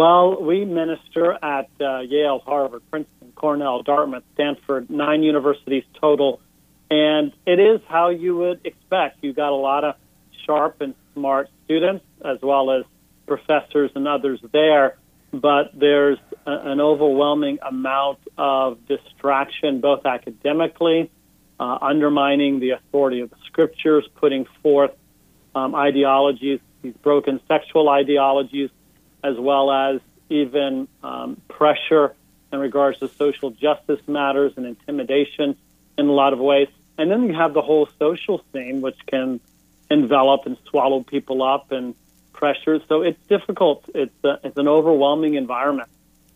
Well, 0.00 0.42
we 0.42 0.64
minister 0.64 1.32
at 1.44 1.68
uh, 1.78 1.98
Yale, 1.98 2.38
Harvard, 2.38 2.80
Princeton, 2.90 3.32
Cornell, 3.34 3.82
Dartmouth, 3.82 4.22
Stanford, 4.32 4.88
nine 4.88 5.22
universities 5.22 5.84
total. 6.00 6.40
And 6.90 7.34
it 7.44 7.60
is 7.60 7.82
how 7.86 8.08
you 8.08 8.34
would 8.38 8.62
expect. 8.64 9.18
You've 9.20 9.36
got 9.36 9.50
a 9.52 9.60
lot 9.60 9.84
of 9.84 9.96
sharp 10.46 10.80
and 10.80 10.94
smart 11.12 11.50
students, 11.66 12.02
as 12.24 12.38
well 12.40 12.70
as 12.70 12.84
professors 13.26 13.90
and 13.94 14.08
others 14.08 14.40
there. 14.52 14.96
But 15.32 15.72
there's 15.78 16.18
a, 16.46 16.50
an 16.50 16.80
overwhelming 16.80 17.58
amount 17.60 18.20
of 18.38 18.78
distraction, 18.86 19.82
both 19.82 20.06
academically, 20.06 21.10
uh, 21.58 21.76
undermining 21.82 22.58
the 22.58 22.70
authority 22.70 23.20
of 23.20 23.28
the 23.28 23.36
scriptures, 23.48 24.08
putting 24.14 24.46
forth 24.62 24.92
um, 25.54 25.74
ideologies, 25.74 26.60
these 26.80 26.94
broken 27.02 27.38
sexual 27.46 27.90
ideologies, 27.90 28.70
as 29.22 29.38
well 29.38 29.70
as 29.70 30.00
even 30.28 30.88
um, 31.02 31.40
pressure 31.48 32.14
in 32.52 32.58
regards 32.58 32.98
to 32.98 33.08
social 33.08 33.50
justice 33.50 34.00
matters 34.06 34.52
and 34.56 34.66
intimidation 34.66 35.56
in 35.98 36.06
a 36.06 36.12
lot 36.12 36.32
of 36.32 36.38
ways. 36.38 36.68
And 36.98 37.10
then 37.10 37.24
you 37.24 37.34
have 37.34 37.54
the 37.54 37.62
whole 37.62 37.88
social 37.98 38.44
scene, 38.52 38.80
which 38.80 38.98
can 39.06 39.40
envelop 39.90 40.46
and 40.46 40.56
swallow 40.68 41.02
people 41.02 41.42
up 41.42 41.72
and 41.72 41.94
pressure. 42.32 42.80
So 42.88 43.02
it's 43.02 43.20
difficult. 43.26 43.84
It's, 43.94 44.24
a, 44.24 44.38
it's 44.44 44.56
an 44.56 44.68
overwhelming 44.68 45.34
environment. 45.34 45.88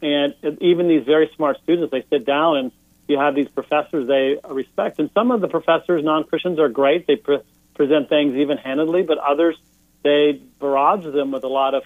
And 0.03 0.35
even 0.61 0.89
these 0.89 1.05
very 1.05 1.31
smart 1.35 1.61
students, 1.63 1.91
they 1.91 2.05
sit 2.11 2.27
down 2.27 2.57
and 2.59 2.73
you 3.09 3.19
have 3.19 3.35
these 3.35 3.49
professors 3.49 4.07
they 4.09 4.39
respect. 4.49 4.99
And 4.99 5.11
some 5.13 5.31
of 5.31 5.41
the 5.41 5.49
professors, 5.49 6.05
non 6.05 6.25
Christians, 6.25 6.59
are 6.59 6.69
great. 6.69 7.07
They 7.07 7.17
pre- 7.17 7.41
present 7.75 8.09
things 8.09 8.35
even 8.37 8.59
handedly, 8.59 9.03
but 9.03 9.19
others, 9.19 9.57
they 10.03 10.41
barrage 10.61 11.05
them 11.05 11.31
with 11.31 11.45
a 11.45 11.49
lot 11.49 11.75
of 11.75 11.85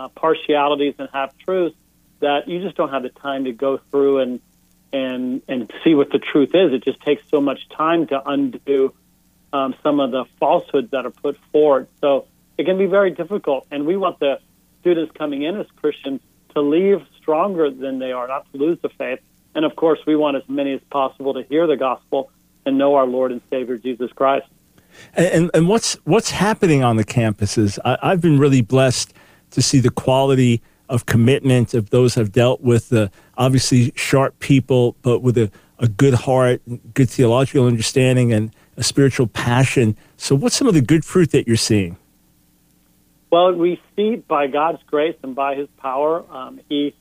uh, 0.00 0.08
partialities 0.08 0.94
and 0.98 1.08
half 1.12 1.36
truths 1.36 1.76
that 2.20 2.48
you 2.48 2.60
just 2.62 2.76
don't 2.76 2.88
have 2.90 3.02
the 3.02 3.10
time 3.10 3.44
to 3.44 3.52
go 3.52 3.78
through 3.90 4.18
and 4.18 4.40
and 4.92 5.42
and 5.46 5.70
see 5.84 5.94
what 5.94 6.10
the 6.10 6.18
truth 6.18 6.50
is. 6.54 6.72
It 6.72 6.84
just 6.84 7.00
takes 7.02 7.22
so 7.28 7.40
much 7.40 7.68
time 7.68 8.06
to 8.06 8.28
undo 8.28 8.94
um, 9.52 9.74
some 9.82 10.00
of 10.00 10.10
the 10.10 10.24
falsehoods 10.38 10.90
that 10.92 11.04
are 11.04 11.10
put 11.10 11.36
forward. 11.52 11.88
So 12.00 12.26
it 12.56 12.64
can 12.64 12.78
be 12.78 12.86
very 12.86 13.10
difficult, 13.10 13.66
and 13.70 13.86
we 13.86 13.96
want 13.96 14.18
the 14.20 14.40
students 14.80 15.12
coming 15.12 15.42
in 15.42 15.56
as 15.60 15.66
Christians 15.76 16.20
to 16.54 16.62
leave 16.62 17.06
stronger 17.18 17.70
than 17.70 17.98
they 17.98 18.12
are, 18.12 18.26
not 18.26 18.50
to 18.52 18.58
lose 18.58 18.78
the 18.80 18.88
faith. 18.88 19.20
And 19.54 19.64
of 19.64 19.76
course, 19.76 19.98
we 20.06 20.16
want 20.16 20.36
as 20.36 20.48
many 20.48 20.72
as 20.72 20.80
possible 20.90 21.34
to 21.34 21.42
hear 21.42 21.66
the 21.66 21.76
gospel 21.76 22.30
and 22.64 22.78
know 22.78 22.94
our 22.94 23.06
Lord 23.06 23.32
and 23.32 23.42
Savior 23.50 23.76
Jesus 23.76 24.10
Christ. 24.12 24.46
And, 25.14 25.26
and, 25.26 25.50
and 25.54 25.68
what's 25.68 25.94
what's 26.04 26.30
happening 26.30 26.82
on 26.82 26.96
the 26.96 27.04
campuses? 27.04 27.78
I, 27.84 27.98
I've 28.02 28.20
been 28.20 28.38
really 28.38 28.62
blessed 28.62 29.12
to 29.50 29.62
see 29.62 29.80
the 29.80 29.90
quality 29.90 30.62
of 30.88 31.06
commitment 31.06 31.72
of 31.72 31.90
those 31.90 32.16
I've 32.16 32.32
dealt 32.32 32.60
with. 32.60 32.88
The 32.88 33.10
obviously 33.38 33.92
sharp 33.94 34.38
people, 34.40 34.96
but 35.02 35.20
with 35.20 35.38
a, 35.38 35.50
a 35.78 35.88
good 35.88 36.14
heart, 36.14 36.60
good 36.94 37.08
theological 37.08 37.66
understanding, 37.66 38.32
and 38.32 38.54
a 38.76 38.82
spiritual 38.82 39.26
passion. 39.26 39.96
So, 40.16 40.34
what's 40.34 40.56
some 40.56 40.66
of 40.66 40.74
the 40.74 40.80
good 40.80 41.04
fruit 41.04 41.30
that 41.32 41.46
you're 41.46 41.56
seeing? 41.56 41.96
Well, 43.30 43.52
we 43.52 43.80
see 43.94 44.16
by 44.16 44.48
God's 44.48 44.82
grace 44.84 45.16
and 45.22 45.34
by 45.34 45.54
His 45.54 45.68
power, 45.78 46.24
um, 46.30 46.60
He 46.68 46.94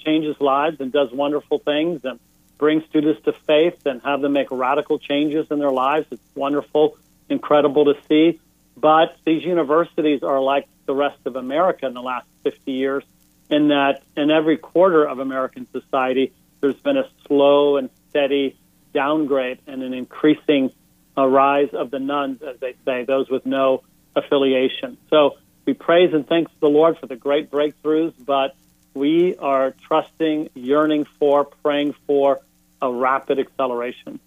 changes 0.00 0.36
lives 0.40 0.80
and 0.80 0.92
does 0.92 1.10
wonderful 1.10 1.58
things 1.58 2.04
and 2.04 2.20
brings 2.58 2.84
students 2.84 3.22
to 3.24 3.32
faith 3.32 3.86
and 3.86 4.02
have 4.02 4.20
them 4.20 4.32
make 4.32 4.48
radical 4.50 4.98
changes 4.98 5.46
in 5.50 5.58
their 5.58 5.72
lives. 5.72 6.06
It's 6.10 6.22
wonderful, 6.34 6.98
incredible 7.28 7.86
to 7.86 7.94
see. 8.06 8.40
But 8.84 9.16
these 9.24 9.42
universities 9.42 10.22
are 10.22 10.42
like 10.42 10.68
the 10.84 10.94
rest 10.94 11.16
of 11.24 11.36
America 11.36 11.86
in 11.86 11.94
the 11.94 12.02
last 12.02 12.26
50 12.42 12.70
years, 12.70 13.02
in 13.48 13.68
that 13.68 14.02
in 14.14 14.30
every 14.30 14.58
quarter 14.58 15.08
of 15.08 15.20
American 15.20 15.66
society, 15.72 16.34
there's 16.60 16.76
been 16.82 16.98
a 16.98 17.08
slow 17.26 17.78
and 17.78 17.88
steady 18.10 18.58
downgrade 18.92 19.60
and 19.66 19.82
an 19.82 19.94
increasing 19.94 20.70
uh, 21.16 21.26
rise 21.26 21.70
of 21.72 21.90
the 21.92 21.98
nones, 21.98 22.42
as 22.42 22.60
they 22.60 22.74
say, 22.84 23.04
those 23.04 23.30
with 23.30 23.46
no 23.46 23.82
affiliation. 24.14 24.98
So 25.08 25.38
we 25.64 25.72
praise 25.72 26.12
and 26.12 26.28
thanks 26.28 26.52
the 26.60 26.68
Lord 26.68 26.98
for 26.98 27.06
the 27.06 27.16
great 27.16 27.50
breakthroughs, 27.50 28.12
but 28.22 28.54
we 28.92 29.34
are 29.38 29.74
trusting, 29.88 30.50
yearning 30.52 31.06
for, 31.18 31.46
praying 31.46 31.94
for 32.06 32.42
a 32.82 32.92
rapid 32.92 33.38
acceleration. 33.38 34.20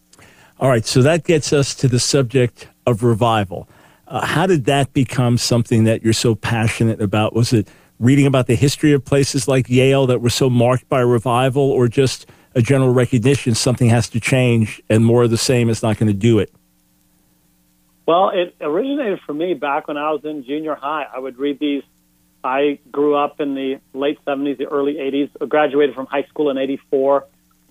All 0.59 0.67
right, 0.67 0.83
so 0.83 1.03
that 1.03 1.25
gets 1.25 1.53
us 1.53 1.75
to 1.75 1.87
the 1.87 1.99
subject 1.99 2.69
of 2.87 3.03
revival. 3.03 3.69
Uh, 4.07 4.25
how 4.25 4.45
did 4.45 4.65
that 4.65 4.93
become 4.93 5.37
something 5.37 5.83
that 5.83 6.01
you're 6.01 6.13
so 6.13 6.33
passionate 6.33 7.01
about? 7.01 7.33
Was 7.33 7.51
it 7.51 7.67
reading 7.99 8.25
about 8.25 8.47
the 8.47 8.55
history 8.55 8.93
of 8.93 9.03
places 9.03 9.47
like 9.47 9.69
Yale 9.69 10.07
that 10.07 10.21
were 10.21 10.29
so 10.29 10.49
marked 10.49 10.87
by 10.87 10.99
revival, 10.99 11.63
or 11.63 11.87
just 11.87 12.25
a 12.55 12.61
general 12.61 12.93
recognition 12.93 13.53
something 13.53 13.89
has 13.89 14.09
to 14.09 14.19
change 14.19 14.81
and 14.89 15.05
more 15.05 15.23
of 15.23 15.29
the 15.29 15.37
same 15.37 15.69
is 15.69 15.83
not 15.83 15.97
going 15.97 16.07
to 16.07 16.17
do 16.17 16.39
it? 16.39 16.51
Well, 18.05 18.29
it 18.29 18.55
originated 18.61 19.19
for 19.25 19.33
me 19.33 19.53
back 19.53 19.87
when 19.87 19.97
I 19.97 20.11
was 20.11 20.23
in 20.23 20.45
junior 20.45 20.75
high. 20.75 21.05
I 21.13 21.19
would 21.19 21.37
read 21.37 21.59
these. 21.59 21.83
I 22.43 22.79
grew 22.89 23.15
up 23.15 23.41
in 23.41 23.55
the 23.55 23.79
late 23.93 24.19
70s, 24.25 24.57
the 24.57 24.67
early 24.67 24.93
80s, 24.93 25.49
graduated 25.49 25.93
from 25.93 26.05
high 26.05 26.23
school 26.23 26.49
in 26.49 26.57
84, 26.57 27.25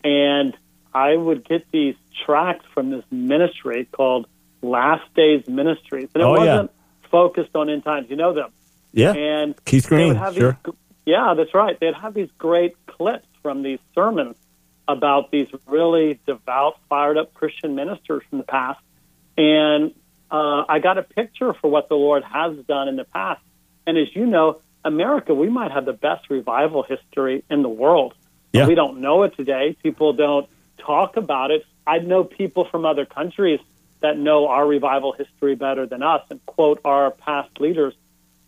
and 0.04 0.54
I 0.92 1.16
would 1.16 1.48
get 1.48 1.70
these 1.70 1.94
tracts 2.26 2.66
from 2.74 2.90
this 2.90 3.04
ministry 3.10 3.88
called 3.90 4.26
Last 4.66 5.12
Days 5.14 5.46
Ministries. 5.48 6.08
And 6.14 6.22
it 6.22 6.26
Oh, 6.26 6.32
wasn't 6.32 6.70
focused 7.10 7.54
on 7.54 7.70
end 7.70 7.84
times. 7.84 8.08
You 8.10 8.16
know 8.16 8.32
them. 8.32 8.50
Yeah, 8.92 9.12
And 9.12 9.54
Keith 9.64 9.86
Green, 9.88 10.14
sure. 10.32 10.58
These, 10.64 10.74
yeah, 11.04 11.34
that's 11.36 11.52
right. 11.54 11.78
They'd 11.78 11.94
have 11.94 12.14
these 12.14 12.30
great 12.38 12.74
clips 12.86 13.26
from 13.42 13.62
these 13.62 13.78
sermons 13.94 14.36
about 14.88 15.30
these 15.30 15.48
really 15.66 16.18
devout, 16.26 16.78
fired 16.88 17.18
up 17.18 17.34
Christian 17.34 17.74
ministers 17.74 18.22
from 18.30 18.38
the 18.38 18.44
past. 18.44 18.80
And 19.36 19.92
uh, 20.30 20.64
I 20.68 20.78
got 20.78 20.96
a 20.98 21.02
picture 21.02 21.52
for 21.52 21.70
what 21.70 21.88
the 21.88 21.94
Lord 21.94 22.24
has 22.24 22.56
done 22.66 22.88
in 22.88 22.96
the 22.96 23.04
past. 23.04 23.42
And 23.86 23.98
as 23.98 24.14
you 24.16 24.26
know, 24.26 24.60
America, 24.84 25.34
we 25.34 25.48
might 25.48 25.72
have 25.72 25.84
the 25.84 25.92
best 25.92 26.30
revival 26.30 26.82
history 26.82 27.44
in 27.50 27.62
the 27.62 27.68
world. 27.68 28.14
Yeah. 28.52 28.66
We 28.66 28.74
don't 28.74 29.00
know 29.00 29.24
it 29.24 29.36
today. 29.36 29.76
People 29.82 30.12
don't 30.14 30.48
talk 30.78 31.16
about 31.16 31.50
it. 31.50 31.64
I 31.86 31.98
know 31.98 32.24
people 32.24 32.64
from 32.64 32.84
other 32.86 33.04
countries 33.04 33.60
that 34.00 34.18
know 34.18 34.48
our 34.48 34.66
revival 34.66 35.12
history 35.12 35.54
better 35.54 35.86
than 35.86 36.02
us 36.02 36.22
and 36.30 36.44
quote 36.46 36.80
our 36.84 37.10
past 37.10 37.60
leaders. 37.60 37.94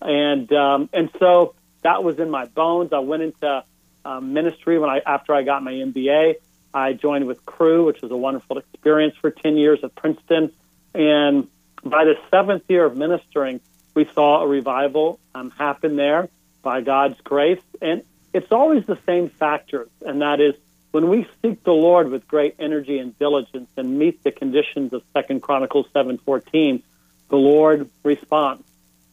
And 0.00 0.52
um, 0.52 0.88
and 0.92 1.10
so 1.18 1.54
that 1.82 2.04
was 2.04 2.18
in 2.18 2.30
my 2.30 2.46
bones. 2.46 2.92
I 2.92 3.00
went 3.00 3.22
into 3.22 3.64
um, 4.04 4.32
ministry 4.32 4.78
when 4.78 4.90
I 4.90 5.00
after 5.04 5.34
I 5.34 5.42
got 5.42 5.62
my 5.62 5.72
MBA. 5.72 6.34
I 6.72 6.92
joined 6.92 7.26
with 7.26 7.44
Cru, 7.46 7.84
which 7.84 8.02
was 8.02 8.10
a 8.10 8.16
wonderful 8.16 8.58
experience 8.58 9.14
for 9.20 9.30
ten 9.30 9.56
years 9.56 9.80
at 9.82 9.94
Princeton. 9.94 10.52
And 10.94 11.48
by 11.82 12.04
the 12.04 12.14
seventh 12.30 12.64
year 12.68 12.84
of 12.84 12.96
ministering, 12.96 13.60
we 13.94 14.08
saw 14.14 14.42
a 14.42 14.46
revival 14.46 15.18
um, 15.34 15.50
happen 15.50 15.96
there 15.96 16.28
by 16.62 16.80
God's 16.80 17.20
grace. 17.22 17.62
And 17.80 18.02
it's 18.32 18.52
always 18.52 18.86
the 18.86 18.98
same 19.06 19.30
factors, 19.30 19.88
and 20.04 20.22
that 20.22 20.40
is 20.40 20.54
when 20.90 21.08
we 21.08 21.26
seek 21.42 21.62
the 21.64 21.72
Lord 21.72 22.10
with 22.10 22.26
great 22.26 22.56
energy 22.58 22.98
and 22.98 23.18
diligence 23.18 23.68
and 23.76 23.98
meet 23.98 24.22
the 24.22 24.30
conditions 24.30 24.92
of 24.92 25.02
Second 25.12 25.42
Chronicles 25.42 25.86
seven 25.92 26.18
fourteen, 26.18 26.82
the 27.28 27.36
Lord 27.36 27.90
responds. 28.02 28.64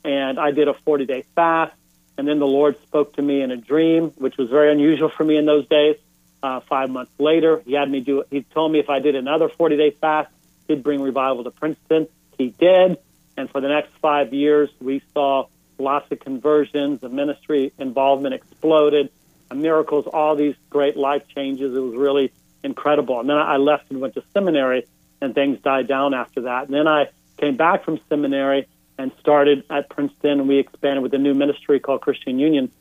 And 0.04 0.40
I 0.40 0.52
did 0.52 0.68
a 0.68 0.74
forty 0.74 1.06
day 1.06 1.24
fast, 1.36 1.74
and 2.18 2.28
then 2.28 2.40
the 2.40 2.48
Lord 2.48 2.82
spoke 2.84 3.14
to 3.16 3.22
me 3.22 3.42
in 3.42 3.52
a 3.52 3.58
dream, 3.58 4.12
which 4.18 4.38
was 4.38 4.50
very 4.50 4.72
unusual 4.72 5.10
for 5.10 5.24
me 5.24 5.38
in 5.38 5.46
those 5.46 5.68
days. 5.68 5.98
Uh, 6.44 6.60
five 6.60 6.90
months 6.92 7.12
later, 7.18 7.62
he 7.66 7.74
had 7.74 7.90
me 7.90 8.02
do. 8.02 8.24
He 8.30 8.44
told 8.44 8.72
me 8.72 8.80
if 8.80 8.90
I 8.90 9.00
did 9.00 9.16
another 9.16 9.50
forty 9.50 9.78
day 9.78 9.92
fast, 9.92 10.32
he'd 10.68 10.84
bring 10.84 11.02
revival 11.02 11.44
to 11.44 11.52
Princeton. 11.52 12.08
He 12.38 12.50
did, 12.50 12.98
and 13.36 13.50
for 13.50 13.62
the 13.62 13.70
next 13.70 13.92
five 14.02 14.34
years, 14.34 14.70
we 14.80 15.02
saw 15.14 15.48
lots 15.80 16.12
of 16.12 16.20
conversions. 16.20 17.02
The 17.02 17.10
ministry 17.10 17.74
involvement 17.80 18.36
exploded 18.36 19.10
miracles, 19.56 20.06
all 20.08 20.36
these 20.36 20.56
great 20.70 20.98
life 20.98 21.24
changes. 21.34 21.76
It 21.76 21.80
was 21.80 21.96
really 21.96 22.32
incredible. 22.64 23.20
And 23.20 23.30
then 23.30 23.38
I 23.38 23.58
left 23.58 23.90
and 23.92 24.02
went 24.02 24.16
to 24.16 24.24
seminary, 24.34 24.86
and 25.22 25.34
things 25.34 25.60
died 25.62 25.88
down 25.88 26.14
after 26.14 26.42
that. 26.42 26.66
And 26.66 26.74
then 26.74 26.88
I 26.88 27.10
came 27.38 27.56
back 27.56 27.84
from 27.84 28.00
seminary 28.10 28.68
and 28.98 29.12
started 29.20 29.64
at 29.70 29.90
Princeton, 29.90 30.40
and 30.40 30.48
we 30.48 30.60
expanded 30.60 31.04
with 31.04 31.14
a 31.14 31.18
new 31.18 31.34
ministry 31.34 31.80
called 31.80 32.02
Christian 32.02 32.40
Union. 32.40 32.72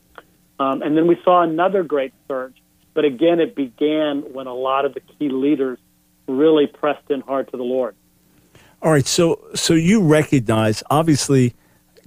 Um, 0.59 0.83
and 0.83 0.97
then 0.97 1.07
we 1.07 1.21
saw 1.25 1.43
another 1.43 1.83
great 1.83 2.13
surge. 2.29 2.55
But 2.95 3.05
again, 3.05 3.41
it 3.41 3.57
began 3.57 4.21
when 4.33 4.47
a 4.47 4.55
lot 4.55 4.85
of 4.85 4.95
the 4.95 5.01
key 5.01 5.29
leaders 5.29 5.79
really 6.29 6.67
pressed 6.67 7.11
in 7.11 7.21
hard 7.21 7.51
to 7.51 7.57
the 7.57 7.65
Lord. 7.65 7.97
All 8.81 8.93
right, 8.93 9.07
so 9.07 9.41
so 9.55 9.75
you 9.75 10.03
recognize 10.03 10.83
obviously 10.91 11.55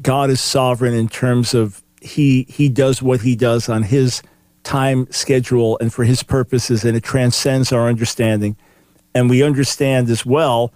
God 0.01 0.29
is 0.29 0.39
sovereign 0.39 0.93
in 0.93 1.09
terms 1.09 1.53
of 1.53 1.83
he 2.01 2.43
he 2.43 2.69
does 2.69 3.01
what 3.01 3.21
he 3.21 3.35
does 3.35 3.67
on 3.67 3.83
his 3.83 4.21
time 4.67 5.09
schedule 5.11 5.77
and 5.79 5.93
for 5.93 6.03
his 6.03 6.23
purposes, 6.23 6.83
and 6.83 6.97
it 6.97 7.03
transcends 7.03 7.71
our 7.71 7.87
understanding. 7.87 8.57
And 9.15 9.29
we 9.29 9.41
understand 9.41 10.09
as 10.09 10.25
well, 10.25 10.73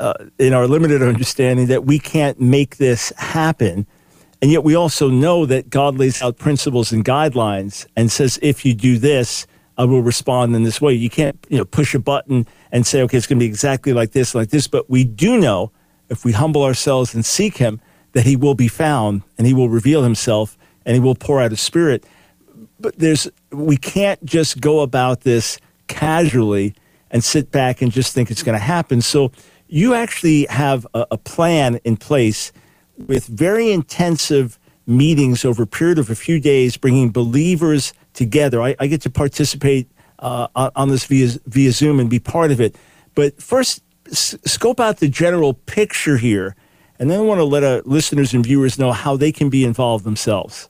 uh, 0.00 0.14
in 0.38 0.54
our 0.54 0.66
limited 0.66 1.02
understanding, 1.02 1.66
that 1.66 1.84
we 1.84 1.98
can't 1.98 2.40
make 2.40 2.78
this 2.78 3.12
happen. 3.18 3.86
And 4.40 4.50
yet 4.50 4.64
we 4.64 4.74
also 4.74 5.08
know 5.10 5.46
that 5.46 5.68
God 5.68 5.98
lays 5.98 6.22
out 6.22 6.38
principles 6.38 6.90
and 6.90 7.04
guidelines 7.04 7.86
and 7.96 8.10
says, 8.10 8.38
if 8.42 8.64
you 8.64 8.74
do 8.74 8.98
this, 8.98 9.46
I 9.76 9.84
will 9.84 10.02
respond 10.02 10.56
in 10.56 10.62
this 10.62 10.80
way. 10.80 10.94
You 10.94 11.10
can't, 11.10 11.36
you 11.48 11.58
know, 11.58 11.64
push 11.64 11.94
a 11.94 11.98
button 11.98 12.46
and 12.72 12.86
say, 12.86 13.02
okay, 13.02 13.18
it's 13.18 13.26
going 13.26 13.38
to 13.38 13.44
be 13.44 13.48
exactly 13.48 13.92
like 13.92 14.12
this, 14.12 14.34
like 14.34 14.50
this. 14.50 14.68
But 14.68 14.88
we 14.88 15.04
do 15.04 15.38
know 15.38 15.70
if 16.08 16.24
we 16.24 16.32
humble 16.32 16.62
ourselves 16.62 17.14
and 17.14 17.24
seek 17.24 17.58
Him, 17.58 17.80
that 18.12 18.24
He 18.24 18.36
will 18.36 18.54
be 18.54 18.68
found 18.68 19.22
and 19.36 19.46
He 19.46 19.52
will 19.52 19.68
reveal 19.68 20.02
Himself 20.02 20.56
and 20.86 20.94
He 20.94 21.00
will 21.00 21.14
pour 21.14 21.40
out 21.40 21.50
His 21.50 21.60
Spirit. 21.60 22.04
But 22.80 22.98
there's, 22.98 23.28
we 23.50 23.76
can't 23.76 24.22
just 24.24 24.60
go 24.60 24.80
about 24.80 25.20
this 25.20 25.58
casually 25.86 26.74
and 27.10 27.22
sit 27.22 27.50
back 27.50 27.80
and 27.82 27.92
just 27.92 28.12
think 28.12 28.30
it's 28.30 28.42
going 28.42 28.58
to 28.58 28.64
happen. 28.64 29.00
So 29.00 29.30
you 29.68 29.94
actually 29.94 30.46
have 30.46 30.86
a, 30.94 31.06
a 31.12 31.18
plan 31.18 31.78
in 31.84 31.96
place 31.96 32.52
with 32.96 33.26
very 33.26 33.70
intensive 33.70 34.58
meetings 34.86 35.44
over 35.44 35.62
a 35.62 35.66
period 35.66 35.98
of 35.98 36.10
a 36.10 36.14
few 36.14 36.40
days, 36.40 36.76
bringing 36.76 37.10
believers 37.10 37.92
together. 38.12 38.60
I, 38.60 38.76
I 38.78 38.86
get 38.86 39.00
to 39.02 39.10
participate 39.10 39.88
uh, 40.18 40.70
on, 40.76 40.88
this 40.88 41.04
via, 41.04 41.30
via 41.46 41.72
Zoom 41.72 42.00
and 42.00 42.10
be 42.10 42.18
part 42.18 42.50
of 42.50 42.60
it. 42.60 42.76
But 43.14 43.40
first, 43.40 43.82
s- 44.10 44.36
scope 44.44 44.80
out 44.80 44.98
the 44.98 45.08
general 45.08 45.54
picture 45.54 46.16
here, 46.16 46.56
and 46.98 47.10
then 47.10 47.20
I 47.20 47.22
want 47.22 47.38
to 47.38 47.44
let 47.44 47.64
our 47.64 47.82
listeners 47.84 48.34
and 48.34 48.44
viewers 48.44 48.78
know 48.78 48.92
how 48.92 49.16
they 49.16 49.32
can 49.32 49.48
be 49.48 49.64
involved 49.64 50.04
themselves. 50.04 50.68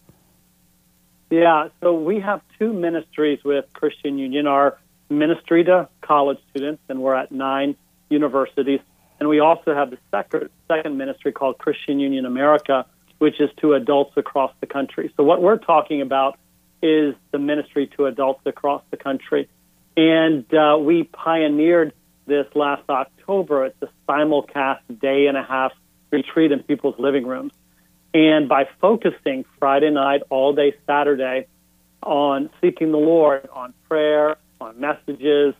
Yeah, 1.35 1.71
so 1.81 1.95
we 1.95 2.21
have 2.21 2.43
two 2.61 2.73
ministries 2.73 3.43
with 3.43 3.65
Christian 3.73 4.19
Union. 4.19 4.47
Our 4.47 4.79
ministry 5.11 5.65
to 5.65 5.89
college 6.01 6.39
students, 6.51 6.81
and 6.89 7.03
we're 7.03 7.17
at 7.17 7.33
nine 7.33 7.75
universities. 8.09 8.79
And 9.19 9.29
we 9.29 9.41
also 9.41 9.75
have 9.75 9.91
the 9.91 9.99
second, 10.13 10.51
second 10.69 10.97
ministry 10.97 11.33
called 11.33 11.59
Christian 11.59 11.99
Union 11.99 12.25
America, 12.25 12.87
which 13.19 13.41
is 13.41 13.51
to 13.63 13.75
adults 13.75 14.17
across 14.17 14.53
the 14.61 14.69
country. 14.69 15.13
So 15.17 15.25
what 15.25 15.43
we're 15.43 15.59
talking 15.59 16.03
about 16.03 16.39
is 16.81 17.17
the 17.33 17.41
ministry 17.41 17.89
to 17.97 18.07
adults 18.07 18.43
across 18.47 18.85
the 18.93 18.97
country. 18.97 19.49
And 19.97 20.45
uh, 20.55 20.79
we 20.81 21.03
pioneered 21.03 21.95
this 22.27 22.47
last 22.55 22.89
October. 22.89 23.65
It's 23.65 23.83
a 23.83 23.89
simulcast 24.09 25.01
day 25.01 25.27
and 25.27 25.37
a 25.37 25.43
half 25.43 25.73
retreat 26.13 26.53
in 26.53 26.63
people's 26.63 26.99
living 27.01 27.27
rooms. 27.27 27.53
And 28.15 28.49
by 28.49 28.69
focusing 28.81 29.45
Friday 29.59 29.91
night, 29.91 30.23
all 30.31 30.55
day 30.55 30.75
Saturday 30.87 31.49
on 32.01 32.49
seeking 32.61 32.93
the 32.93 32.99
Lord, 32.99 33.49
on 33.53 33.75
prayer, 33.89 34.37
on 34.61 34.79
messages, 34.79 35.55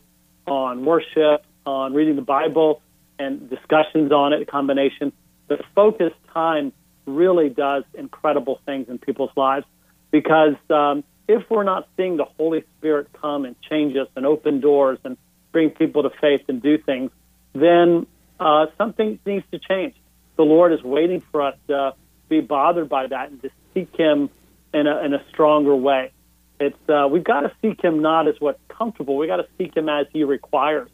on 0.47 0.85
worship, 0.85 1.45
on 1.65 1.93
reading 1.93 2.15
the 2.15 2.21
Bible, 2.21 2.81
and 3.19 3.49
discussions 3.49 4.11
on 4.11 4.31
it, 4.31 4.41
a 4.41 4.45
combination, 4.45 5.11
the 5.47 5.57
focused 5.73 6.15
time 6.33 6.71
really 7.05 7.49
does 7.49 7.83
incredible 7.93 8.59
things 8.65 8.87
in 8.87 8.99
people's 8.99 9.31
lives. 9.35 9.65
Because 10.11 10.55
um, 10.69 11.03
if 11.27 11.43
we're 11.49 11.63
not 11.63 11.89
seeing 11.97 12.15
the 12.15 12.25
Holy 12.25 12.63
Spirit 12.77 13.09
come 13.19 13.43
and 13.43 13.55
change 13.69 13.97
us 13.97 14.07
and 14.15 14.25
open 14.25 14.61
doors 14.61 14.97
and 15.03 15.17
bring 15.51 15.71
people 15.71 16.03
to 16.03 16.09
faith 16.21 16.43
and 16.47 16.61
do 16.61 16.77
things, 16.77 17.11
then 17.53 18.07
uh, 18.39 18.67
something 18.77 19.19
needs 19.25 19.45
to 19.51 19.59
change. 19.59 19.95
The 20.37 20.43
Lord 20.43 20.71
is 20.73 20.83
waiting 20.83 21.21
for 21.31 21.41
us 21.41 21.55
to 21.67 21.93
be 22.29 22.41
bothered 22.41 22.89
by 22.89 23.07
that 23.07 23.31
and 23.31 23.41
to 23.41 23.49
seek 23.73 23.95
Him 23.95 24.29
in 24.73 24.87
a, 24.87 25.03
in 25.03 25.13
a 25.13 25.23
stronger 25.29 25.75
way. 25.75 26.11
It's 26.59 26.77
uh, 26.89 27.07
we've 27.09 27.23
got 27.23 27.41
to 27.41 27.51
seek 27.61 27.83
Him 27.83 28.01
not 28.01 28.27
as 28.27 28.35
what's 28.39 28.59
comfortable. 28.69 29.17
We 29.17 29.27
got 29.27 29.37
to 29.37 29.47
seek 29.57 29.75
Him 29.75 29.89
as 29.89 30.07
He 30.13 30.23
requires. 30.23 30.89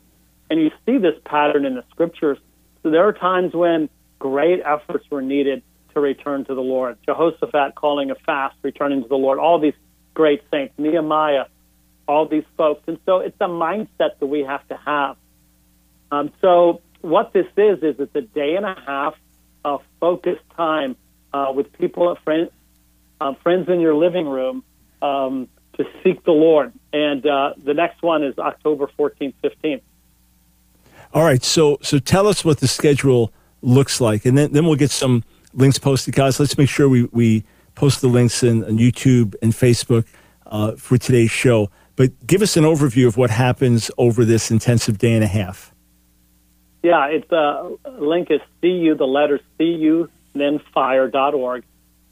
And 0.50 0.62
you 0.62 0.72
see 0.86 0.98
this 0.98 1.16
pattern 1.24 1.66
in 1.66 1.76
the 1.76 1.84
Scriptures. 1.92 2.38
So 2.84 2.90
there 2.90 3.08
are 3.08 3.14
times 3.14 3.54
when 3.54 3.90
great 4.20 4.62
efforts 4.66 5.06
were 5.10 5.22
needed 5.22 5.64
to 5.94 6.00
return 6.00 6.46
to 6.46 6.56
the 6.56 6.62
Lord. 6.62 6.98
Jehoshaphat 7.06 7.76
calling 7.76 8.12
a 8.12 8.16
fast, 8.16 8.56
returning 8.62 9.04
to 9.04 9.08
the 9.08 9.16
Lord. 9.16 9.40
All 9.40 9.60
these 9.60 9.74
great 10.14 10.42
saints, 10.52 10.74
Nehemiah, 10.78 11.46
all 12.08 12.28
these 12.28 12.44
folks. 12.58 12.84
And 12.88 13.00
so 13.06 13.20
it's 13.20 13.38
a 13.40 13.48
mindset 13.48 14.20
that 14.20 14.26
we 14.26 14.42
have 14.42 14.68
to 14.70 14.78
have. 14.78 15.18
Um, 16.12 16.32
so 16.42 16.82
what 17.02 17.34
this 17.34 17.48
is, 17.58 17.80
is 17.84 17.96
it's 18.00 18.16
a 18.16 18.22
day 18.22 18.56
and 18.56 18.66
a 18.66 18.76
half 18.86 19.16
of 19.64 19.82
focused 20.00 20.44
time 20.56 20.96
uh, 21.34 21.52
with 21.54 21.72
people, 21.74 22.16
friends, 22.24 22.50
uh, 23.20 23.34
friends 23.44 23.70
in 23.70 23.80
your 23.80 23.96
living 23.96 24.28
room 24.28 24.64
um, 25.02 25.48
to 25.74 25.86
seek 26.04 26.24
the 26.24 26.32
Lord. 26.32 26.74
And 26.94 27.26
uh, 27.26 27.54
the 27.64 27.74
next 27.74 28.02
one 28.02 28.24
is 28.24 28.38
October 28.38 28.90
14th, 28.98 29.34
15th. 29.44 29.82
All 31.14 31.24
right, 31.24 31.44
so 31.44 31.78
so 31.82 32.00
tell 32.00 32.26
us 32.26 32.46
what 32.46 32.60
the 32.60 32.70
schedule 32.70 33.34
looks 33.62 34.00
like, 34.00 34.26
and 34.26 34.38
then 34.38 34.54
then 34.54 34.66
we'll 34.66 34.78
get 34.78 34.92
some 34.92 35.26
links 35.54 35.78
posted, 35.78 36.16
guys. 36.16 36.40
Let's 36.40 36.58
make 36.58 36.70
sure 36.70 36.88
we 36.88 37.04
we 37.12 37.44
post 37.76 38.00
the 38.00 38.08
links 38.08 38.44
in 38.44 38.64
on 38.64 38.78
YouTube 38.78 39.36
and 39.42 39.52
Facebook 39.52 40.06
uh, 40.46 40.74
for 40.78 40.98
today's 40.98 41.30
show. 41.32 41.70
But 41.98 42.26
give 42.26 42.42
us 42.42 42.56
an 42.56 42.64
overview 42.64 43.08
of 43.08 43.18
what 43.18 43.30
happens 43.30 43.92
over 43.98 44.24
this 44.24 44.52
intensive 44.52 44.98
day 45.00 45.14
and 45.14 45.24
a 45.24 45.28
half. 45.28 45.74
Yeah, 46.82 47.08
it's 47.08 47.32
uh, 47.32 47.70
link 48.00 48.32
is 48.32 48.40
cu 48.62 48.96
the 48.96 49.06
letter 49.06 49.40
cu 49.60 50.10
then 50.34 50.60
fire.org, 50.74 51.64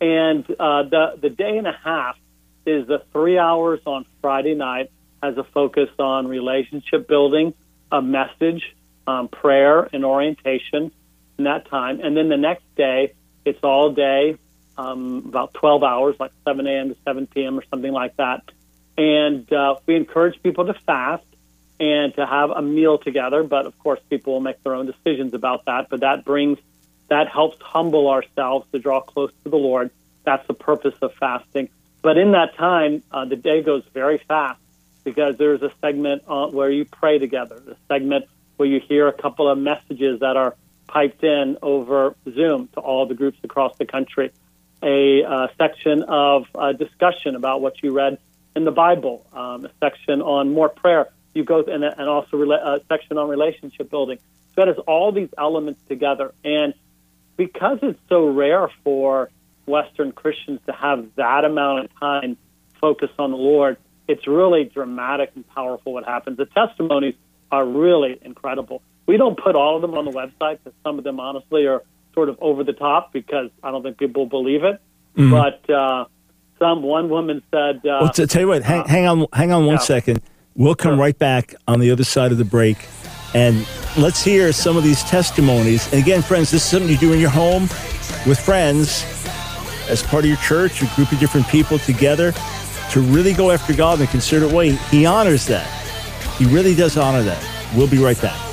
and 0.02 0.46
uh, 0.60 0.84
the 0.84 1.18
the 1.22 1.30
day 1.30 1.58
and 1.58 1.68
a 1.68 1.78
half 1.84 2.18
is 2.66 2.88
the 2.88 3.04
three 3.12 3.38
hours 3.38 3.80
on 3.86 4.06
Friday 4.22 4.56
night 4.56 4.92
has 5.22 5.38
a 5.38 5.44
focus 5.44 5.90
on 6.00 6.28
relationship 6.28 7.08
building, 7.08 7.54
a 7.92 8.02
message, 8.02 8.76
um, 9.06 9.28
prayer, 9.28 9.90
and 9.92 10.06
orientation 10.06 10.92
in 11.38 11.44
that 11.44 11.68
time, 11.70 12.00
and 12.02 12.16
then 12.16 12.30
the 12.30 12.38
next 12.38 12.64
day 12.76 13.14
it's 13.46 13.64
all 13.64 13.92
day, 13.92 14.38
um, 14.78 15.24
about 15.28 15.54
12 15.54 15.84
hours, 15.84 16.16
like 16.20 16.32
7 16.46 16.66
a.m. 16.68 16.90
to 16.90 16.98
7 17.06 17.28
p.m. 17.28 17.58
or 17.58 17.64
something 17.70 17.92
like 17.92 18.16
that, 18.18 18.44
and 18.98 19.52
uh, 19.52 19.76
we 19.86 19.96
encourage 19.96 20.42
people 20.44 20.66
to 20.66 20.74
fast 20.74 21.24
and 21.80 22.14
to 22.16 22.26
have 22.26 22.50
a 22.50 22.62
meal 22.62 22.98
together. 22.98 23.44
But 23.44 23.66
of 23.66 23.78
course, 23.80 24.00
people 24.10 24.34
will 24.34 24.42
make 24.42 24.62
their 24.64 24.76
own 24.76 24.86
decisions 24.86 25.34
about 25.34 25.66
that. 25.66 25.88
But 25.90 26.02
that 26.02 26.26
brings 26.26 26.60
that 27.10 27.28
helps 27.28 27.62
humble 27.62 28.08
ourselves 28.10 28.66
to 28.72 28.80
draw 28.80 29.02
close 29.02 29.32
to 29.44 29.50
the 29.50 29.58
Lord. 29.58 29.92
That's 30.24 30.46
the 30.48 30.54
purpose 30.54 30.96
of 31.02 31.14
fasting. 31.16 31.70
But 32.02 32.18
in 32.18 32.32
that 32.32 32.56
time, 32.56 33.04
uh, 33.12 33.26
the 33.26 33.36
day 33.36 33.62
goes 33.62 33.84
very 33.94 34.20
fast 34.20 34.60
because 35.04 35.38
there's 35.38 35.62
a 35.62 35.72
segment 35.82 36.24
uh, 36.28 36.48
where 36.48 36.70
you 36.70 36.86
pray 36.86 37.20
together, 37.20 37.56
a 37.56 37.76
segment 37.88 38.26
where 38.58 38.68
you 38.68 38.80
hear 38.80 39.08
a 39.08 39.14
couple 39.14 39.50
of 39.50 39.58
messages 39.58 40.20
that 40.20 40.38
are 40.38 40.56
piped 40.88 41.24
in 41.24 41.58
over 41.62 42.16
Zoom 42.30 42.68
to 42.74 42.80
all 42.80 43.06
the 43.06 43.16
groups 43.16 43.38
across 43.44 43.78
the 43.78 43.86
country, 43.86 44.32
a 44.82 45.24
uh, 45.24 45.48
section 45.58 46.04
of 46.04 46.48
uh, 46.56 46.72
discussion 46.74 47.36
about 47.36 47.62
what 47.62 47.82
you 47.84 47.92
read 47.92 48.18
in 48.56 48.66
the 48.66 48.72
Bible, 48.72 49.26
um, 49.34 49.66
a 49.66 49.72
section 49.80 50.22
on 50.22 50.54
more 50.54 50.70
prayer. 50.70 51.10
You 51.34 51.44
go 51.44 51.64
and, 51.64 51.84
and 51.84 52.10
also 52.10 52.42
a 52.52 52.82
section 52.90 53.18
on 53.18 53.30
relationship 53.30 53.90
building. 53.90 54.18
So 54.56 54.66
that 54.66 54.70
is 54.70 54.78
all 54.80 55.12
these 55.12 55.30
elements 55.38 55.82
together, 55.88 56.34
and 56.44 56.74
because 57.40 57.80
it's 57.82 58.00
so 58.10 58.28
rare 58.28 58.70
for 58.84 59.30
Western 59.66 60.12
Christians 60.12 60.60
to 60.66 60.74
have 60.74 61.08
that 61.16 61.46
amount 61.46 61.86
of 61.86 62.00
time 62.00 62.38
focused 62.82 63.14
on 63.18 63.32
the 63.32 63.38
Lord, 63.38 63.78
it's 64.10 64.28
really 64.28 64.66
dramatic 64.66 65.32
and 65.36 65.48
powerful 65.48 65.94
what 65.94 66.04
happens. 66.04 66.36
The 66.36 66.48
testimonies 66.48 67.16
are 67.50 67.66
really 67.66 68.20
incredible. 68.22 68.82
We 69.08 69.16
don't 69.16 69.42
put 69.42 69.56
all 69.56 69.78
of 69.78 69.82
them 69.82 69.94
on 69.94 70.04
the 70.04 70.12
website 70.12 70.60
because 70.62 70.74
some 70.84 70.98
of 70.98 71.06
them 71.06 71.22
honestly 71.22 71.66
are 71.66 71.82
sort 72.14 72.28
of 72.28 72.38
over 72.42 72.66
the 72.66 72.74
top 72.74 73.14
because 73.14 73.52
I 73.64 73.72
don't 73.72 73.84
think 73.84 73.98
people 73.98 74.26
believe 74.26 74.66
it. 74.66 74.82
Mm-hmm. 75.16 75.32
But 75.32 75.74
uh, 75.74 76.06
some 76.60 76.84
one 76.84 77.08
woman 77.10 77.42
said, 77.52 77.78
uh, 77.78 78.00
Well, 78.02 78.10
tell 78.10 78.42
you 78.42 78.50
what, 78.50 78.64
hang, 78.64 78.86
hang 78.86 79.08
on, 79.08 79.28
hang 79.32 79.54
on 79.54 79.66
one 79.66 79.76
yeah. 79.76 79.80
second. 79.80 80.22
We'll 80.56 80.76
come 80.76 80.96
Sure. 80.96 81.00
right 81.00 81.18
back 81.18 81.56
on 81.70 81.80
the 81.80 81.92
other 81.92 82.04
side 82.04 82.34
of 82.34 82.38
the 82.38 82.44
break, 82.44 82.86
and 83.34 83.66
let's 83.98 84.24
hear 84.24 84.52
some 84.52 84.78
of 84.78 84.84
these 84.84 85.04
testimonies. 85.04 85.92
And 85.92 86.02
again, 86.02 86.22
friends, 86.22 86.52
this 86.52 86.64
is 86.64 86.70
something 86.70 86.90
you 86.90 86.98
do 86.98 87.14
in 87.14 87.20
your 87.20 87.30
home 87.30 87.64
with 88.28 88.40
friends, 88.40 89.06
as 89.90 90.04
part 90.04 90.24
of 90.24 90.30
your 90.30 90.38
church, 90.38 90.82
a 90.82 90.96
group 90.96 91.12
of 91.12 91.20
different 91.20 91.48
people 91.48 91.80
together, 91.80 92.34
to 92.92 93.02
really 93.02 93.34
go 93.34 93.52
after 93.52 93.74
God 93.74 94.00
in 94.00 94.08
a 94.08 94.12
concerted 94.12 94.52
way. 94.52 94.72
He 94.72 95.06
honors 95.06 95.46
that. 95.48 95.68
He 96.38 96.46
really 96.46 96.76
does 96.76 96.98
honor 96.98 97.24
that. 97.24 97.44
We'll 97.76 97.90
be 97.90 97.98
right 97.98 98.20
back. 98.22 98.49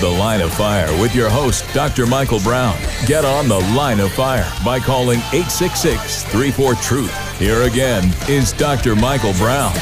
The 0.00 0.08
Line 0.08 0.40
of 0.40 0.50
Fire 0.54 0.90
with 0.98 1.14
your 1.14 1.28
host, 1.28 1.62
Dr. 1.74 2.06
Michael 2.06 2.40
Brown. 2.40 2.74
Get 3.04 3.26
on 3.26 3.48
The 3.48 3.58
Line 3.58 4.00
of 4.00 4.10
Fire 4.12 4.50
by 4.64 4.80
calling 4.80 5.18
866 5.18 6.24
34 6.24 6.74
Truth. 6.76 7.38
Here 7.38 7.64
again 7.64 8.10
is 8.26 8.54
Dr. 8.54 8.96
Michael 8.96 9.34
Brown. 9.34 9.72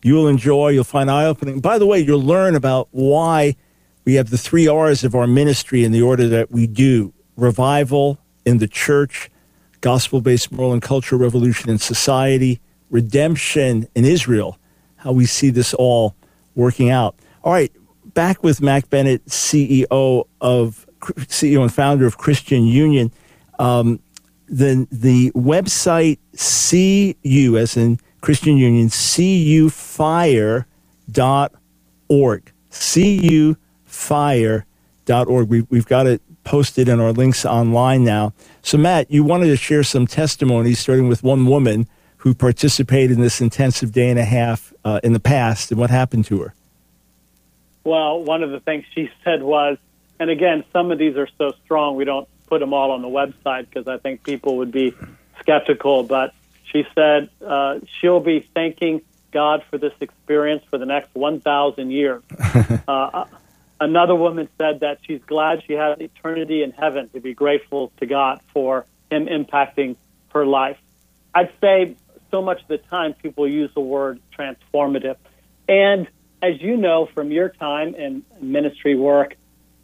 you'll 0.02 0.28
enjoy. 0.28 0.70
You'll 0.70 0.84
find 0.84 1.12
eye 1.12 1.26
opening. 1.26 1.60
By 1.60 1.78
the 1.78 1.86
way, 1.86 2.00
you'll 2.00 2.24
learn 2.24 2.56
about 2.56 2.88
why 2.90 3.56
we 4.04 4.16
have 4.16 4.32
the 4.32 4.38
three 4.38 4.68
R's 4.68 5.04
of 5.04 5.14
our 5.14 5.28
ministry 5.28 5.84
in 5.84 5.92
the 5.92 6.02
order 6.02 6.28
that 6.28 6.50
we 6.50 6.66
do 6.66 7.14
revival 7.38 8.18
in 8.44 8.58
the 8.58 8.68
church, 8.68 9.30
gospel 9.82 10.22
based 10.22 10.52
moral 10.52 10.74
and 10.74 10.82
cultural 10.82 11.22
revolution 11.22 11.70
in 11.70 11.78
society, 11.78 12.60
redemption 12.90 13.88
in 13.94 14.06
Israel, 14.06 14.58
how 14.96 15.12
we 15.12 15.28
see 15.28 15.52
this 15.52 15.76
all 15.76 16.16
working 16.56 16.90
out. 16.90 17.16
All 17.44 17.54
right, 17.54 17.72
back 18.14 18.44
with 18.44 18.62
Matt 18.62 18.90
Bennett, 18.90 19.26
CEO 19.28 20.28
of 20.42 20.86
CEO 21.00 21.62
and 21.62 21.74
founder 21.74 22.06
of 22.06 22.18
Christian 22.18 22.66
Union. 22.66 23.12
Um, 23.58 24.00
the 24.48 24.88
the 24.92 25.32
website 25.32 26.20
CU 26.36 27.58
as 27.58 27.78
in 27.78 28.00
Christian 28.22 28.58
Union 28.58 28.88
cufire.org 28.88 30.66
cufire.org 32.72 33.50
we, 35.50 35.62
we've 35.70 35.86
got 35.86 36.08
it 36.08 36.22
posted 36.44 36.90
in 36.90 37.00
our 37.00 37.12
links 37.12 37.46
online 37.46 38.04
now. 38.04 38.34
So 38.64 38.78
Matt 38.78 39.12
you 39.12 39.24
wanted 39.24 39.48
to 39.48 39.56
share 39.56 39.84
some 39.84 40.08
testimonies 40.08 40.80
starting 40.80 41.08
with 41.08 41.22
one 41.24 41.46
woman 41.46 41.88
who 42.18 42.34
participated 42.34 43.12
in 43.12 43.22
this 43.22 43.40
intensive 43.40 43.92
day 43.92 44.10
and 44.10 44.20
a 44.20 44.26
half 44.26 44.74
uh, 44.84 45.00
in 45.04 45.14
the 45.14 45.20
past 45.20 45.72
and 45.72 45.80
what 45.80 45.92
happened 45.92 46.26
to 46.26 46.42
her 46.42 46.56
Well, 47.84 48.24
one 48.24 48.44
of 48.44 48.52
the 48.52 48.60
things 48.60 48.86
she 48.94 49.10
said 49.24 49.42
was, 49.44 49.78
and 50.20 50.30
again, 50.30 50.64
some 50.74 50.92
of 50.92 50.98
these 50.98 51.16
are 51.16 51.30
so 51.38 51.54
strong 51.64 51.96
we 51.96 52.06
don't 52.06 52.28
put 52.48 52.60
them 52.60 52.74
all 52.74 52.92
on 52.92 53.02
the 53.02 53.08
website 53.08 53.70
because 53.70 53.88
I 53.88 53.98
think 53.98 54.24
people 54.24 54.58
would 54.58 54.72
be 54.72 54.94
skeptical. 55.40 56.04
But 56.04 56.34
she 56.72 56.84
said 56.94 57.30
uh, 57.46 57.80
she'll 58.00 58.20
be 58.20 58.48
thanking 58.54 59.02
God 59.32 59.64
for 59.70 59.78
this 59.78 59.94
experience 60.02 60.64
for 60.70 60.78
the 60.78 60.86
next 60.86 61.14
1,000 61.14 61.92
years. 61.92 62.24
uh, 62.88 63.26
another 63.80 64.16
woman 64.16 64.50
said 64.58 64.82
that 64.82 65.00
she's 65.04 65.22
glad 65.26 65.64
she 65.66 65.74
has 65.74 66.00
eternity 66.00 66.64
in 66.64 66.72
heaven 66.72 67.10
to 67.10 67.20
be 67.20 67.34
grateful 67.34 67.92
to 68.00 68.06
God 68.06 68.42
for 68.54 68.86
Him 69.12 69.28
impacting 69.28 69.96
her 70.34 70.46
life. 70.46 70.78
I'd 71.34 71.52
say 71.62 71.96
so 72.32 72.42
much 72.42 72.62
of 72.62 72.68
the 72.68 72.78
time 72.78 73.14
people 73.14 73.48
use 73.48 73.72
the 73.74 73.82
word 73.82 74.20
transformative. 74.38 75.16
And 75.68 76.08
as 76.42 76.62
you 76.62 76.78
know 76.78 77.08
from 77.14 77.32
your 77.32 77.50
time 77.50 77.96
in 77.96 78.24
ministry 78.42 78.96
work, 78.96 79.36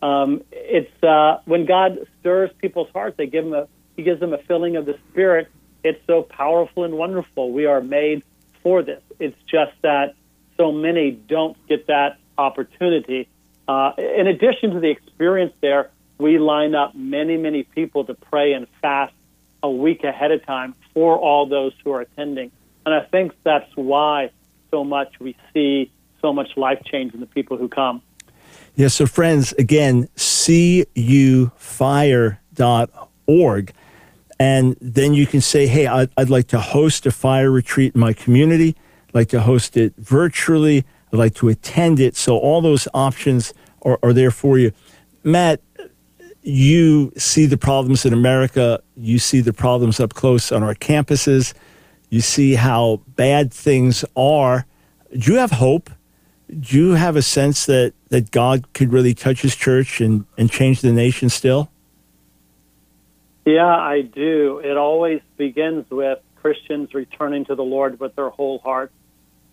um, 0.01 0.43
it's 0.51 1.03
uh, 1.03 1.39
when 1.45 1.65
God 1.65 2.07
stirs 2.19 2.51
people's 2.59 2.89
hearts, 2.93 3.17
they 3.17 3.27
give 3.27 3.45
them 3.45 3.53
a, 3.53 3.67
He 3.95 4.03
gives 4.03 4.19
them 4.19 4.33
a 4.33 4.37
filling 4.37 4.75
of 4.75 4.85
the 4.85 4.97
Spirit. 5.11 5.47
It's 5.83 5.99
so 6.07 6.23
powerful 6.23 6.83
and 6.83 6.95
wonderful. 6.95 7.51
We 7.51 7.65
are 7.65 7.81
made 7.81 8.23
for 8.63 8.83
this. 8.83 9.01
It's 9.19 9.37
just 9.43 9.73
that 9.81 10.15
so 10.57 10.71
many 10.71 11.11
don't 11.11 11.57
get 11.67 11.87
that 11.87 12.17
opportunity. 12.37 13.27
Uh, 13.67 13.91
in 13.97 14.27
addition 14.27 14.71
to 14.71 14.79
the 14.79 14.89
experience 14.89 15.53
there, 15.61 15.91
we 16.17 16.39
line 16.39 16.75
up 16.75 16.95
many, 16.95 17.37
many 17.37 17.63
people 17.63 18.05
to 18.05 18.13
pray 18.13 18.53
and 18.53 18.67
fast 18.81 19.13
a 19.61 19.69
week 19.69 20.03
ahead 20.03 20.31
of 20.31 20.45
time 20.45 20.75
for 20.93 21.17
all 21.17 21.47
those 21.47 21.73
who 21.83 21.91
are 21.91 22.01
attending. 22.01 22.51
And 22.85 22.93
I 22.93 23.01
think 23.01 23.33
that's 23.43 23.69
why 23.75 24.31
so 24.71 24.83
much 24.83 25.19
we 25.19 25.35
see 25.53 25.91
so 26.25 26.33
much 26.33 26.57
life 26.57 26.81
change 26.83 27.13
in 27.13 27.19
the 27.19 27.27
people 27.27 27.55
who 27.55 27.67
come. 27.67 28.01
Yeah, 28.73 28.87
so 28.87 29.05
friends, 29.05 29.53
again, 29.53 30.07
cufire.org. 30.15 30.93
And 34.39 34.75
then 34.81 35.13
you 35.13 35.27
can 35.27 35.41
say, 35.41 35.67
hey, 35.67 35.85
I'd, 35.85 36.09
I'd 36.17 36.31
like 36.31 36.47
to 36.47 36.59
host 36.59 37.05
a 37.05 37.11
fire 37.11 37.51
retreat 37.51 37.93
in 37.93 38.01
my 38.01 38.13
community. 38.13 38.75
I'd 39.09 39.15
like 39.15 39.29
to 39.29 39.39
host 39.41 39.77
it 39.77 39.93
virtually. 39.97 40.83
I'd 41.13 41.19
like 41.19 41.35
to 41.35 41.47
attend 41.49 41.99
it. 41.99 42.15
So 42.15 42.39
all 42.39 42.59
those 42.59 42.87
options 42.95 43.53
are, 43.83 43.99
are 44.01 44.11
there 44.11 44.31
for 44.31 44.57
you. 44.57 44.71
Matt, 45.23 45.61
you 46.41 47.13
see 47.17 47.45
the 47.45 47.57
problems 47.57 48.03
in 48.03 48.13
America. 48.13 48.81
You 48.97 49.19
see 49.19 49.41
the 49.41 49.53
problems 49.53 49.99
up 49.99 50.15
close 50.15 50.51
on 50.51 50.63
our 50.63 50.73
campuses. 50.73 51.53
You 52.09 52.21
see 52.21 52.55
how 52.55 53.03
bad 53.15 53.53
things 53.53 54.03
are. 54.17 54.65
Do 55.15 55.33
you 55.33 55.37
have 55.37 55.51
hope? 55.51 55.91
Do 56.47 56.77
you 56.77 56.91
have 56.91 57.15
a 57.15 57.21
sense 57.21 57.65
that, 57.65 57.93
that 58.09 58.31
God 58.31 58.71
could 58.73 58.91
really 58.93 59.13
touch 59.13 59.41
his 59.41 59.55
church 59.55 59.99
and, 59.99 60.25
and 60.37 60.49
change 60.49 60.81
the 60.81 60.91
nation 60.91 61.29
still? 61.29 61.71
Yeah, 63.45 63.65
I 63.65 64.01
do. 64.01 64.59
It 64.63 64.77
always 64.77 65.21
begins 65.37 65.89
with 65.89 66.19
Christians 66.35 66.93
returning 66.93 67.45
to 67.45 67.55
the 67.55 67.63
Lord 67.63 67.99
with 67.99 68.15
their 68.15 68.29
whole 68.29 68.59
heart. 68.59 68.91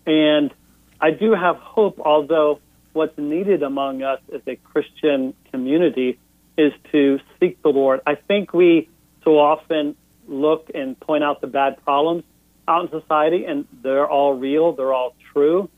And 0.05 0.53
I 0.99 1.11
do 1.11 1.33
have 1.33 1.57
hope, 1.57 1.99
although 1.99 2.59
what's 2.93 3.17
needed 3.17 3.63
among 3.63 4.03
us 4.03 4.19
as 4.33 4.41
a 4.47 4.55
Christian 4.55 5.33
community 5.51 6.19
is 6.57 6.73
to 6.91 7.19
seek 7.39 7.61
the 7.61 7.69
Lord. 7.69 8.01
I 8.05 8.15
think 8.15 8.53
we 8.53 8.89
so 9.23 9.39
often 9.39 9.95
look 10.27 10.69
and 10.73 10.99
point 10.99 11.23
out 11.23 11.41
the 11.41 11.47
bad 11.47 11.83
problems 11.83 12.23
out 12.67 12.85
in 12.85 13.01
society, 13.01 13.45
and 13.45 13.67
they're 13.81 14.07
all 14.07 14.35
real, 14.35 14.73
they're 14.73 14.93
all 14.93 15.15
true. 15.33 15.69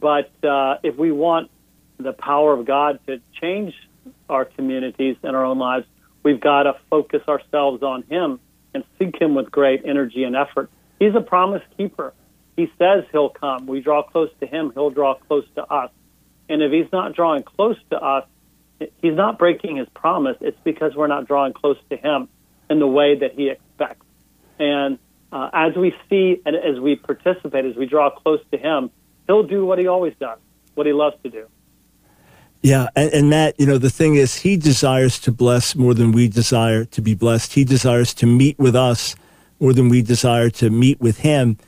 But 0.00 0.30
uh, 0.44 0.78
if 0.82 0.96
we 0.96 1.12
want 1.12 1.50
the 1.98 2.12
power 2.12 2.52
of 2.52 2.66
God 2.66 3.00
to 3.06 3.20
change 3.40 3.74
our 4.28 4.44
communities 4.44 5.16
and 5.22 5.34
our 5.34 5.44
own 5.44 5.58
lives, 5.58 5.86
we've 6.22 6.40
got 6.40 6.64
to 6.64 6.76
focus 6.90 7.22
ourselves 7.28 7.82
on 7.82 8.02
Him 8.02 8.40
and 8.74 8.84
seek 8.98 9.20
Him 9.20 9.34
with 9.34 9.50
great 9.50 9.82
energy 9.84 10.24
and 10.24 10.36
effort. 10.36 10.70
He's 10.98 11.14
a 11.14 11.20
promise 11.20 11.62
keeper. 11.76 12.12
He 12.56 12.70
says 12.78 13.04
He'll 13.12 13.30
come. 13.30 13.66
We 13.66 13.80
draw 13.80 14.02
close 14.02 14.30
to 14.40 14.46
Him, 14.46 14.72
He'll 14.74 14.90
draw 14.90 15.14
close 15.14 15.46
to 15.54 15.64
us. 15.64 15.90
And 16.48 16.62
if 16.62 16.72
He's 16.72 16.90
not 16.92 17.14
drawing 17.14 17.42
close 17.42 17.78
to 17.90 17.96
us, 17.96 18.26
He's 18.78 19.14
not 19.14 19.38
breaking 19.38 19.76
His 19.76 19.88
promise. 19.94 20.36
It's 20.40 20.58
because 20.64 20.94
we're 20.94 21.06
not 21.06 21.26
drawing 21.26 21.54
close 21.54 21.78
to 21.90 21.96
Him 21.96 22.28
in 22.68 22.78
the 22.78 22.86
way 22.86 23.18
that 23.18 23.32
He 23.32 23.48
expects. 23.48 24.04
And 24.58 24.98
uh, 25.32 25.50
as 25.52 25.74
we 25.74 25.94
see 26.08 26.40
and 26.44 26.56
as 26.56 26.78
we 26.80 26.96
participate, 26.96 27.64
as 27.64 27.76
we 27.76 27.86
draw 27.86 28.10
close 28.10 28.40
to 28.52 28.58
Him, 28.58 28.90
He'll 29.26 29.42
do 29.42 29.64
what 29.64 29.78
He 29.78 29.86
always 29.86 30.14
does, 30.20 30.38
what 30.74 30.86
He 30.86 30.92
loves 30.92 31.16
to 31.22 31.30
do. 31.30 31.46
Yeah, 32.62 32.88
and, 32.96 33.12
and 33.12 33.30
Matt, 33.30 33.58
you 33.60 33.66
know, 33.66 33.78
the 33.78 33.90
thing 33.90 34.16
is, 34.16 34.36
he 34.36 34.56
desires 34.56 35.20
to 35.20 35.30
bless 35.30 35.76
more 35.76 35.94
than 35.94 36.10
we 36.10 36.26
desire 36.26 36.84
to 36.86 37.00
be 37.00 37.14
blessed. 37.14 37.52
He 37.52 37.64
desires 37.64 38.12
to 38.14 38.26
meet 38.26 38.58
with 38.58 38.74
us 38.74 39.14
more 39.60 39.72
than 39.72 39.88
we 39.88 40.02
desire 40.02 40.50
to 40.50 40.70
meet 40.70 41.00
with 41.00 41.18
him. 41.18 41.58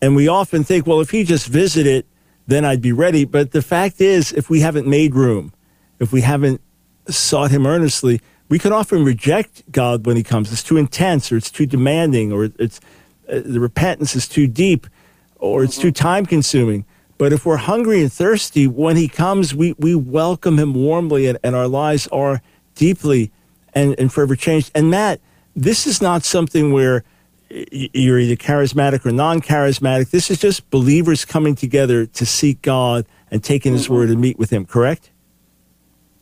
And 0.00 0.16
we 0.16 0.28
often 0.28 0.64
think, 0.64 0.86
well, 0.86 1.00
if 1.00 1.10
he 1.10 1.24
just 1.24 1.48
visited, 1.48 2.06
then 2.46 2.64
I'd 2.64 2.80
be 2.80 2.92
ready. 2.92 3.24
But 3.24 3.50
the 3.50 3.62
fact 3.62 4.00
is, 4.00 4.32
if 4.32 4.48
we 4.48 4.60
haven't 4.60 4.86
made 4.86 5.14
room, 5.14 5.52
if 5.98 6.12
we 6.12 6.22
haven't 6.22 6.60
sought 7.08 7.50
him 7.50 7.66
earnestly, 7.66 8.20
we 8.48 8.58
can 8.58 8.72
often 8.72 9.04
reject 9.04 9.70
God 9.70 10.06
when 10.06 10.16
he 10.16 10.22
comes. 10.22 10.50
It's 10.50 10.62
too 10.62 10.78
intense, 10.78 11.30
or 11.30 11.36
it's 11.36 11.50
too 11.50 11.66
demanding, 11.66 12.32
or 12.32 12.44
it's 12.58 12.80
uh, 13.30 13.40
the 13.44 13.60
repentance 13.60 14.16
is 14.16 14.26
too 14.26 14.46
deep, 14.46 14.86
or 15.36 15.62
it's 15.62 15.76
too 15.76 15.92
time 15.92 16.24
consuming. 16.24 16.86
But 17.18 17.32
if 17.32 17.44
we're 17.44 17.56
hungry 17.56 18.00
and 18.00 18.12
thirsty, 18.12 18.66
when 18.66 18.96
he 18.96 19.08
comes, 19.08 19.54
we, 19.54 19.74
we 19.78 19.94
welcome 19.94 20.58
him 20.58 20.72
warmly, 20.72 21.26
and, 21.26 21.36
and 21.42 21.56
our 21.56 21.66
lives 21.66 22.06
are 22.08 22.40
deeply 22.76 23.32
and, 23.74 23.98
and 23.98 24.12
forever 24.12 24.36
changed. 24.36 24.70
And 24.74 24.90
Matt, 24.90 25.20
this 25.56 25.86
is 25.86 26.00
not 26.00 26.22
something 26.22 26.72
where 26.72 27.02
you're 27.50 28.18
either 28.18 28.36
charismatic 28.36 29.04
or 29.04 29.10
non 29.10 29.40
charismatic. 29.40 30.10
This 30.10 30.30
is 30.30 30.38
just 30.38 30.68
believers 30.70 31.24
coming 31.24 31.54
together 31.54 32.06
to 32.06 32.26
seek 32.26 32.62
God 32.62 33.06
and 33.30 33.42
taking 33.42 33.72
his 33.72 33.84
mm-hmm. 33.84 33.94
word 33.94 34.10
and 34.10 34.20
meet 34.20 34.38
with 34.38 34.50
him, 34.50 34.64
correct? 34.64 35.10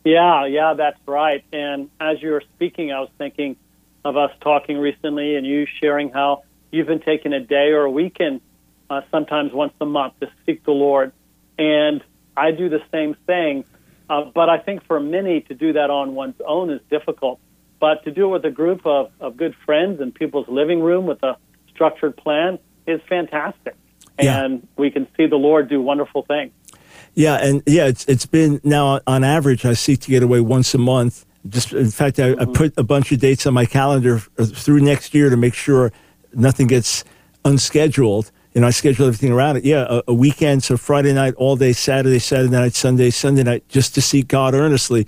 Yeah, 0.03 0.45
yeah, 0.45 0.73
that's 0.73 0.99
right. 1.05 1.43
And 1.51 1.89
as 1.99 2.21
you 2.21 2.31
were 2.31 2.43
speaking, 2.55 2.91
I 2.91 3.01
was 3.01 3.09
thinking 3.17 3.57
of 4.05 4.15
us 4.15 4.31
talking 4.39 4.77
recently 4.77 5.35
and 5.35 5.45
you 5.45 5.67
sharing 5.81 6.09
how 6.09 6.43
you've 6.71 6.87
been 6.87 7.01
taking 7.01 7.33
a 7.33 7.41
day 7.41 7.71
or 7.71 7.81
a 7.81 7.91
weekend, 7.91 8.41
uh, 8.89 9.01
sometimes 9.11 9.53
once 9.53 9.73
a 9.81 9.85
month, 9.85 10.19
to 10.21 10.29
seek 10.45 10.63
the 10.63 10.71
Lord. 10.71 11.11
And 11.57 12.03
I 12.35 12.51
do 12.51 12.69
the 12.69 12.81
same 12.91 13.15
thing. 13.25 13.65
Uh, 14.09 14.25
but 14.33 14.49
I 14.49 14.57
think 14.59 14.85
for 14.85 14.99
many 14.99 15.41
to 15.41 15.53
do 15.53 15.73
that 15.73 15.89
on 15.89 16.15
one's 16.15 16.39
own 16.45 16.69
is 16.69 16.81
difficult. 16.89 17.39
But 17.79 18.03
to 18.05 18.11
do 18.11 18.25
it 18.25 18.29
with 18.29 18.45
a 18.45 18.51
group 18.51 18.85
of, 18.85 19.11
of 19.19 19.37
good 19.37 19.55
friends 19.65 20.01
in 20.01 20.11
people's 20.11 20.47
living 20.47 20.79
room 20.81 21.05
with 21.05 21.21
a 21.23 21.37
structured 21.69 22.17
plan 22.17 22.57
is 22.87 23.01
fantastic. 23.07 23.75
Yeah. 24.19 24.43
And 24.43 24.67
we 24.77 24.89
can 24.89 25.07
see 25.15 25.27
the 25.27 25.35
Lord 25.35 25.69
do 25.69 25.81
wonderful 25.81 26.23
things. 26.23 26.51
Yeah, 27.13 27.35
and 27.35 27.63
yeah, 27.65 27.85
it's 27.85 28.05
it's 28.05 28.27
been 28.27 28.61
now 28.63 28.99
on 29.07 29.23
average. 29.23 29.65
I 29.65 29.73
seek 29.73 30.01
to 30.01 30.09
get 30.09 30.21
away 30.21 30.39
once 30.39 30.73
a 30.75 30.77
month. 30.77 31.25
Just 31.47 31.73
in 31.73 31.89
fact, 31.89 32.19
I, 32.19 32.33
I 32.33 32.45
put 32.45 32.77
a 32.77 32.83
bunch 32.83 33.11
of 33.11 33.19
dates 33.19 33.47
on 33.47 33.53
my 33.53 33.65
calendar 33.65 34.19
through 34.19 34.81
next 34.81 35.13
year 35.13 35.29
to 35.29 35.37
make 35.37 35.53
sure 35.53 35.91
nothing 36.33 36.67
gets 36.67 37.03
unscheduled. 37.43 38.31
You 38.57 38.61
know, 38.61 38.67
I 38.69 38.71
schedule 38.71 39.05
everything 39.05 39.31
around 39.31 39.57
it. 39.57 39.65
Yeah, 39.65 39.85
a, 39.87 40.01
a 40.07 40.13
weekend, 40.15 40.63
so 40.63 40.77
Friday 40.77 41.13
night, 41.13 41.35
all 41.35 41.55
day, 41.55 41.73
Saturday, 41.73 42.17
Saturday 42.17 42.49
night, 42.49 42.73
Sunday, 42.73 43.11
Sunday 43.11 43.43
night, 43.43 43.69
just 43.69 43.93
to 43.93 44.01
seek 44.01 44.27
God 44.27 44.55
earnestly. 44.55 45.05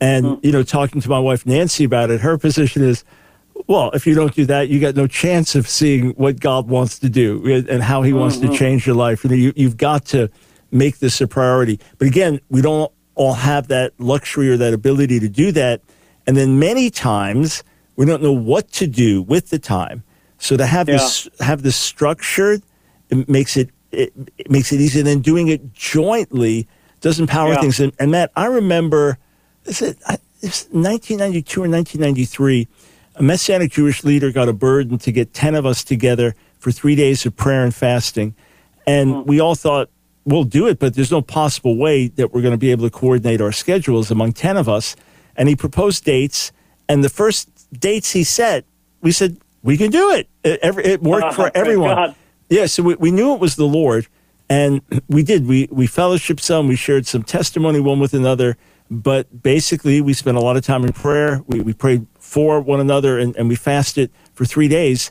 And 0.00 0.24
mm. 0.24 0.44
you 0.44 0.52
know, 0.52 0.62
talking 0.62 1.00
to 1.00 1.08
my 1.08 1.18
wife 1.18 1.44
Nancy 1.44 1.82
about 1.82 2.12
it, 2.12 2.20
her 2.20 2.38
position 2.38 2.84
is, 2.84 3.02
well, 3.66 3.90
if 3.94 4.06
you 4.06 4.14
don't 4.14 4.32
do 4.32 4.46
that, 4.46 4.68
you 4.68 4.78
got 4.78 4.94
no 4.94 5.08
chance 5.08 5.56
of 5.56 5.66
seeing 5.66 6.10
what 6.10 6.38
God 6.38 6.68
wants 6.68 7.00
to 7.00 7.08
do 7.08 7.64
and 7.68 7.82
how 7.82 8.02
He 8.02 8.12
wants 8.12 8.36
to 8.36 8.46
mm-hmm. 8.46 8.54
change 8.54 8.86
your 8.86 8.94
life. 8.94 9.24
You 9.24 9.30
know, 9.30 9.36
you, 9.36 9.52
you've 9.56 9.76
got 9.76 10.04
to 10.06 10.30
make 10.70 11.00
this 11.00 11.20
a 11.20 11.26
priority. 11.26 11.80
But 11.98 12.06
again, 12.06 12.38
we 12.48 12.62
don't 12.62 12.92
all 13.16 13.34
have 13.34 13.66
that 13.66 13.92
luxury 13.98 14.50
or 14.50 14.56
that 14.58 14.72
ability 14.72 15.18
to 15.18 15.28
do 15.28 15.50
that. 15.50 15.80
And 16.28 16.36
then 16.36 16.60
many 16.60 16.90
times 16.90 17.64
we 17.96 18.06
don't 18.06 18.22
know 18.22 18.30
what 18.30 18.70
to 18.74 18.86
do 18.86 19.20
with 19.20 19.50
the 19.50 19.58
time. 19.58 20.04
So 20.38 20.56
to 20.56 20.64
have 20.64 20.86
this 20.86 21.28
have 21.40 21.64
this 21.64 21.74
structured, 21.74 22.62
it 23.22 23.28
makes 23.28 23.56
it 23.56 23.70
it, 23.92 24.12
it 24.38 24.50
makes 24.50 24.72
it 24.72 24.80
easy. 24.80 25.00
And 25.00 25.06
then 25.06 25.20
doing 25.20 25.48
it 25.48 25.72
jointly 25.72 26.66
does 27.00 27.20
empower 27.20 27.52
Yeah. 27.52 27.60
things. 27.60 27.80
And, 27.80 27.92
and 27.98 28.10
Matt, 28.10 28.32
I 28.34 28.46
remember 28.46 29.18
is 29.64 29.82
it 29.82 29.98
I- 30.06 30.18
it's 30.44 30.64
1992 30.72 31.60
or 31.62 31.68
1993. 31.68 32.68
A 33.16 33.22
Messianic 33.22 33.72
Jewish 33.72 34.04
leader 34.04 34.30
got 34.30 34.48
a 34.48 34.52
burden 34.52 34.98
to 34.98 35.12
get 35.12 35.32
10 35.32 35.54
of 35.54 35.64
us 35.64 35.82
together 35.82 36.34
for 36.58 36.70
three 36.70 36.94
days 36.94 37.24
of 37.24 37.34
prayer 37.34 37.64
and 37.64 37.74
fasting. 37.74 38.34
And 38.86 39.10
mm. 39.10 39.26
we 39.26 39.40
all 39.40 39.54
thought, 39.54 39.88
we'll 40.24 40.44
do 40.44 40.66
it, 40.66 40.78
but 40.78 40.94
there's 40.94 41.10
no 41.10 41.22
possible 41.22 41.76
way 41.78 42.08
that 42.08 42.32
we're 42.32 42.42
going 42.42 42.52
to 42.52 42.58
be 42.58 42.70
able 42.70 42.84
to 42.84 42.90
coordinate 42.90 43.40
our 43.40 43.52
schedules 43.52 44.10
among 44.10 44.32
10 44.32 44.56
of 44.56 44.68
us. 44.68 44.96
And 45.36 45.48
he 45.48 45.56
proposed 45.56 46.04
dates. 46.04 46.52
And 46.88 47.02
the 47.02 47.08
first 47.08 47.48
dates 47.78 48.10
he 48.10 48.24
set, 48.24 48.64
we 49.00 49.12
said, 49.12 49.38
we 49.62 49.76
can 49.78 49.90
do 49.90 50.10
it. 50.10 50.28
It, 50.42 50.60
it 50.84 51.02
worked 51.02 51.34
for 51.38 51.46
oh 51.46 51.50
everyone. 51.54 51.94
God. 51.94 52.14
Yeah, 52.48 52.66
so 52.66 52.82
we, 52.82 52.94
we 52.96 53.10
knew 53.10 53.34
it 53.34 53.40
was 53.40 53.56
the 53.56 53.66
Lord. 53.66 54.06
And 54.48 54.82
we 55.08 55.22
did. 55.22 55.46
We 55.46 55.68
we 55.70 55.86
fellowshiped 55.86 56.40
some. 56.40 56.68
We 56.68 56.76
shared 56.76 57.06
some 57.06 57.22
testimony 57.22 57.80
one 57.80 57.98
with 57.98 58.12
another. 58.12 58.58
But 58.90 59.42
basically, 59.42 60.02
we 60.02 60.12
spent 60.12 60.36
a 60.36 60.40
lot 60.40 60.56
of 60.56 60.64
time 60.64 60.84
in 60.84 60.92
prayer. 60.92 61.42
We, 61.46 61.60
we 61.60 61.72
prayed 61.72 62.06
for 62.18 62.60
one 62.60 62.80
another 62.80 63.18
and, 63.18 63.34
and 63.36 63.48
we 63.48 63.54
fasted 63.56 64.10
for 64.34 64.44
three 64.44 64.68
days. 64.68 65.10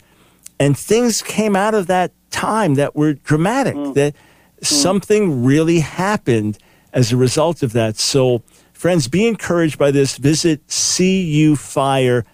And 0.59 0.77
things 0.77 1.23
came 1.23 1.55
out 1.55 1.73
of 1.73 1.87
that 1.87 2.11
time 2.29 2.75
that 2.75 2.95
were 2.95 3.13
dramatic, 3.13 3.75
mm. 3.75 3.95
that 3.95 4.13
mm. 4.13 4.65
something 4.65 5.43
really 5.43 5.79
happened 5.79 6.59
as 6.93 7.11
a 7.11 7.17
result 7.17 7.63
of 7.63 7.73
that. 7.73 7.97
So, 7.97 8.43
friends, 8.71 9.07
be 9.07 9.25
encouraged 9.25 9.79
by 9.79 9.89
this. 9.89 10.17
Visit 10.17 10.67
cufire.org. 10.67 12.25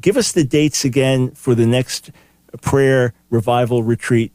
Give 0.00 0.16
us 0.16 0.30
the 0.32 0.44
dates 0.44 0.84
again 0.84 1.32
for 1.32 1.56
the 1.56 1.66
next 1.66 2.12
prayer 2.62 3.12
revival 3.30 3.82
retreat. 3.82 4.32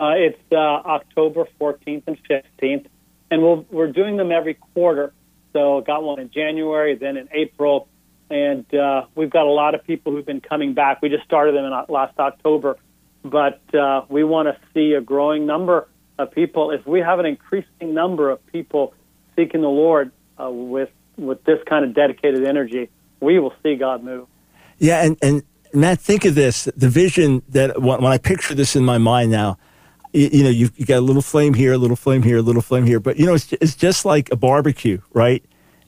Uh, 0.00 0.14
it's 0.16 0.38
uh, 0.50 0.56
October 0.56 1.46
14th 1.60 2.02
and 2.06 2.18
15th, 2.24 2.86
and 3.30 3.42
we'll, 3.42 3.64
we're 3.70 3.92
doing 3.92 4.16
them 4.16 4.32
every 4.32 4.54
quarter. 4.54 5.12
So 5.52 5.80
got 5.82 6.02
one 6.02 6.18
in 6.18 6.30
January, 6.30 6.96
then 6.96 7.16
in 7.16 7.28
April, 7.30 7.88
and 8.30 8.64
uh, 8.74 9.04
we've 9.14 9.30
got 9.30 9.46
a 9.46 9.50
lot 9.50 9.74
of 9.74 9.84
people 9.84 10.12
who've 10.12 10.24
been 10.24 10.40
coming 10.40 10.72
back. 10.72 11.02
We 11.02 11.10
just 11.10 11.24
started 11.24 11.54
them 11.54 11.66
in 11.66 11.72
uh, 11.72 11.84
last 11.88 12.18
October, 12.18 12.78
but 13.22 13.60
uh, 13.74 14.06
we 14.08 14.24
want 14.24 14.48
to 14.48 14.56
see 14.72 14.94
a 14.94 15.00
growing 15.00 15.44
number 15.44 15.88
of 16.18 16.30
people. 16.32 16.70
If 16.70 16.86
we 16.86 17.00
have 17.00 17.18
an 17.18 17.26
increasing 17.26 17.92
number 17.94 18.30
of 18.30 18.44
people 18.46 18.94
seeking 19.36 19.60
the 19.60 19.68
Lord 19.68 20.10
uh, 20.40 20.50
with 20.50 20.90
with 21.18 21.44
this 21.44 21.58
kind 21.66 21.84
of 21.84 21.94
dedicated 21.94 22.44
energy, 22.44 22.88
we 23.20 23.38
will 23.38 23.52
see 23.62 23.76
God 23.76 24.02
move. 24.02 24.26
Yeah, 24.78 25.04
and, 25.04 25.16
and 25.22 25.42
Matt, 25.74 26.00
think 26.00 26.24
of 26.24 26.34
this 26.34 26.64
the 26.76 26.88
vision 26.88 27.42
that 27.48 27.80
when, 27.80 28.02
when 28.02 28.12
I 28.12 28.18
picture 28.18 28.54
this 28.54 28.76
in 28.76 28.84
my 28.84 28.98
mind 28.98 29.30
now, 29.30 29.58
you, 30.12 30.28
you 30.32 30.44
know, 30.44 30.50
you've 30.50 30.78
you 30.78 30.86
got 30.86 30.98
a 30.98 31.00
little 31.00 31.22
flame 31.22 31.54
here, 31.54 31.72
a 31.72 31.78
little 31.78 31.96
flame 31.96 32.22
here, 32.22 32.38
a 32.38 32.42
little 32.42 32.62
flame 32.62 32.84
here, 32.86 33.00
but 33.00 33.16
you 33.18 33.26
know, 33.26 33.34
it's, 33.34 33.52
it's 33.54 33.74
just 33.74 34.04
like 34.04 34.30
a 34.30 34.36
barbecue, 34.36 35.00
right? 35.12 35.44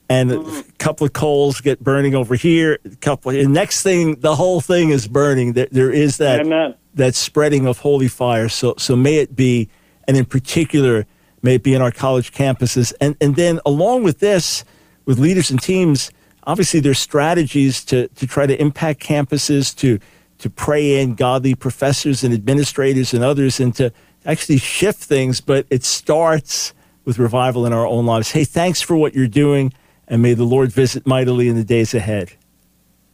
And 0.07 0.31
a 0.31 0.63
couple 0.77 1.05
of 1.05 1.13
coals 1.13 1.61
get 1.61 1.83
burning 1.83 2.13
over 2.13 2.35
here, 2.35 2.77
a 2.85 2.95
couple, 2.97 3.31
and 3.31 3.53
next 3.53 3.81
thing, 3.81 4.19
the 4.19 4.35
whole 4.35 4.61
thing 4.61 4.91
is 4.91 5.07
burning. 5.07 5.53
There, 5.53 5.67
there 5.71 5.91
is 5.91 6.17
that 6.17 6.41
Amen. 6.41 6.75
that 6.93 7.15
spreading 7.15 7.65
of 7.65 7.79
holy 7.79 8.07
fire. 8.07 8.47
So, 8.47 8.75
so 8.77 8.95
may 8.95 9.15
it 9.15 9.35
be, 9.35 9.67
and 10.07 10.15
in 10.15 10.25
particular, 10.25 11.07
may 11.41 11.55
it 11.55 11.63
be 11.63 11.73
in 11.73 11.81
our 11.81 11.91
college 11.91 12.31
campuses. 12.33 12.93
And, 13.01 13.17
and 13.19 13.35
then 13.35 13.59
along 13.65 14.03
with 14.03 14.19
this, 14.19 14.63
with 15.05 15.17
leaders 15.17 15.49
and 15.49 15.59
teams, 15.59 16.11
obviously 16.45 16.79
there's 16.79 16.99
strategies 16.99 17.83
to, 17.85 18.07
to 18.09 18.27
try 18.27 18.45
to 18.45 18.59
impact 18.59 19.01
campuses, 19.01 19.75
to, 19.77 19.99
to 20.39 20.49
pray 20.49 21.01
in 21.01 21.15
godly 21.15 21.55
professors 21.55 22.23
and 22.23 22.33
administrators 22.33 23.13
and 23.13 23.23
others, 23.23 23.59
and 23.59 23.75
to 23.75 23.91
actually 24.25 24.57
shift 24.57 25.03
things. 25.03 25.41
But 25.41 25.65
it 25.69 25.83
starts 25.83 26.73
with 27.05 27.19
revival 27.19 27.65
in 27.65 27.73
our 27.73 27.85
own 27.85 28.05
lives. 28.05 28.31
Hey, 28.31 28.43
thanks 28.43 28.81
for 28.81 28.95
what 28.95 29.13
you're 29.13 29.27
doing, 29.27 29.73
and 30.07 30.21
may 30.21 30.33
the 30.33 30.43
Lord 30.43 30.71
visit 30.71 31.05
mightily 31.05 31.47
in 31.47 31.55
the 31.55 31.63
days 31.63 31.93
ahead. 31.93 32.33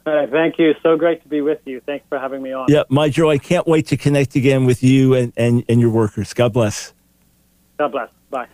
All 0.05 0.13
right, 0.13 0.29
thank 0.29 0.57
you. 0.57 0.73
So 0.82 0.97
great 0.97 1.21
to 1.21 1.29
be 1.29 1.41
with 1.41 1.59
you. 1.65 1.79
Thanks 1.82 2.05
for 2.09 2.17
having 2.17 2.41
me 2.41 2.53
on. 2.53 2.65
Yeah, 2.69 2.84
my 2.89 3.09
joy. 3.09 3.32
I 3.32 3.38
can't 3.38 3.67
wait 3.67 3.88
to 3.88 3.97
connect 3.97 4.36
again 4.36 4.65
with 4.65 4.82
you 4.82 5.13
and, 5.13 5.32
and, 5.38 5.63
and 5.69 5.79
your 5.79 5.91
workers. 5.91 6.34
God 6.34 6.53
bless. 6.53 6.93
God 7.77 7.91
bless. 7.91 8.09
Bye. 8.32 8.47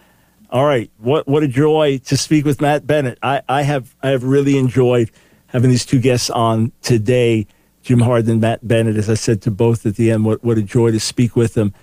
All 0.49 0.65
right. 0.65 0.89
What 0.97 1.27
what 1.27 1.43
a 1.43 1.47
joy 1.47 1.99
to 2.05 2.15
speak 2.15 2.45
with 2.45 2.61
Matt 2.61 2.87
Bennett. 2.87 3.19
I, 3.21 3.41
I 3.49 3.63
have 3.63 3.95
I 4.01 4.09
have 4.09 4.23
really 4.23 4.57
enjoyed 4.57 5.11
having 5.47 5.69
these 5.69 5.85
two 5.85 5.99
guests 5.99 6.29
on 6.29 6.71
today, 6.81 7.47
Jim 7.83 7.99
Harden 7.99 8.31
and 8.31 8.41
Matt 8.41 8.65
Bennett, 8.65 8.95
as 8.95 9.09
I 9.09 9.15
said 9.15 9.41
to 9.43 9.51
both 9.51 9.85
at 9.85 9.97
the 9.97 10.09
end, 10.09 10.23
what 10.23 10.43
what 10.43 10.57
a 10.57 10.61
joy 10.61 10.91
to 10.91 10.99
speak 10.99 11.35
with 11.35 11.53
them. 11.53 11.73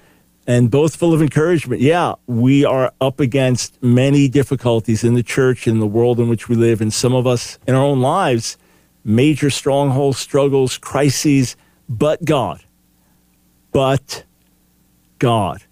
And 0.46 0.70
both 0.70 0.96
full 0.96 1.14
of 1.14 1.22
encouragement. 1.22 1.80
Yeah, 1.80 2.14
we 2.26 2.64
are 2.64 2.92
up 3.00 3.20
against 3.20 3.82
many 3.82 4.28
difficulties 4.28 5.02
in 5.02 5.14
the 5.14 5.22
church, 5.22 5.66
in 5.66 5.78
the 5.78 5.86
world 5.86 6.20
in 6.20 6.28
which 6.28 6.48
we 6.48 6.54
live, 6.54 6.80
and 6.80 6.92
some 6.92 7.14
of 7.14 7.26
us 7.26 7.58
in 7.66 7.74
our 7.74 7.82
own 7.82 8.00
lives, 8.00 8.58
major 9.04 9.48
strongholds, 9.50 10.18
struggles, 10.18 10.76
crises, 10.76 11.56
but 11.88 12.24
God. 12.24 12.62
But 13.72 14.24
God. 15.18 15.62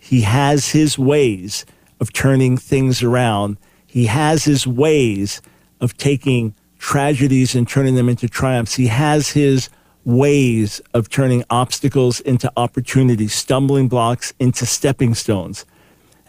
He 0.00 0.22
has 0.22 0.70
his 0.70 0.98
ways 0.98 1.64
of 2.00 2.12
turning 2.12 2.56
things 2.56 3.02
around. 3.02 3.56
He 3.86 4.06
has 4.06 4.44
his 4.44 4.66
ways 4.66 5.40
of 5.80 5.96
taking 5.96 6.54
tragedies 6.78 7.54
and 7.54 7.68
turning 7.68 7.94
them 7.94 8.08
into 8.08 8.28
triumphs. 8.28 8.74
He 8.74 8.86
has 8.86 9.30
his 9.30 9.68
ways 10.04 10.80
of 10.94 11.08
turning 11.08 11.44
obstacles 11.50 12.20
into 12.20 12.50
opportunities, 12.56 13.34
stumbling 13.34 13.88
blocks 13.88 14.32
into 14.38 14.64
stepping 14.64 15.14
stones. 15.14 15.66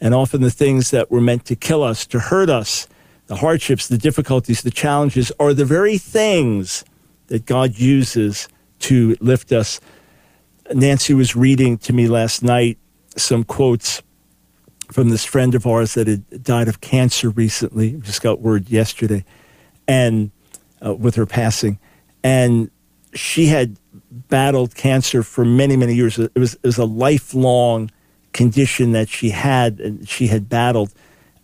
And 0.02 0.14
often 0.14 0.42
the 0.42 0.52
things 0.52 0.92
that 0.92 1.12
were 1.12 1.22
meant 1.22 1.46
to 1.46 1.56
kill 1.56 1.84
us, 1.84 2.06
to 2.08 2.20
hurt 2.20 2.50
us, 2.50 2.88
the 3.28 3.38
hardships, 3.38 3.88
the 3.88 3.98
difficulties, 3.98 4.64
the 4.64 4.72
challenges 4.72 5.32
are 5.40 5.54
the 5.54 5.66
very 5.66 5.98
things 5.98 6.84
that 7.28 7.46
God 7.46 7.78
uses 7.78 8.48
to 8.80 9.16
lift 9.20 9.52
us. 9.52 9.80
Nancy 10.74 11.14
was 11.14 11.36
reading 11.36 11.78
to 11.80 11.94
me 11.94 12.08
last 12.08 12.44
night 12.44 12.78
some 13.16 13.44
quotes 13.44 14.02
from 14.92 15.10
this 15.10 15.24
friend 15.26 15.56
of 15.56 15.68
ours 15.68 15.94
that 15.94 16.08
had 16.08 16.44
died 16.44 16.68
of 16.68 16.82
cancer 16.82 17.30
recently. 17.30 17.94
Just 17.94 18.22
got 18.22 18.42
word 18.42 18.70
yesterday, 18.70 19.24
and 19.88 20.32
uh, 20.86 20.94
with 20.94 21.16
her 21.16 21.26
passing, 21.26 21.80
and 22.24 22.72
she 23.14 23.48
had 23.48 23.78
battled 24.12 24.76
cancer 24.76 25.24
for 25.24 25.46
many, 25.46 25.76
many 25.76 25.96
years. 25.96 26.18
It 26.18 26.38
was, 26.38 26.54
it 26.56 26.64
was 26.64 26.78
a 26.78 26.86
lifelong 26.86 27.92
condition 28.34 28.92
that 28.92 29.10
she 29.10 29.30
had, 29.30 29.80
and 29.80 30.08
she 30.08 30.28
had 30.28 30.50
battled, 30.50 30.94